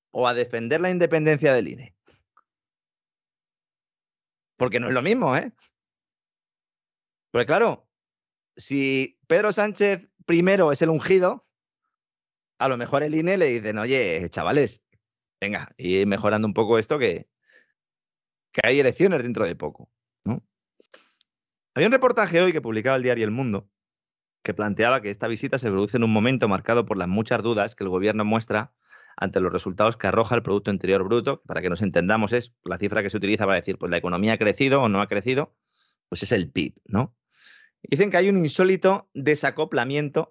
¿O 0.09 0.27
a 0.27 0.33
defender 0.33 0.81
la 0.81 0.89
independencia 0.89 1.53
del 1.53 1.67
INE? 1.67 1.95
Porque 4.57 4.79
no 4.79 4.87
es 4.87 4.93
lo 4.93 5.03
mismo, 5.03 5.37
¿eh? 5.37 5.53
Porque 7.29 7.45
claro, 7.45 7.87
si 8.55 9.19
Pedro 9.27 9.53
Sánchez 9.53 10.09
primero 10.25 10.71
es 10.71 10.81
el 10.81 10.89
ungido, 10.89 11.47
a 12.57 12.67
lo 12.69 12.77
mejor 12.77 13.03
el 13.03 13.13
INE 13.13 13.37
le 13.37 13.45
dicen, 13.45 13.77
oye, 13.77 14.27
chavales, 14.31 14.81
venga, 15.39 15.71
y 15.77 16.07
mejorando 16.07 16.47
un 16.47 16.55
poco 16.55 16.79
esto 16.79 16.97
que, 16.97 17.29
que 18.51 18.61
hay 18.63 18.79
elecciones 18.79 19.21
dentro 19.21 19.45
de 19.45 19.55
poco. 19.55 19.91
Había 21.75 21.87
un 21.87 21.93
reportaje 21.93 22.41
hoy 22.41 22.53
que 22.53 22.61
publicaba 22.61 22.97
el 22.97 23.03
diario 23.03 23.25
El 23.25 23.31
Mundo 23.31 23.69
que 24.43 24.53
planteaba 24.53 25.01
que 25.01 25.09
esta 25.09 25.27
visita 25.27 25.57
se 25.57 25.69
produce 25.69 25.97
en 25.97 26.03
un 26.03 26.11
momento 26.11 26.47
marcado 26.47 26.85
por 26.85 26.97
las 26.97 27.07
muchas 27.07 27.41
dudas 27.41 27.75
que 27.75 27.83
el 27.85 27.89
gobierno 27.89 28.25
muestra 28.25 28.73
ante 29.15 29.39
los 29.39 29.53
resultados 29.53 29.95
que 29.95 30.07
arroja 30.07 30.35
el 30.35 30.43
Producto 30.43 30.69
Interior 30.69 31.03
Bruto, 31.03 31.41
para 31.43 31.61
que 31.61 31.69
nos 31.69 31.81
entendamos 31.81 32.33
es 32.33 32.53
la 32.63 32.77
cifra 32.77 33.01
que 33.01 33.09
se 33.09 33.17
utiliza 33.17 33.45
para 33.45 33.57
decir, 33.57 33.77
pues 33.77 33.89
la 33.89 33.97
economía 33.97 34.33
ha 34.33 34.37
crecido 34.37 34.81
o 34.81 34.89
no 34.89 35.01
ha 35.01 35.07
crecido, 35.07 35.55
pues 36.09 36.23
es 36.23 36.31
el 36.31 36.51
PIB, 36.51 36.73
¿no? 36.85 37.15
Dicen 37.83 38.11
que 38.11 38.17
hay 38.17 38.29
un 38.29 38.37
insólito 38.37 39.09
desacoplamiento 39.13 40.29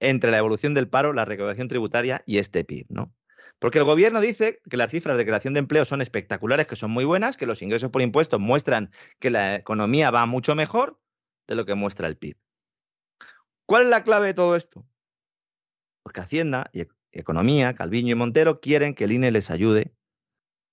entre 0.00 0.30
la 0.30 0.38
evolución 0.38 0.74
del 0.74 0.88
paro, 0.88 1.12
la 1.12 1.24
recaudación 1.24 1.68
tributaria 1.68 2.22
y 2.26 2.38
este 2.38 2.64
PIB, 2.64 2.86
¿no? 2.88 3.14
Porque 3.58 3.78
el 3.78 3.84
gobierno 3.84 4.20
dice 4.20 4.60
que 4.68 4.76
las 4.76 4.90
cifras 4.90 5.18
de 5.18 5.24
creación 5.24 5.54
de 5.54 5.60
empleo 5.60 5.84
son 5.84 6.00
espectaculares, 6.00 6.66
que 6.66 6.76
son 6.76 6.90
muy 6.90 7.04
buenas, 7.04 7.36
que 7.36 7.46
los 7.46 7.62
ingresos 7.62 7.90
por 7.90 8.02
impuestos 8.02 8.40
muestran 8.40 8.90
que 9.18 9.30
la 9.30 9.56
economía 9.56 10.10
va 10.10 10.26
mucho 10.26 10.54
mejor 10.54 11.00
de 11.46 11.54
lo 11.54 11.64
que 11.66 11.74
muestra 11.74 12.06
el 12.06 12.16
PIB. 12.16 12.36
¿Cuál 13.66 13.84
es 13.84 13.88
la 13.88 14.04
clave 14.04 14.28
de 14.28 14.34
todo 14.34 14.56
esto? 14.56 14.86
Porque 16.02 16.20
Hacienda 16.20 16.70
y 16.72 16.86
Economía, 17.12 17.74
Calviño 17.74 18.12
y 18.12 18.14
Montero 18.14 18.60
quieren 18.60 18.94
que 18.94 19.04
el 19.04 19.12
INE 19.12 19.30
les 19.30 19.50
ayude 19.50 19.94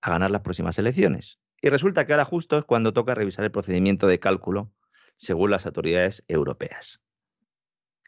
a 0.01 0.11
ganar 0.11 0.31
las 0.31 0.41
próximas 0.41 0.77
elecciones. 0.77 1.39
Y 1.61 1.69
resulta 1.69 2.05
que 2.05 2.13
ahora 2.13 2.25
justo 2.25 2.57
es 2.57 2.65
cuando 2.65 2.93
toca 2.93 3.15
revisar 3.15 3.43
el 3.43 3.51
procedimiento 3.51 4.07
de 4.07 4.19
cálculo 4.19 4.71
según 5.17 5.51
las 5.51 5.65
autoridades 5.65 6.23
europeas. 6.27 7.01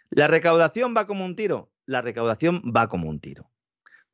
¿La 0.10 0.28
recaudación 0.28 0.94
va 0.96 1.08
como 1.08 1.26
un 1.26 1.36
tiro? 1.36 1.72
La 1.86 2.02
recaudación 2.02 2.62
va 2.76 2.88
como 2.88 3.10
un 3.10 3.20
tiro. 3.20 3.52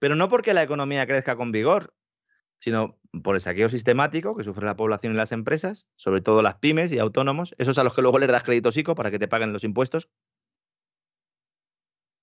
Pero 0.03 0.17
no 0.17 0.27
porque 0.27 0.53
la 0.53 0.63
economía 0.63 1.07
crezca 1.07 1.37
con 1.37 1.53
vigor, 1.53 1.95
sino 2.59 2.99
por 3.23 3.35
el 3.35 3.41
saqueo 3.41 3.69
sistemático 3.69 4.35
que 4.35 4.43
sufre 4.43 4.65
la 4.65 4.75
población 4.75 5.13
y 5.13 5.15
las 5.15 5.31
empresas, 5.31 5.87
sobre 5.95 6.19
todo 6.19 6.41
las 6.41 6.55
pymes 6.55 6.91
y 6.91 6.99
autónomos, 6.99 7.55
esos 7.57 7.77
a 7.77 7.85
los 7.85 7.93
que 7.93 8.01
luego 8.01 8.19
les 8.19 8.27
das 8.27 8.43
crédito 8.43 8.73
psico 8.73 8.95
para 8.95 9.11
que 9.11 9.17
te 9.17 9.29
paguen 9.29 9.53
los 9.53 9.63
impuestos. 9.63 10.09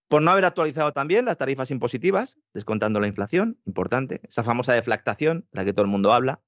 Por 0.08 0.20
no 0.20 0.30
haber 0.30 0.44
actualizado 0.44 0.92
también 0.92 1.24
las 1.24 1.38
tarifas 1.38 1.70
impositivas, 1.70 2.36
descontando 2.52 3.00
la 3.00 3.06
inflación, 3.06 3.58
importante, 3.64 4.20
esa 4.28 4.44
famosa 4.44 4.74
deflactación, 4.74 5.48
la 5.50 5.64
que 5.64 5.72
todo 5.72 5.86
el 5.86 5.90
mundo 5.90 6.12
habla. 6.12 6.42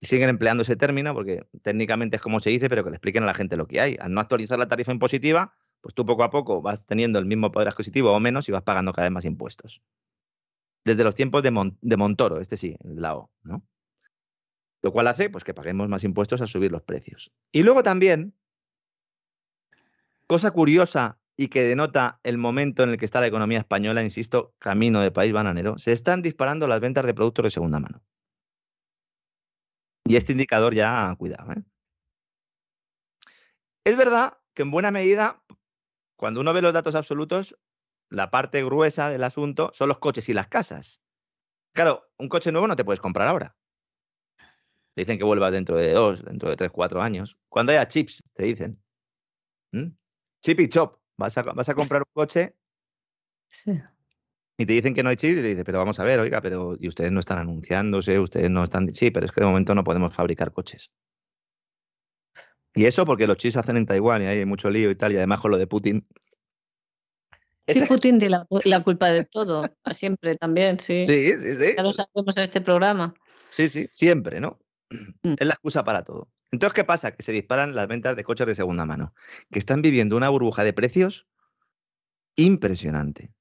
Y 0.00 0.08
siguen 0.08 0.30
empleando 0.30 0.64
ese 0.64 0.74
término 0.74 1.14
porque 1.14 1.46
técnicamente 1.62 2.16
es 2.16 2.22
como 2.22 2.40
se 2.40 2.50
dice, 2.50 2.68
pero 2.68 2.82
que 2.82 2.90
le 2.90 2.96
expliquen 2.96 3.22
a 3.22 3.26
la 3.26 3.34
gente 3.34 3.56
lo 3.56 3.68
que 3.68 3.80
hay. 3.80 3.96
Al 4.00 4.12
no 4.12 4.20
actualizar 4.20 4.58
la 4.58 4.66
tarifa 4.66 4.90
impositiva, 4.90 5.54
pues 5.82 5.94
tú 5.94 6.06
poco 6.06 6.22
a 6.22 6.30
poco 6.30 6.62
vas 6.62 6.86
teniendo 6.86 7.18
el 7.18 7.26
mismo 7.26 7.50
poder 7.52 7.68
adquisitivo 7.68 8.12
o 8.12 8.20
menos 8.20 8.48
y 8.48 8.52
vas 8.52 8.62
pagando 8.62 8.92
cada 8.92 9.08
vez 9.08 9.12
más 9.12 9.24
impuestos. 9.24 9.82
Desde 10.84 11.04
los 11.04 11.14
tiempos 11.14 11.42
de, 11.42 11.50
Montoro, 11.96 12.40
este 12.40 12.56
sí, 12.56 12.76
el 12.82 13.02
lao, 13.02 13.30
¿no? 13.42 13.62
Lo 14.80 14.92
cual 14.92 15.08
hace 15.08 15.28
pues, 15.28 15.44
que 15.44 15.54
paguemos 15.54 15.88
más 15.88 16.02
impuestos 16.04 16.40
a 16.40 16.46
subir 16.46 16.72
los 16.72 16.82
precios. 16.82 17.30
Y 17.52 17.62
luego 17.62 17.82
también, 17.82 18.34
cosa 20.26 20.50
curiosa 20.50 21.18
y 21.36 21.48
que 21.48 21.62
denota 21.62 22.20
el 22.22 22.38
momento 22.38 22.82
en 22.82 22.90
el 22.90 22.98
que 22.98 23.04
está 23.04 23.20
la 23.20 23.26
economía 23.26 23.58
española, 23.58 24.02
insisto, 24.02 24.54
camino 24.58 25.00
de 25.00 25.10
país 25.10 25.32
bananero, 25.32 25.78
se 25.78 25.92
están 25.92 26.22
disparando 26.22 26.66
las 26.68 26.80
ventas 26.80 27.06
de 27.06 27.14
productos 27.14 27.44
de 27.44 27.50
segunda 27.50 27.80
mano. 27.80 28.02
Y 30.04 30.16
este 30.16 30.32
indicador 30.32 30.74
ya, 30.74 31.14
cuidado. 31.16 31.52
¿eh? 31.52 31.62
Es 33.84 33.96
verdad 33.96 34.38
que 34.54 34.62
en 34.62 34.70
buena 34.70 34.90
medida 34.90 35.42
cuando 36.22 36.40
uno 36.40 36.52
ve 36.52 36.62
los 36.62 36.72
datos 36.72 36.94
absolutos, 36.94 37.58
la 38.08 38.30
parte 38.30 38.64
gruesa 38.64 39.10
del 39.10 39.24
asunto 39.24 39.72
son 39.74 39.88
los 39.88 39.98
coches 39.98 40.28
y 40.28 40.32
las 40.32 40.46
casas. 40.46 41.02
Claro, 41.74 42.12
un 42.16 42.28
coche 42.28 42.52
nuevo 42.52 42.68
no 42.68 42.76
te 42.76 42.84
puedes 42.84 43.00
comprar 43.00 43.26
ahora. 43.26 43.56
dicen 44.94 45.18
que 45.18 45.24
vuelvas 45.24 45.50
dentro 45.50 45.74
de 45.74 45.90
dos, 45.90 46.24
dentro 46.24 46.48
de 46.48 46.54
tres, 46.54 46.70
cuatro 46.70 47.02
años. 47.02 47.36
Cuando 47.48 47.72
haya 47.72 47.88
chips, 47.88 48.22
te 48.34 48.44
dicen. 48.44 48.80
Chip 50.40 50.60
y 50.60 50.68
chop. 50.68 51.00
Vas 51.18 51.36
a, 51.38 51.42
vas 51.42 51.68
a 51.68 51.74
comprar 51.74 52.02
un 52.02 52.12
coche 52.12 52.54
y 54.56 54.64
te 54.64 54.72
dicen 54.74 54.94
que 54.94 55.02
no 55.02 55.08
hay 55.08 55.16
chips 55.16 55.40
y 55.40 55.42
te 55.42 55.48
dicen, 55.48 55.64
pero 55.64 55.78
vamos 55.78 55.98
a 55.98 56.04
ver, 56.04 56.20
oiga, 56.20 56.40
pero 56.40 56.76
y 56.78 56.86
ustedes 56.86 57.10
no 57.10 57.18
están 57.18 57.38
anunciándose, 57.38 58.20
ustedes 58.20 58.48
no 58.48 58.62
están... 58.62 58.94
Sí, 58.94 59.10
pero 59.10 59.26
es 59.26 59.32
que 59.32 59.40
de 59.40 59.48
momento 59.48 59.74
no 59.74 59.82
podemos 59.82 60.14
fabricar 60.14 60.52
coches. 60.52 60.92
Y 62.74 62.86
eso 62.86 63.04
porque 63.04 63.26
los 63.26 63.36
chips 63.36 63.56
hacen 63.56 63.76
en 63.76 63.86
Taiwán 63.86 64.22
y 64.22 64.26
hay 64.26 64.44
mucho 64.46 64.70
lío 64.70 64.90
y 64.90 64.96
tal, 64.96 65.12
y 65.12 65.16
además 65.16 65.40
con 65.40 65.50
lo 65.50 65.58
de 65.58 65.66
Putin. 65.66 66.06
Sí, 67.68 67.80
Putin 67.86 68.18
tiene 68.18 68.38
la, 68.64 68.80
culpa 68.80 69.10
de 69.10 69.24
todo, 69.24 69.64
siempre 69.92 70.36
también, 70.36 70.80
sí. 70.80 71.04
Sí, 71.06 71.32
sí, 71.32 71.54
sí. 71.56 71.72
Ya 71.76 71.82
lo 71.82 71.92
sabemos 71.92 72.36
en 72.36 72.42
este 72.42 72.60
programa. 72.60 73.14
Sí, 73.50 73.68
sí, 73.68 73.86
siempre, 73.90 74.40
¿no? 74.40 74.58
Mm. 75.22 75.34
Es 75.38 75.46
la 75.46 75.54
excusa 75.54 75.84
para 75.84 76.02
todo. 76.02 76.28
Entonces, 76.50 76.74
¿qué 76.74 76.84
pasa? 76.84 77.14
Que 77.14 77.22
se 77.22 77.32
disparan 77.32 77.74
las 77.74 77.88
ventas 77.88 78.16
de 78.16 78.24
coches 78.24 78.46
de 78.46 78.54
segunda 78.54 78.84
mano, 78.84 79.14
que 79.50 79.58
están 79.58 79.80
viviendo 79.80 80.16
una 80.16 80.28
burbuja 80.28 80.64
de 80.64 80.72
precios 80.72 81.26
impresionante. 82.36 83.32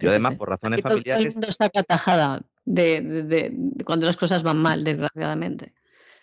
Y 0.00 0.06
además, 0.06 0.36
por 0.36 0.48
razones 0.48 0.80
familiares. 0.80 1.14
Todo 1.14 1.28
el 1.28 1.32
mundo 1.34 1.52
saca 1.52 1.82
tajada 1.82 2.42
de, 2.64 3.52
cuando 3.84 4.06
las 4.06 4.16
cosas 4.16 4.42
van 4.42 4.58
mal, 4.58 4.84
desgraciadamente. 4.84 5.74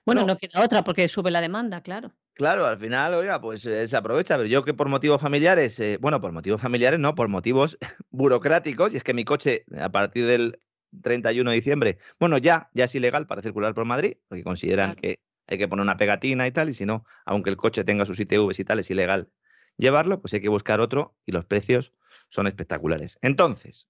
Bueno, 0.06 0.26
no, 0.26 0.38
queda 0.38 0.64
otra 0.64 0.84
porque 0.84 1.10
sube 1.10 1.32
la 1.32 1.41
demanda, 1.41 1.82
claro. 1.82 2.12
Claro, 2.34 2.66
al 2.66 2.78
final, 2.78 3.14
oiga, 3.14 3.39
pues 3.39 3.66
eh, 3.66 3.88
se 3.88 3.95
aprovecha, 3.95 4.36
pero 4.36 4.47
yo 4.47 4.64
que 4.64 4.74
por 4.74 4.89
motivos 4.89 5.22
familiares, 5.22 5.80
eh, 5.80 5.97
bueno, 6.01 6.20
por 6.20 6.34
motivos 6.34 6.62
familiares 6.62 6.99
no, 6.99 7.16
por 7.16 7.30
motivos 7.30 7.78
burocráticos, 8.10 8.93
y 8.93 8.97
es 8.97 9.03
que 9.03 9.14
mi 9.14 9.24
coche 9.24 9.66
a 9.80 9.89
partir 9.89 10.26
del 10.26 10.60
31 11.01 11.49
de 11.49 11.56
diciembre, 11.56 11.97
bueno, 12.20 12.38
ya, 12.38 12.70
ya 12.74 12.86
es 12.86 12.95
ilegal 12.95 13.26
para 13.26 13.41
circular 13.41 13.74
por 13.74 13.86
Madrid, 13.86 14.18
porque 14.28 14.43
consideran 14.43 14.95
que 14.95 15.20
hay 15.47 15.58
que 15.58 15.68
poner 15.68 15.84
una 15.84 15.97
pegatina 15.97 16.45
y 16.45 16.51
tal, 16.51 16.70
y 16.70 16.74
si 16.74 16.86
no, 16.86 17.06
aunque 17.26 17.49
el 17.49 17.58
coche 17.58 17.84
tenga 17.84 18.06
sus 18.06 18.20
ITVs 18.20 18.60
y 18.60 18.66
tal, 18.66 18.80
es 18.80 18.91
ilegal 18.91 19.30
llevarlo, 19.78 20.22
pues 20.22 20.34
hay 20.34 20.41
que 20.41 20.49
buscar 20.49 20.80
otro 20.80 21.16
y 21.26 21.32
los 21.32 21.45
precios 21.45 21.93
son 22.30 22.47
espectaculares. 22.47 23.18
Entonces, 23.22 23.88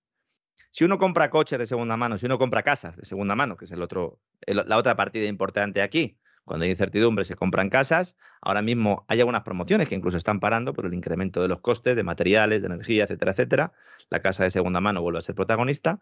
si 0.76 0.84
uno 0.84 0.98
compra 0.98 1.30
coches 1.30 1.58
de 1.58 1.68
segunda 1.68 1.96
mano, 1.96 2.18
si 2.18 2.26
uno 2.26 2.38
compra 2.38 2.62
casas 2.62 2.98
de 2.98 3.06
segunda 3.06 3.34
mano, 3.34 3.56
que 3.56 3.64
es 3.64 3.72
el 3.72 3.82
otro, 3.82 4.20
la 4.46 4.78
otra 4.78 4.98
partida 4.98 5.26
importante 5.26 5.82
aquí, 5.82 6.20
cuando 6.44 6.66
hay 6.66 6.72
incertidumbre 6.72 7.24
se 7.24 7.38
compran 7.38 7.70
casas, 7.70 8.18
ahora 8.42 8.62
mismo 8.62 9.06
hay 9.08 9.22
algunas 9.22 9.44
promociones 9.44 9.88
que 9.88 9.96
incluso 9.96 10.18
están 10.18 10.42
parando 10.42 10.74
por 10.74 10.86
el 10.86 10.94
incremento 10.94 11.42
de 11.42 11.48
los 11.48 11.62
costes 11.62 11.96
de 11.96 12.04
materiales, 12.04 12.60
de 12.60 12.68
energía, 12.68 13.06
etcétera, 13.06 13.32
etcétera. 13.32 13.72
La 14.10 14.22
casa 14.22 14.44
de 14.44 14.52
segunda 14.52 14.82
mano 14.82 15.02
vuelve 15.02 15.20
a 15.20 15.22
ser 15.22 15.34
protagonista. 15.34 16.02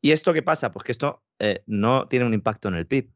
¿Y 0.00 0.12
esto 0.12 0.32
qué 0.32 0.40
pasa? 0.40 0.72
Pues 0.72 0.84
que 0.84 0.92
esto 0.92 1.22
eh, 1.38 1.62
no 1.66 2.08
tiene 2.08 2.24
un 2.24 2.32
impacto 2.32 2.68
en 2.68 2.76
el 2.76 2.86
PIB, 2.86 3.12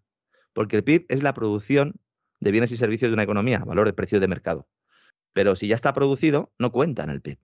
porque 0.53 0.77
el 0.77 0.85
PIB 0.85 1.07
es 1.09 1.23
la 1.23 1.33
producción 1.33 1.95
de 2.41 2.51
bienes 2.51 2.71
y 2.71 2.77
servicios 2.77 3.11
de 3.11 3.15
una 3.15 3.23
economía, 3.23 3.61
valor 3.61 3.87
de 3.87 3.95
precio 3.95 4.21
de 4.21 4.29
mercado. 4.29 4.69
Pero 5.33 5.57
si 5.57 5.69
ya 5.69 5.75
está 5.75 5.95
producido, 5.95 6.53
no 6.59 6.71
cuenta 6.71 7.03
en 7.03 7.09
el 7.09 7.23
PIB. 7.23 7.39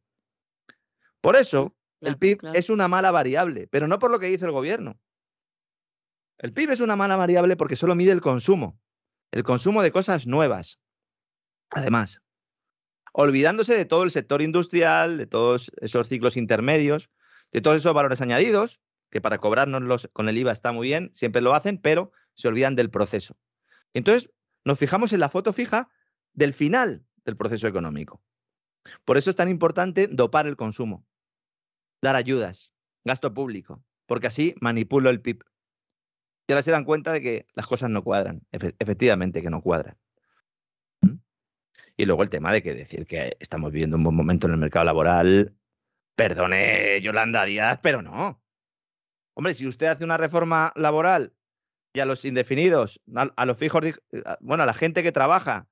Por 1.22 1.34
eso, 1.34 1.77
el 2.00 2.16
PIB 2.16 2.40
es 2.54 2.70
una 2.70 2.88
mala 2.88 3.10
variable, 3.10 3.66
pero 3.68 3.88
no 3.88 3.98
por 3.98 4.10
lo 4.10 4.18
que 4.18 4.26
dice 4.26 4.44
el 4.44 4.52
gobierno. 4.52 5.00
El 6.38 6.52
PIB 6.52 6.70
es 6.70 6.80
una 6.80 6.96
mala 6.96 7.16
variable 7.16 7.56
porque 7.56 7.76
solo 7.76 7.94
mide 7.94 8.12
el 8.12 8.20
consumo, 8.20 8.80
el 9.32 9.42
consumo 9.42 9.82
de 9.82 9.90
cosas 9.90 10.26
nuevas. 10.26 10.78
Además, 11.70 12.22
olvidándose 13.12 13.76
de 13.76 13.84
todo 13.84 14.04
el 14.04 14.12
sector 14.12 14.42
industrial, 14.42 15.18
de 15.18 15.26
todos 15.26 15.72
esos 15.80 16.08
ciclos 16.08 16.36
intermedios, 16.36 17.10
de 17.50 17.60
todos 17.60 17.78
esos 17.78 17.94
valores 17.94 18.20
añadidos, 18.20 18.80
que 19.10 19.20
para 19.20 19.38
cobrarnos 19.38 20.08
con 20.12 20.28
el 20.28 20.38
IVA 20.38 20.52
está 20.52 20.70
muy 20.70 20.86
bien, 20.86 21.10
siempre 21.14 21.42
lo 21.42 21.54
hacen, 21.54 21.78
pero 21.78 22.12
se 22.34 22.46
olvidan 22.46 22.76
del 22.76 22.90
proceso. 22.90 23.36
Entonces, 23.92 24.30
nos 24.64 24.78
fijamos 24.78 25.12
en 25.12 25.20
la 25.20 25.28
foto 25.28 25.52
fija 25.52 25.88
del 26.34 26.52
final 26.52 27.04
del 27.24 27.36
proceso 27.36 27.66
económico. 27.66 28.22
Por 29.04 29.16
eso 29.16 29.30
es 29.30 29.36
tan 29.36 29.48
importante 29.48 30.06
dopar 30.06 30.46
el 30.46 30.56
consumo 30.56 31.07
dar 32.02 32.16
ayudas, 32.16 32.72
gasto 33.04 33.34
público, 33.34 33.82
porque 34.06 34.28
así 34.28 34.54
manipulo 34.60 35.10
el 35.10 35.20
PIB. 35.20 35.44
Y 36.46 36.52
ahora 36.52 36.62
se 36.62 36.70
dan 36.70 36.84
cuenta 36.84 37.12
de 37.12 37.20
que 37.20 37.46
las 37.54 37.66
cosas 37.66 37.90
no 37.90 38.02
cuadran, 38.02 38.42
efectivamente 38.50 39.42
que 39.42 39.50
no 39.50 39.60
cuadran. 39.60 39.98
¿Mm? 41.02 41.16
Y 41.96 42.06
luego 42.06 42.22
el 42.22 42.30
tema 42.30 42.52
de 42.52 42.62
que 42.62 42.74
decir 42.74 43.06
que 43.06 43.36
estamos 43.40 43.70
viviendo 43.72 43.96
un 43.96 44.04
buen 44.04 44.16
momento 44.16 44.46
en 44.46 44.54
el 44.54 44.58
mercado 44.58 44.86
laboral, 44.86 45.54
perdone 46.16 47.00
Yolanda 47.02 47.44
Díaz, 47.44 47.78
pero 47.82 48.02
no. 48.02 48.42
Hombre, 49.34 49.54
si 49.54 49.66
usted 49.66 49.86
hace 49.86 50.04
una 50.04 50.16
reforma 50.16 50.72
laboral 50.74 51.32
y 51.92 52.00
a 52.00 52.06
los 52.06 52.24
indefinidos, 52.24 53.00
a, 53.14 53.46
los 53.46 53.56
fijos, 53.56 53.82
bueno, 54.40 54.62
a 54.64 54.66
la 54.66 54.74
gente 54.74 55.02
que 55.02 55.12
trabaja 55.12 55.68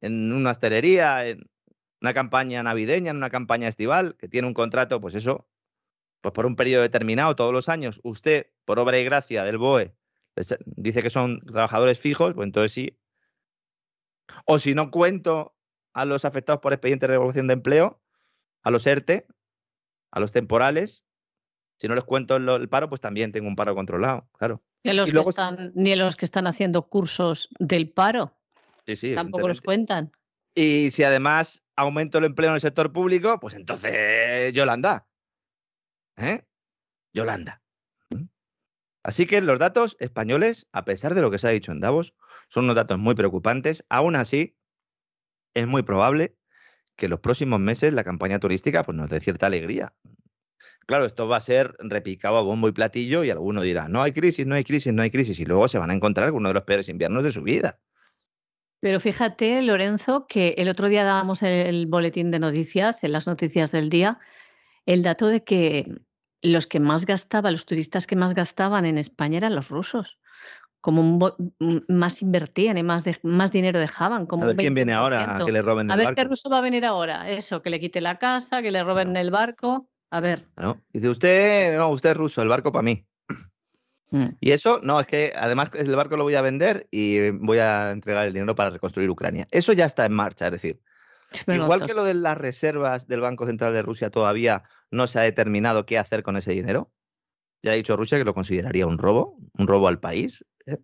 en 0.00 0.32
una 0.32 0.52
hostelería, 0.52 1.26
en, 1.26 1.50
una 2.00 2.14
campaña 2.14 2.62
navideña, 2.62 3.10
en 3.10 3.16
una 3.16 3.30
campaña 3.30 3.68
estival, 3.68 4.16
que 4.16 4.28
tiene 4.28 4.48
un 4.48 4.54
contrato, 4.54 5.00
pues 5.00 5.14
eso, 5.14 5.48
pues 6.20 6.32
por 6.32 6.46
un 6.46 6.56
periodo 6.56 6.82
determinado, 6.82 7.36
todos 7.36 7.52
los 7.52 7.68
años, 7.68 8.00
usted, 8.02 8.50
por 8.64 8.78
obra 8.78 8.98
y 8.98 9.04
gracia 9.04 9.44
del 9.44 9.58
BOE, 9.58 9.94
dice 10.66 11.02
que 11.02 11.10
son 11.10 11.40
trabajadores 11.40 11.98
fijos, 11.98 12.34
pues 12.34 12.46
entonces 12.46 12.72
sí. 12.72 12.98
O 14.46 14.58
si 14.58 14.74
no 14.74 14.90
cuento 14.90 15.56
a 15.92 16.04
los 16.04 16.24
afectados 16.24 16.60
por 16.60 16.72
expediente 16.72 17.06
de 17.06 17.12
revolución 17.12 17.46
de 17.46 17.54
empleo, 17.54 18.00
a 18.62 18.70
los 18.70 18.86
ERTE, 18.86 19.26
a 20.10 20.20
los 20.20 20.32
temporales, 20.32 21.04
si 21.78 21.88
no 21.88 21.94
les 21.94 22.04
cuento 22.04 22.36
el, 22.36 22.68
paro, 22.68 22.88
pues 22.88 23.00
también 23.00 23.32
tengo 23.32 23.48
un 23.48 23.56
paro 23.56 23.74
controlado, 23.74 24.28
claro. 24.38 24.62
¿Y 24.82 24.92
los 24.92 25.10
que 25.10 25.18
están, 25.18 25.72
ni 25.74 25.92
a 25.92 25.96
los 25.96 26.16
que 26.16 26.24
están 26.24 26.46
haciendo 26.46 26.88
cursos 26.88 27.48
del 27.58 27.90
paro. 27.90 28.34
Sí, 28.86 28.96
sí. 28.96 29.14
Tampoco 29.14 29.48
los 29.48 29.60
cuentan. 29.60 30.12
Y 30.54 30.90
si 30.90 31.04
además 31.04 31.62
aumento 31.80 32.18
el 32.18 32.24
empleo 32.24 32.50
en 32.50 32.54
el 32.54 32.60
sector 32.60 32.92
público, 32.92 33.38
pues 33.40 33.54
entonces 33.54 34.52
Yolanda. 34.52 35.06
¿Eh? 36.16 36.44
Yolanda. 37.12 37.62
Así 39.02 39.26
que 39.26 39.40
los 39.40 39.58
datos 39.58 39.96
españoles, 39.98 40.66
a 40.72 40.84
pesar 40.84 41.14
de 41.14 41.22
lo 41.22 41.30
que 41.30 41.38
se 41.38 41.48
ha 41.48 41.50
dicho 41.50 41.72
en 41.72 41.80
Davos, 41.80 42.14
son 42.48 42.64
unos 42.64 42.76
datos 42.76 42.98
muy 42.98 43.14
preocupantes. 43.14 43.84
Aún 43.88 44.14
así, 44.14 44.56
es 45.54 45.66
muy 45.66 45.82
probable 45.82 46.36
que 46.96 47.08
los 47.08 47.20
próximos 47.20 47.60
meses 47.60 47.94
la 47.94 48.04
campaña 48.04 48.38
turística 48.38 48.84
pues, 48.84 48.96
nos 48.96 49.08
dé 49.08 49.20
cierta 49.20 49.46
alegría. 49.46 49.94
Claro, 50.86 51.06
esto 51.06 51.28
va 51.28 51.36
a 51.36 51.40
ser 51.40 51.76
repicado 51.78 52.36
a 52.36 52.42
bombo 52.42 52.68
y 52.68 52.72
platillo 52.72 53.24
y 53.24 53.30
alguno 53.30 53.62
dirá, 53.62 53.88
no 53.88 54.02
hay 54.02 54.12
crisis, 54.12 54.46
no 54.46 54.54
hay 54.54 54.64
crisis, 54.64 54.92
no 54.92 55.02
hay 55.02 55.10
crisis, 55.10 55.38
y 55.38 55.44
luego 55.44 55.68
se 55.68 55.78
van 55.78 55.90
a 55.90 55.94
encontrar 55.94 56.28
con 56.30 56.38
uno 56.38 56.48
de 56.48 56.54
los 56.54 56.64
peores 56.64 56.88
inviernos 56.88 57.24
de 57.24 57.32
su 57.32 57.42
vida. 57.42 57.80
Pero 58.80 58.98
fíjate, 58.98 59.62
Lorenzo, 59.62 60.26
que 60.26 60.54
el 60.56 60.68
otro 60.68 60.88
día 60.88 61.04
dábamos 61.04 61.42
el 61.42 61.86
boletín 61.86 62.30
de 62.30 62.38
noticias, 62.38 63.04
en 63.04 63.12
las 63.12 63.26
noticias 63.26 63.72
del 63.72 63.90
día, 63.90 64.18
el 64.86 65.02
dato 65.02 65.28
de 65.28 65.44
que 65.44 66.00
los 66.42 66.66
que 66.66 66.80
más 66.80 67.04
gastaban, 67.04 67.52
los 67.52 67.66
turistas 67.66 68.06
que 68.06 68.16
más 68.16 68.34
gastaban 68.34 68.86
en 68.86 68.96
España 68.96 69.38
eran 69.38 69.54
los 69.54 69.68
rusos. 69.68 70.18
Como 70.80 71.36
más 71.88 72.22
invertían 72.22 72.78
y 72.78 72.82
más, 72.82 73.04
más 73.22 73.52
dinero 73.52 73.78
dejaban. 73.78 74.24
Como 74.24 74.44
a 74.44 74.46
ver 74.46 74.56
quién 74.56 74.72
viene 74.72 74.94
ahora 74.94 75.36
a 75.36 75.44
que 75.44 75.52
le 75.52 75.60
roben 75.60 75.90
el 75.90 75.98
barco. 75.98 76.02
A 76.02 76.10
ver 76.10 76.14
qué 76.14 76.24
ruso 76.24 76.48
va 76.48 76.56
a 76.56 76.62
venir 76.62 76.86
ahora. 76.86 77.28
Eso, 77.28 77.60
que 77.60 77.68
le 77.68 77.80
quite 77.80 78.00
la 78.00 78.18
casa, 78.18 78.62
que 78.62 78.70
le 78.70 78.82
roben 78.82 79.14
el 79.14 79.30
barco. 79.30 79.90
A 80.10 80.20
ver. 80.20 80.46
Dice 80.90 81.10
usted, 81.10 81.76
no, 81.76 81.90
usted 81.90 82.12
es 82.12 82.16
ruso, 82.16 82.40
el 82.40 82.48
barco 82.48 82.72
para 82.72 82.82
mí. 82.82 83.04
Mm. 84.10 84.26
Y 84.40 84.50
eso, 84.50 84.80
no, 84.82 85.00
es 85.00 85.06
que 85.06 85.32
además 85.36 85.70
el 85.74 85.94
barco 85.94 86.16
lo 86.16 86.24
voy 86.24 86.34
a 86.34 86.42
vender 86.42 86.88
y 86.90 87.30
voy 87.30 87.58
a 87.58 87.90
entregar 87.90 88.26
el 88.26 88.32
dinero 88.32 88.54
para 88.54 88.70
reconstruir 88.70 89.08
Ucrania. 89.08 89.46
Eso 89.50 89.72
ya 89.72 89.86
está 89.86 90.04
en 90.04 90.12
marcha, 90.12 90.46
es 90.46 90.52
decir, 90.52 90.80
igual 91.46 91.86
que 91.86 91.94
lo 91.94 92.04
de 92.04 92.14
las 92.14 92.36
reservas 92.36 93.06
del 93.06 93.20
Banco 93.20 93.46
Central 93.46 93.72
de 93.72 93.82
Rusia 93.82 94.10
todavía 94.10 94.64
no 94.90 95.06
se 95.06 95.20
ha 95.20 95.22
determinado 95.22 95.86
qué 95.86 95.98
hacer 95.98 96.22
con 96.22 96.36
ese 96.36 96.52
dinero. 96.52 96.92
Ya 97.62 97.72
ha 97.72 97.74
dicho 97.74 97.96
Rusia 97.96 98.18
que 98.18 98.24
lo 98.24 98.34
consideraría 98.34 98.86
un 98.86 98.98
robo, 98.98 99.36
un 99.56 99.66
robo 99.66 99.86
al 99.86 100.00
país. 100.00 100.44
¿eh? 100.66 100.78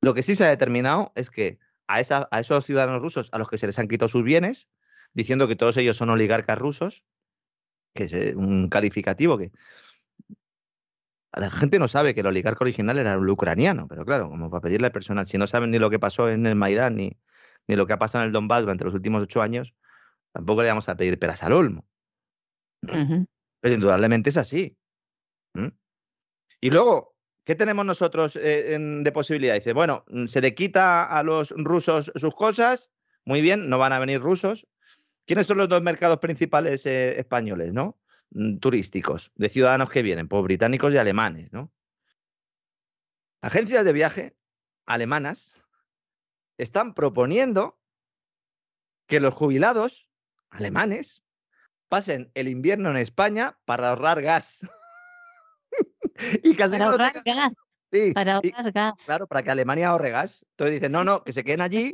Lo 0.00 0.14
que 0.14 0.22
sí 0.22 0.34
se 0.34 0.44
ha 0.44 0.48
determinado 0.48 1.12
es 1.14 1.30
que 1.30 1.58
a, 1.86 2.00
esa, 2.00 2.28
a 2.30 2.40
esos 2.40 2.64
ciudadanos 2.66 3.02
rusos 3.02 3.28
a 3.32 3.38
los 3.38 3.48
que 3.48 3.56
se 3.56 3.66
les 3.66 3.78
han 3.78 3.88
quitado 3.88 4.08
sus 4.08 4.24
bienes, 4.24 4.68
diciendo 5.12 5.48
que 5.48 5.56
todos 5.56 5.76
ellos 5.76 5.96
son 5.96 6.10
oligarcas 6.10 6.58
rusos, 6.58 7.04
que 7.94 8.04
es 8.04 8.12
eh, 8.12 8.34
un 8.36 8.68
calificativo 8.68 9.38
que 9.38 9.52
la 11.32 11.50
gente 11.50 11.78
no 11.78 11.88
sabe 11.88 12.14
que 12.14 12.20
el 12.20 12.26
oligarca 12.26 12.64
original 12.64 12.98
era 12.98 13.12
el 13.12 13.28
ucraniano, 13.28 13.86
pero 13.88 14.04
claro, 14.04 14.28
como 14.28 14.50
para 14.50 14.62
pedirle 14.62 14.86
al 14.86 14.92
personal, 14.92 15.26
si 15.26 15.38
no 15.38 15.46
saben 15.46 15.70
ni 15.70 15.78
lo 15.78 15.90
que 15.90 15.98
pasó 15.98 16.28
en 16.28 16.46
el 16.46 16.56
Maidán 16.56 16.96
ni, 16.96 17.16
ni 17.68 17.76
lo 17.76 17.86
que 17.86 17.92
ha 17.92 17.98
pasado 17.98 18.24
en 18.24 18.28
el 18.28 18.32
Donbass 18.32 18.62
durante 18.62 18.84
los 18.84 18.94
últimos 18.94 19.22
ocho 19.22 19.42
años, 19.42 19.74
tampoco 20.32 20.62
le 20.62 20.68
vamos 20.68 20.88
a 20.88 20.96
pedir 20.96 21.18
peras 21.18 21.42
al 21.42 21.52
olmo. 21.52 21.86
Pero 23.60 23.74
indudablemente 23.74 24.30
es 24.30 24.36
así. 24.36 24.76
Y 26.60 26.70
luego, 26.70 27.14
¿qué 27.44 27.54
tenemos 27.54 27.86
nosotros 27.86 28.36
eh, 28.36 28.76
de 28.78 29.12
posibilidad? 29.12 29.54
Dice, 29.54 29.72
bueno, 29.72 30.04
mm, 30.08 30.26
se 30.26 30.40
le 30.40 30.54
quita 30.54 31.04
a 31.04 31.22
los 31.22 31.50
rusos 31.50 32.12
sus 32.14 32.34
cosas, 32.34 32.90
muy 33.24 33.40
bien, 33.40 33.68
no 33.68 33.78
van 33.78 33.92
a 33.92 33.98
venir 33.98 34.20
rusos. 34.20 34.66
¿Quiénes 35.26 35.46
son 35.46 35.58
los 35.58 35.68
dos 35.68 35.82
mercados 35.82 36.18
principales 36.18 36.84
eh, 36.86 37.18
españoles, 37.18 37.72
no? 37.72 37.98
Mm, 38.32 38.58
turísticos, 38.58 39.32
de 39.34 39.48
ciudadanos 39.48 39.90
que 39.90 40.02
vienen, 40.02 40.28
pues 40.28 40.44
británicos 40.44 40.94
y 40.94 40.98
alemanes, 40.98 41.52
¿no? 41.52 41.72
Agencias 43.42 43.84
de 43.84 43.92
viaje 43.92 44.36
alemanas 44.86 45.60
están 46.58 46.94
proponiendo 46.94 47.78
que 49.06 49.18
los 49.18 49.34
jubilados 49.34 50.08
alemanes 50.50 51.24
pasen 51.88 52.30
el 52.34 52.48
invierno 52.48 52.90
en 52.90 52.98
España 52.98 53.58
para 53.64 53.90
ahorrar 53.90 54.22
gas. 54.22 54.60
y 56.44 56.54
casi 56.54 56.78
para 56.78 56.90
ahorrar 56.90 57.12
gas. 57.24 57.52
Sí, 57.90 58.12
para 58.12 58.34
ahorrar 58.36 58.72
gas. 58.72 58.94
Claro, 59.04 59.26
para 59.26 59.42
que 59.42 59.50
Alemania 59.50 59.88
ahorre 59.88 60.10
gas. 60.10 60.46
Entonces 60.50 60.74
dicen, 60.74 60.92
no, 60.92 61.02
no, 61.02 61.24
que 61.24 61.32
se 61.32 61.42
queden 61.42 61.62
allí. 61.62 61.92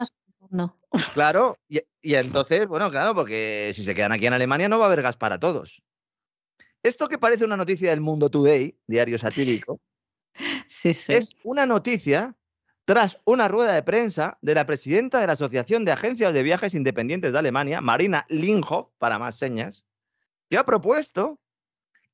No. 0.50 0.78
Claro, 1.14 1.56
y, 1.66 1.80
y, 2.02 2.14
entonces, 2.14 2.66
bueno, 2.66 2.90
claro, 2.90 3.14
porque 3.14 3.72
si 3.74 3.84
se 3.84 3.94
quedan 3.94 4.12
aquí 4.12 4.26
en 4.26 4.34
Alemania 4.34 4.68
no 4.68 4.78
va 4.78 4.84
a 4.84 4.88
haber 4.88 5.02
gas 5.02 5.16
para 5.16 5.40
todos. 5.40 5.82
Esto 6.82 7.08
que 7.08 7.18
parece 7.18 7.44
una 7.44 7.56
noticia 7.56 7.90
del 7.90 8.00
Mundo 8.00 8.30
Today, 8.30 8.78
diario 8.86 9.18
satírico, 9.18 9.80
es 10.84 11.36
una 11.44 11.66
noticia 11.66 12.36
tras 12.84 13.20
una 13.24 13.48
rueda 13.48 13.74
de 13.74 13.82
prensa 13.82 14.38
de 14.42 14.54
la 14.54 14.64
presidenta 14.64 15.20
de 15.20 15.26
la 15.26 15.32
Asociación 15.32 15.84
de 15.84 15.92
Agencias 15.92 16.32
de 16.32 16.42
Viajes 16.44 16.74
Independientes 16.74 17.32
de 17.32 17.38
Alemania, 17.38 17.80
Marina 17.80 18.24
Linghoff, 18.28 18.90
para 18.98 19.18
más 19.18 19.36
señas, 19.36 19.84
que 20.48 20.56
ha 20.56 20.64
propuesto 20.64 21.40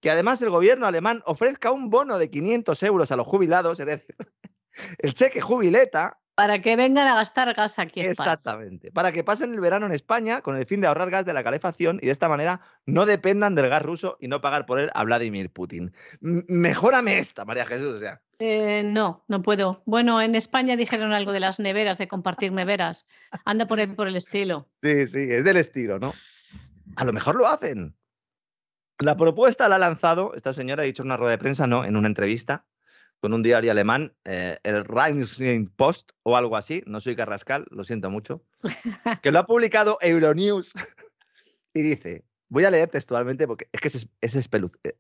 que 0.01 0.11
además 0.11 0.41
el 0.41 0.51
gobierno 0.51 0.87
alemán 0.87 1.23
ofrezca 1.27 1.71
un 1.71 1.91
bono 1.91 2.19
de 2.19 2.31
500 2.31 2.83
euros 2.85 3.13
a 3.13 3.17
los 3.17 3.27
jubilados, 3.27 3.79
es 3.81 3.87
decir, 3.87 4.17
el 4.99 5.13
cheque 5.13 5.41
jubileta, 5.41 6.22
para 6.35 6.63
que 6.63 6.77
vengan 6.77 7.07
a 7.09 7.15
gastar 7.15 7.53
gas 7.55 7.79
aquí 7.79 8.01
en 8.01 8.11
Exactamente. 8.11 8.91
Para 8.91 9.13
que 9.13 9.25
pasen 9.25 9.53
el 9.53 9.61
verano 9.61 9.87
en 9.87 9.93
España 9.93 10.41
con 10.41 10.57
el 10.57 10.67
fin 10.67 10.81
de 10.81 10.87
ahorrar 10.87 11.11
gas 11.11 11.25
de 11.25 11.35
la 11.35 11.45
calefacción 11.45 11.99
y 12.01 12.07
de 12.07 12.13
esta 12.13 12.29
manera 12.29 12.61
no 12.87 13.07
dependan 13.07 13.55
del 13.55 13.69
gas 13.69 13.83
ruso 13.83 14.17
y 14.21 14.29
no 14.29 14.41
pagar 14.41 14.67
por 14.67 14.81
él 14.81 14.91
a 14.95 15.05
Vladimir 15.05 15.51
Putin. 15.51 15.93
mejórame 16.21 17.19
esta, 17.19 17.45
María 17.45 17.67
Jesús. 17.67 18.03
Eh, 18.39 18.83
no, 18.85 19.25
no 19.29 19.43
puedo. 19.43 19.83
Bueno, 19.85 20.21
en 20.21 20.35
España 20.35 20.77
dijeron 20.77 21.13
algo 21.13 21.33
de 21.33 21.41
las 21.41 21.61
neveras, 21.61 21.99
de 21.99 22.09
compartir 22.09 22.53
neveras. 22.53 23.07
Anda 23.45 23.67
por 23.67 23.95
por 23.95 24.09
el 24.09 24.17
estilo. 24.17 24.69
Sí, 24.81 25.07
sí, 25.07 25.29
es 25.31 25.45
del 25.45 25.59
estilo, 25.59 25.99
¿no? 25.99 26.13
A 26.97 27.05
lo 27.05 27.13
mejor 27.13 27.37
lo 27.37 27.47
hacen. 27.47 27.95
La 28.99 29.17
propuesta 29.17 29.69
la 29.69 29.77
ha 29.77 29.79
lanzado, 29.79 30.35
esta 30.35 30.53
señora 30.53 30.83
ha 30.83 30.87
dicho 30.87 31.03
en 31.03 31.09
una 31.09 31.17
rueda 31.17 31.33
de 31.33 31.39
prensa, 31.39 31.67
no, 31.67 31.85
en 31.85 31.97
una 31.97 32.07
entrevista, 32.07 32.65
con 33.23 33.33
un 33.35 33.43
diario 33.45 33.71
alemán, 33.71 34.13
eh, 34.25 34.59
el 34.65 34.85
Rheinland 34.85 35.71
Post 35.77 36.11
o 36.25 36.37
algo 36.37 36.57
así, 36.57 36.83
no 36.87 36.99
soy 36.99 37.15
Carrascal, 37.15 37.67
lo 37.71 37.85
siento 37.85 38.11
mucho, 38.11 38.43
que 39.23 39.31
lo 39.31 39.39
ha 39.39 39.47
publicado 39.47 39.97
Euronews 40.01 40.73
y 41.73 41.83
dice, 41.83 42.25
voy 42.49 42.65
a 42.65 42.73
leer 42.73 42.91
textualmente 42.91 43.47
porque 43.47 43.69
es 43.71 43.81
que 43.81 43.87
es, 43.87 44.09
es, 44.21 44.51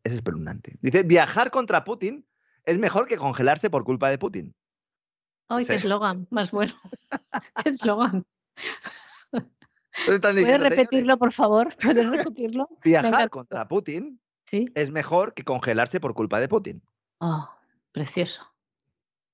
espeluznante. 0.05 0.79
Dice, 0.81 1.03
viajar 1.03 1.51
contra 1.51 1.83
Putin 1.83 2.25
es 2.65 2.79
mejor 2.79 3.09
que 3.09 3.17
congelarse 3.17 3.71
por 3.71 3.83
culpa 3.83 4.09
de 4.09 4.19
Putin. 4.19 4.55
Ay, 5.49 5.67
qué 5.67 5.75
eslogan, 5.75 6.29
más 6.31 6.53
bueno. 6.53 6.75
qué 7.65 7.71
eslogan. 7.71 8.25
¿Puedes 10.05 10.63
repetirlo, 10.63 11.19
por 11.19 11.33
favor? 11.33 11.75
¿Puedes 11.83 12.09
repetirlo? 12.09 12.69
Viajar 12.85 13.31
contra 13.31 13.67
Putin 13.67 14.21
es 14.53 14.93
mejor 14.93 15.35
que 15.35 15.43
congelarse 15.43 15.99
por 15.99 16.15
culpa 16.15 16.39
de 16.39 16.47
Putin. 16.47 16.83
Oh. 17.19 17.49
Precioso. 17.93 18.53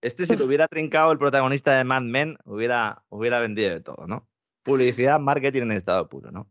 Este, 0.00 0.26
si 0.26 0.36
lo 0.36 0.44
hubiera 0.44 0.68
trincado 0.68 1.11
el 1.11 1.18
protagonista 1.18 1.76
de 1.76 1.84
Mad 1.84 2.02
Men, 2.02 2.38
hubiera, 2.44 3.04
hubiera 3.09 3.40
vendido 3.40 3.70
de 3.70 3.80
todo, 3.80 4.06
¿no? 4.06 4.28
Publicidad, 4.62 5.18
marketing 5.18 5.62
en 5.62 5.72
estado 5.72 6.09
puro, 6.09 6.30
¿no? 6.30 6.50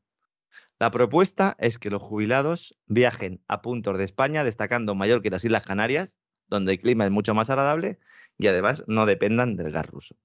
La 0.79 0.91
propuesta 0.91 1.55
es 1.59 1.79
que 1.79 1.89
los 1.89 2.01
jubilados 2.01 2.77
viajen 2.85 3.41
a 3.47 3.61
puntos 3.61 3.97
de 3.97 4.03
España, 4.03 4.43
destacando 4.43 4.95
Mallorca 4.95 5.27
y 5.27 5.31
las 5.31 5.43
Islas 5.43 5.65
Canarias, 5.65 6.11
donde 6.47 6.73
el 6.73 6.79
clima 6.79 7.05
es 7.05 7.11
mucho 7.11 7.33
más 7.33 7.49
agradable 7.49 7.99
y 8.37 8.47
además 8.47 8.83
no 8.87 9.05
dependan 9.05 9.55
del 9.55 9.71
gas 9.71 9.87
ruso. 9.87 10.15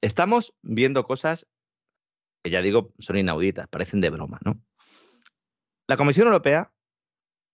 Estamos 0.00 0.54
viendo 0.62 1.04
cosas 1.04 1.46
que 2.42 2.50
ya 2.50 2.62
digo 2.62 2.94
son 2.98 3.18
inauditas, 3.18 3.68
parecen 3.68 4.00
de 4.00 4.10
broma, 4.10 4.38
¿no? 4.44 4.60
La 5.88 5.96
Comisión 5.96 6.26
Europea 6.26 6.72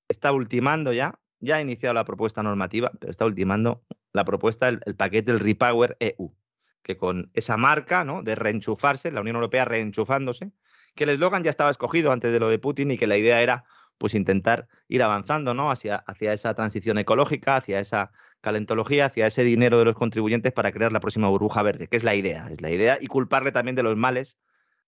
está 0.08 0.32
ultimando 0.32 0.92
ya 0.92 1.18
ya 1.44 1.56
ha 1.56 1.60
iniciado 1.60 1.94
la 1.94 2.04
propuesta 2.04 2.42
normativa, 2.42 2.90
pero 2.98 3.10
está 3.10 3.24
ultimando 3.24 3.84
la 4.12 4.24
propuesta, 4.24 4.68
el, 4.68 4.80
paquete 4.96 5.32
del 5.32 5.40
Repower 5.40 5.96
EU, 6.00 6.34
que 6.82 6.96
con 6.96 7.30
esa 7.34 7.56
marca 7.56 8.04
¿no? 8.04 8.22
de 8.22 8.34
reenchufarse, 8.34 9.12
la 9.12 9.20
Unión 9.20 9.36
Europea 9.36 9.64
reenchufándose, 9.64 10.52
que 10.94 11.04
el 11.04 11.10
eslogan 11.10 11.42
ya 11.42 11.50
estaba 11.50 11.70
escogido 11.70 12.12
antes 12.12 12.32
de 12.32 12.40
lo 12.40 12.48
de 12.48 12.58
Putin 12.58 12.90
y 12.90 12.98
que 12.98 13.06
la 13.06 13.16
idea 13.16 13.42
era 13.42 13.64
pues 13.98 14.14
intentar 14.14 14.68
ir 14.88 15.02
avanzando 15.02 15.54
¿no? 15.54 15.70
hacia, 15.70 15.96
hacia 15.96 16.32
esa 16.32 16.54
transición 16.54 16.98
ecológica, 16.98 17.56
hacia 17.56 17.80
esa 17.80 18.12
calentología, 18.40 19.06
hacia 19.06 19.26
ese 19.26 19.42
dinero 19.42 19.78
de 19.78 19.86
los 19.86 19.96
contribuyentes 19.96 20.52
para 20.52 20.72
crear 20.72 20.92
la 20.92 21.00
próxima 21.00 21.28
burbuja 21.28 21.62
verde, 21.62 21.88
que 21.88 21.96
es 21.96 22.04
la 22.04 22.14
idea, 22.14 22.48
es 22.50 22.60
la 22.60 22.70
idea, 22.70 22.98
y 23.00 23.06
culparle 23.06 23.52
también 23.52 23.74
de 23.74 23.82
los 23.82 23.96
males 23.96 24.38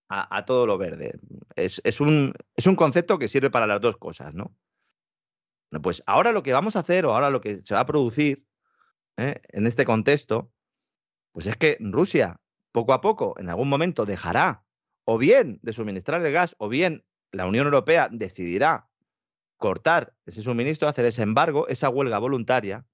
a, 0.09 0.45
todo 0.45 0.65
lo 0.65 0.77
verde. 0.77 1.19
Es, 1.55 1.81
es, 1.83 1.99
un, 1.99 2.33
es 2.55 2.65
un 2.65 2.75
concepto 2.75 3.19
que 3.19 3.27
sirve 3.27 3.49
para 3.49 3.67
las 3.67 3.81
dos 3.81 3.97
cosas, 3.97 4.33
¿no? 4.33 4.55
Pues 5.81 6.03
ahora 6.05 6.31
lo 6.31 6.43
que 6.43 6.53
vamos 6.53 6.75
a 6.75 6.79
hacer 6.79 7.05
o 7.05 7.13
ahora 7.13 7.29
lo 7.29 7.41
que 7.41 7.61
se 7.63 7.73
va 7.73 7.81
a 7.81 7.85
producir 7.85 8.45
¿eh? 9.17 9.41
en 9.49 9.67
este 9.67 9.85
contexto, 9.85 10.51
pues 11.31 11.45
es 11.45 11.55
que 11.57 11.77
Rusia 11.79 12.39
poco 12.71 12.93
a 12.93 13.01
poco, 13.01 13.35
en 13.39 13.49
algún 13.49 13.69
momento, 13.69 14.05
dejará 14.05 14.63
o 15.03 15.17
bien 15.17 15.59
de 15.63 15.73
suministrar 15.73 16.23
el 16.25 16.31
gas 16.31 16.55
o 16.59 16.69
bien 16.69 17.05
la 17.31 17.47
Unión 17.47 17.65
Europea 17.65 18.09
decidirá 18.11 18.89
cortar 19.57 20.13
ese 20.25 20.41
suministro, 20.41 20.87
hacer 20.87 21.05
ese 21.05 21.23
embargo, 21.23 21.67
esa 21.67 21.89
huelga 21.89 22.19
voluntaria. 22.19 22.85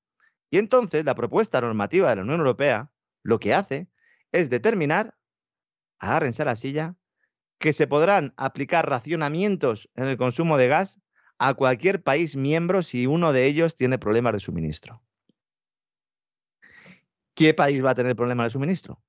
Y 0.50 0.58
entonces 0.58 1.06
la 1.06 1.16
propuesta 1.16 1.60
normativa 1.60 2.10
de 2.10 2.16
la 2.16 2.22
Unión 2.22 2.40
Europea 2.40 2.92
lo 3.24 3.40
que 3.40 3.54
hace 3.54 3.90
es 4.32 4.50
determinar, 4.50 5.16
agárrense 6.00 6.44
a 6.44 6.46
la 6.46 6.56
silla, 6.56 6.96
que 7.60 7.74
se 7.74 7.88
podrán 7.88 8.34
aplicar 8.38 8.90
racionamientos 8.90 9.90
en 9.96 10.06
el 10.06 10.18
consumo 10.18 10.58
de 10.58 10.68
gas 10.68 11.02
a 11.48 11.54
cualquier 11.56 12.02
país 12.04 12.36
miembro 12.36 12.82
si 12.82 13.08
uno 13.08 13.34
de 13.34 13.46
ellos 13.46 13.76
tiene 13.76 13.98
problemas 13.98 14.34
de 14.34 14.40
suministro. 14.40 15.02
¿qué 17.34 17.54
país 17.54 17.84
va 17.84 17.92
a 17.92 17.96
tener 17.96 18.16
problema 18.16 18.44
de 18.44 18.50
suministro? 18.50 19.02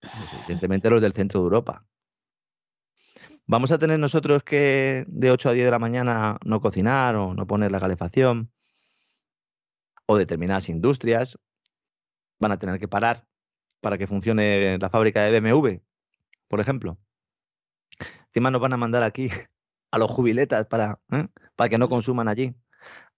Pues, 0.00 0.12
evidentemente 0.42 0.90
los 0.90 1.02
del 1.02 1.12
centro 1.12 1.40
de 1.40 1.44
Europa. 1.44 1.86
¿Vamos 3.46 3.70
a 3.70 3.78
tener 3.78 3.98
nosotros 3.98 4.42
que 4.42 5.04
de 5.08 5.30
8 5.30 5.50
a 5.50 5.52
10 5.52 5.64
de 5.64 5.70
la 5.70 5.78
mañana 5.78 6.38
no 6.44 6.60
cocinar 6.60 7.14
o 7.16 7.34
no 7.34 7.46
poner 7.46 7.70
la 7.70 7.80
calefacción? 7.80 8.52
O 10.06 10.16
determinadas 10.16 10.68
industrias 10.68 11.38
van 12.38 12.52
a 12.52 12.58
tener 12.58 12.78
que 12.78 12.88
parar 12.88 13.26
para 13.80 13.98
que 13.98 14.06
funcione 14.06 14.78
la 14.78 14.90
fábrica 14.90 15.22
de 15.22 15.40
BMW, 15.40 15.80
por 16.48 16.60
ejemplo. 16.60 16.98
Encima 18.26 18.50
nos 18.50 18.60
van 18.60 18.72
a 18.72 18.76
mandar 18.76 19.02
aquí 19.02 19.30
a 19.90 19.98
los 19.98 20.10
jubiletas 20.10 20.66
para, 20.66 21.00
¿eh? 21.12 21.28
para 21.54 21.68
que 21.68 21.78
no 21.78 21.88
consuman 21.88 22.28
allí. 22.28 22.54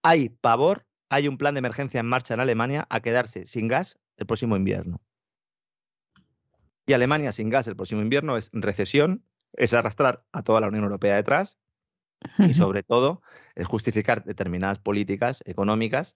Hay 0.03 0.29
pavor, 0.29 0.85
hay 1.09 1.27
un 1.27 1.37
plan 1.37 1.53
de 1.53 1.59
emergencia 1.59 1.99
en 1.99 2.05
marcha 2.05 2.33
en 2.33 2.39
Alemania 2.39 2.87
a 2.89 2.99
quedarse 3.01 3.45
sin 3.45 3.67
gas 3.67 3.99
el 4.17 4.25
próximo 4.25 4.55
invierno. 4.55 5.01
Y 6.85 6.93
Alemania 6.93 7.31
sin 7.31 7.49
gas 7.49 7.67
el 7.67 7.75
próximo 7.75 8.01
invierno 8.01 8.37
es 8.37 8.49
recesión, 8.53 9.23
es 9.53 9.73
arrastrar 9.73 10.25
a 10.31 10.43
toda 10.43 10.61
la 10.61 10.67
Unión 10.67 10.83
Europea 10.83 11.15
detrás 11.15 11.57
y 12.37 12.53
sobre 12.53 12.83
todo 12.83 13.21
es 13.55 13.67
justificar 13.67 14.23
determinadas 14.23 14.79
políticas 14.79 15.41
económicas, 15.45 16.15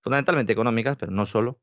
fundamentalmente 0.00 0.52
económicas, 0.52 0.96
pero 0.96 1.12
no 1.12 1.26
solo, 1.26 1.60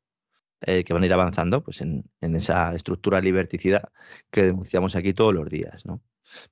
eh, 0.62 0.84
que 0.84 0.94
van 0.94 1.04
a 1.04 1.06
ir 1.06 1.14
avanzando 1.14 1.64
pues, 1.64 1.82
en, 1.82 2.10
esa 2.22 2.74
estructura 2.74 3.22
liberticida 3.22 3.92
que 4.32 4.44
denunciamos 4.44 4.96
aquí 4.96 5.14
todos 5.14 5.34
los 5.34 5.50
días. 5.50 5.86
¿no? 5.86 6.02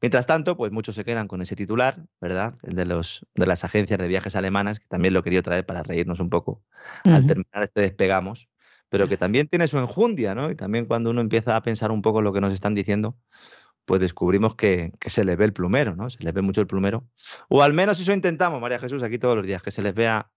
Mientras 0.02 0.28
tanto, 0.28 0.56
pues 0.58 0.72
muchos 0.72 0.96
se 0.96 1.04
quedan 1.04 1.28
con 1.28 1.42
ese 1.42 1.56
titular, 1.56 2.06
¿verdad? 2.22 2.56
El 2.64 2.76
de, 2.76 2.86
los, 2.86 3.26
de 3.36 3.46
las 3.46 3.64
agencias 3.64 4.00
de 4.00 4.08
viajes 4.08 4.36
alemanas, 4.36 4.80
que 4.80 4.88
también 4.88 5.14
lo 5.14 5.24
quería 5.24 5.42
traer 5.42 5.66
para 5.66 5.84
reírnos 5.84 6.20
un 6.20 6.30
poco 6.30 6.64
al 7.04 7.26
terminar 7.26 7.64
este 7.64 7.82
despegamos, 7.82 8.50
pero 8.90 9.08
que 9.08 9.18
también 9.18 9.48
tiene 9.48 9.68
su 9.68 9.80
enjundia, 9.80 10.36
¿no? 10.36 10.52
Y 10.52 10.56
también 10.56 10.86
cuando 10.86 11.10
uno 11.10 11.22
empieza 11.22 11.56
a 11.56 11.62
pensar 11.62 11.92
un 11.92 12.02
poco 12.02 12.22
lo 12.22 12.32
que 12.32 12.42
nos 12.42 12.54
están 12.54 12.76
diciendo, 12.76 13.18
pues 13.86 14.00
descubrimos 14.00 14.56
que, 14.56 14.94
se 15.06 15.26
les 15.26 15.38
ve 15.38 15.46
el 15.46 15.54
plumero, 15.54 15.96
¿no? 15.96 16.10
Se 16.10 16.24
les 16.24 16.34
ve 16.34 16.42
mucho 16.42 16.62
el 16.62 16.68
plumero. 16.68 17.08
O 17.50 17.64
al 17.64 17.74
menos 17.74 18.00
eso 18.00 18.14
intentamos, 18.14 18.62
María 18.62 18.80
Jesús, 18.80 19.04
aquí 19.04 19.18
todos 19.18 19.36
los 19.36 19.46
días, 19.46 19.62
que 19.62 19.72
se 19.72 19.82
les 19.82 19.94
vea, 19.94 20.32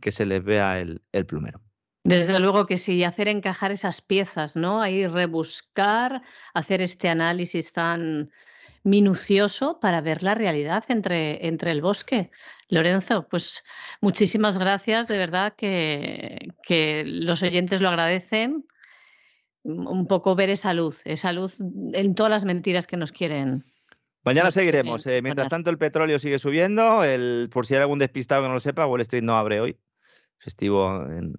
que 0.00 0.12
se 0.12 0.26
les 0.26 0.42
vea 0.42 0.78
el, 0.78 1.26
plumero. 1.26 1.60
Desde 2.04 2.38
luego 2.40 2.66
que 2.66 2.78
sí, 2.78 3.04
hacer 3.04 3.28
encajar 3.28 3.70
esas 3.72 4.00
piezas, 4.00 4.56
¿no? 4.56 4.82
Ahí 4.82 5.06
rebuscar, 5.06 6.22
hacer 6.52 6.82
este 6.82 7.08
análisis 7.08 7.72
tan 7.72 8.30
minucioso 8.84 9.78
para 9.80 10.00
ver 10.00 10.22
la 10.22 10.34
realidad 10.34 10.84
entre, 10.88 11.46
entre 11.46 11.70
el 11.70 11.82
bosque. 11.82 12.30
Lorenzo, 12.68 13.26
pues 13.28 13.62
muchísimas 14.00 14.58
gracias, 14.58 15.06
de 15.08 15.18
verdad 15.18 15.54
que, 15.56 16.48
que 16.62 17.04
los 17.06 17.42
oyentes 17.42 17.80
lo 17.80 17.88
agradecen 17.88 18.66
un 19.64 20.06
poco 20.06 20.34
ver 20.34 20.50
esa 20.50 20.74
luz, 20.74 21.00
esa 21.04 21.32
luz 21.32 21.58
en 21.92 22.14
todas 22.14 22.30
las 22.30 22.44
mentiras 22.44 22.86
que 22.86 22.96
nos 22.96 23.12
quieren. 23.12 23.64
Mañana 24.24 24.50
seguiremos. 24.50 25.06
Eh, 25.06 25.20
mientras 25.22 25.48
tanto, 25.48 25.70
el 25.70 25.78
petróleo 25.78 26.18
sigue 26.18 26.38
subiendo. 26.38 27.02
El, 27.02 27.48
por 27.52 27.66
si 27.66 27.74
hay 27.74 27.80
algún 27.80 27.98
despistado 27.98 28.42
que 28.42 28.48
no 28.48 28.54
lo 28.54 28.60
sepa, 28.60 28.86
Wall 28.86 29.00
Street 29.00 29.22
no 29.22 29.36
abre 29.36 29.60
hoy. 29.60 29.78
Festivo 30.38 31.04
en, 31.06 31.34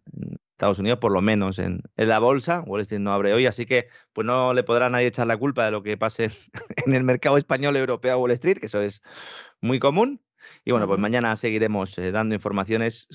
Estados 0.53 0.79
Unidos, 0.79 0.99
por 0.99 1.11
lo 1.11 1.21
menos 1.21 1.59
en, 1.59 1.81
la 1.95 2.19
bolsa. 2.19 2.61
Wall 2.65 2.81
Street 2.81 3.01
no 3.01 3.11
abre 3.11 3.33
hoy, 3.33 3.45
así 3.45 3.65
que 3.65 3.87
pues 4.13 4.25
no 4.25 4.53
le 4.53 4.63
podrá 4.63 4.89
nadie 4.89 5.07
echar 5.07 5.27
la 5.27 5.37
culpa 5.37 5.65
de 5.65 5.71
lo 5.71 5.83
que 5.83 5.97
pase 5.97 6.29
en 6.85 6.93
el 6.93 7.03
mercado 7.03 7.37
español, 7.37 7.75
europeo, 7.75 8.19
Wall 8.19 8.31
Street, 8.31 8.57
que 8.57 8.67
eso 8.67 8.81
es 8.81 9.01
muy 9.61 9.79
común. 9.79 10.21
Y 10.65 10.71
bueno, 10.71 10.87
pues 10.87 10.99
mañana 10.99 11.35
seguiremos 11.35 11.97
eh, 11.97 12.11
dando 12.11 12.35
informaciones. 12.35 13.07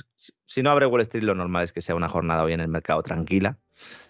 Si 0.47 0.63
no 0.63 0.71
abre 0.71 0.87
Wall 0.87 1.03
Street, 1.03 1.25
lo 1.25 1.35
normal 1.35 1.65
es 1.65 1.73
que 1.73 1.81
sea 1.81 1.95
una 1.95 2.09
jornada 2.09 2.43
hoy 2.43 2.55
en 2.55 2.61
el 2.61 2.69
mercado 2.69 3.03
tranquila 3.03 3.59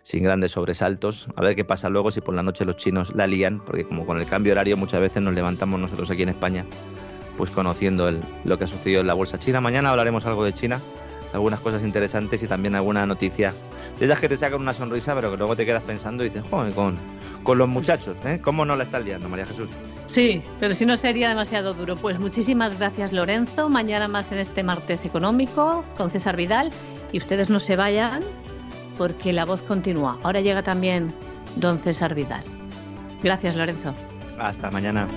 sin 0.03 0.23
grandes 0.23 0.53
sobresaltos. 0.53 1.29
A 1.37 1.43
ver 1.43 1.57
qué 1.57 1.65
pasa 1.65 1.89
luego 1.89 2.11
si 2.11 2.21
por 2.21 2.35
la 2.35 2.43
noche 2.43 2.65
los 2.65 2.77
chinos 2.77 3.15
la 3.15 3.27
lían, 3.27 3.63
porque 3.65 3.85
como 3.85 4.07
con 4.07 4.19
el 4.19 4.27
cambio 4.27 4.53
horario 4.53 4.77
muchas 4.77 5.01
veces 5.01 5.23
nos 5.23 5.35
levantamos 5.35 5.79
nosotros 5.79 6.11
aquí 6.11 6.23
en 6.23 6.31
España, 6.31 6.65
pues 7.37 7.51
conociendo 7.51 8.11
lo 8.45 8.59
que 8.59 8.65
ha 8.65 8.69
sucedido 8.69 9.01
en 9.01 9.07
la 9.07 9.15
bolsa 9.15 9.39
china. 9.39 9.61
Mañana 9.61 9.91
hablaremos 9.91 10.25
algo 10.27 10.45
de 10.45 10.55
China, 10.55 10.81
algunas 11.33 11.61
cosas 11.61 11.83
interesantes 11.83 12.43
y 12.43 12.47
también 12.47 12.75
alguna 12.75 13.07
noticia 13.07 13.53
de 13.99 14.05
esas 14.05 14.21
que 14.21 14.29
te 14.29 14.37
sacan 14.37 14.61
una 14.61 14.73
sonrisa, 14.73 15.15
pero 15.15 15.31
que 15.31 15.37
luego 15.37 15.57
te 15.57 15.67
quedas 15.67 15.83
pensando 15.83 16.25
y 16.25 16.29
dices, 16.29 16.45
joder, 16.49 16.73
con, 16.73 16.97
con 17.43 17.59
los 17.59 17.69
muchachos, 17.69 18.17
¿eh? 18.25 18.41
¿Cómo 18.43 18.65
no 18.65 18.77
la 18.77 18.85
está 18.85 19.01
liando, 19.01 19.29
María 19.29 19.47
Jesús? 19.47 19.69
Sí, 20.07 20.43
pero 20.61 20.75
si 20.75 20.87
no 20.87 20.97
sería 20.97 21.29
demasiado 21.29 21.75
duro. 21.75 21.97
Pues 21.97 22.19
muchísimas 22.19 22.79
gracias, 22.79 23.13
Lorenzo. 23.13 23.69
Mañana 23.69 24.09
más 24.09 24.33
en 24.33 24.39
este 24.39 24.63
martes 24.63 25.05
económico 25.05 25.85
con 25.97 26.11
César 26.11 26.37
Vidal. 26.37 26.71
Y 27.13 27.19
ustedes 27.19 27.51
no 27.51 27.59
se 27.59 27.77
vayan, 27.77 28.23
porque 28.97 29.33
la 29.33 29.45
voz 29.45 29.63
continúa. 29.63 30.19
Ahora 30.23 30.41
llega 30.41 30.63
también 30.63 31.13
don 31.57 31.79
César 31.81 32.15
Vidal. 32.15 32.45
Gracias, 33.23 33.57
Lorenzo. 33.57 33.95
Hasta 34.39 34.71
mañana. 34.71 35.09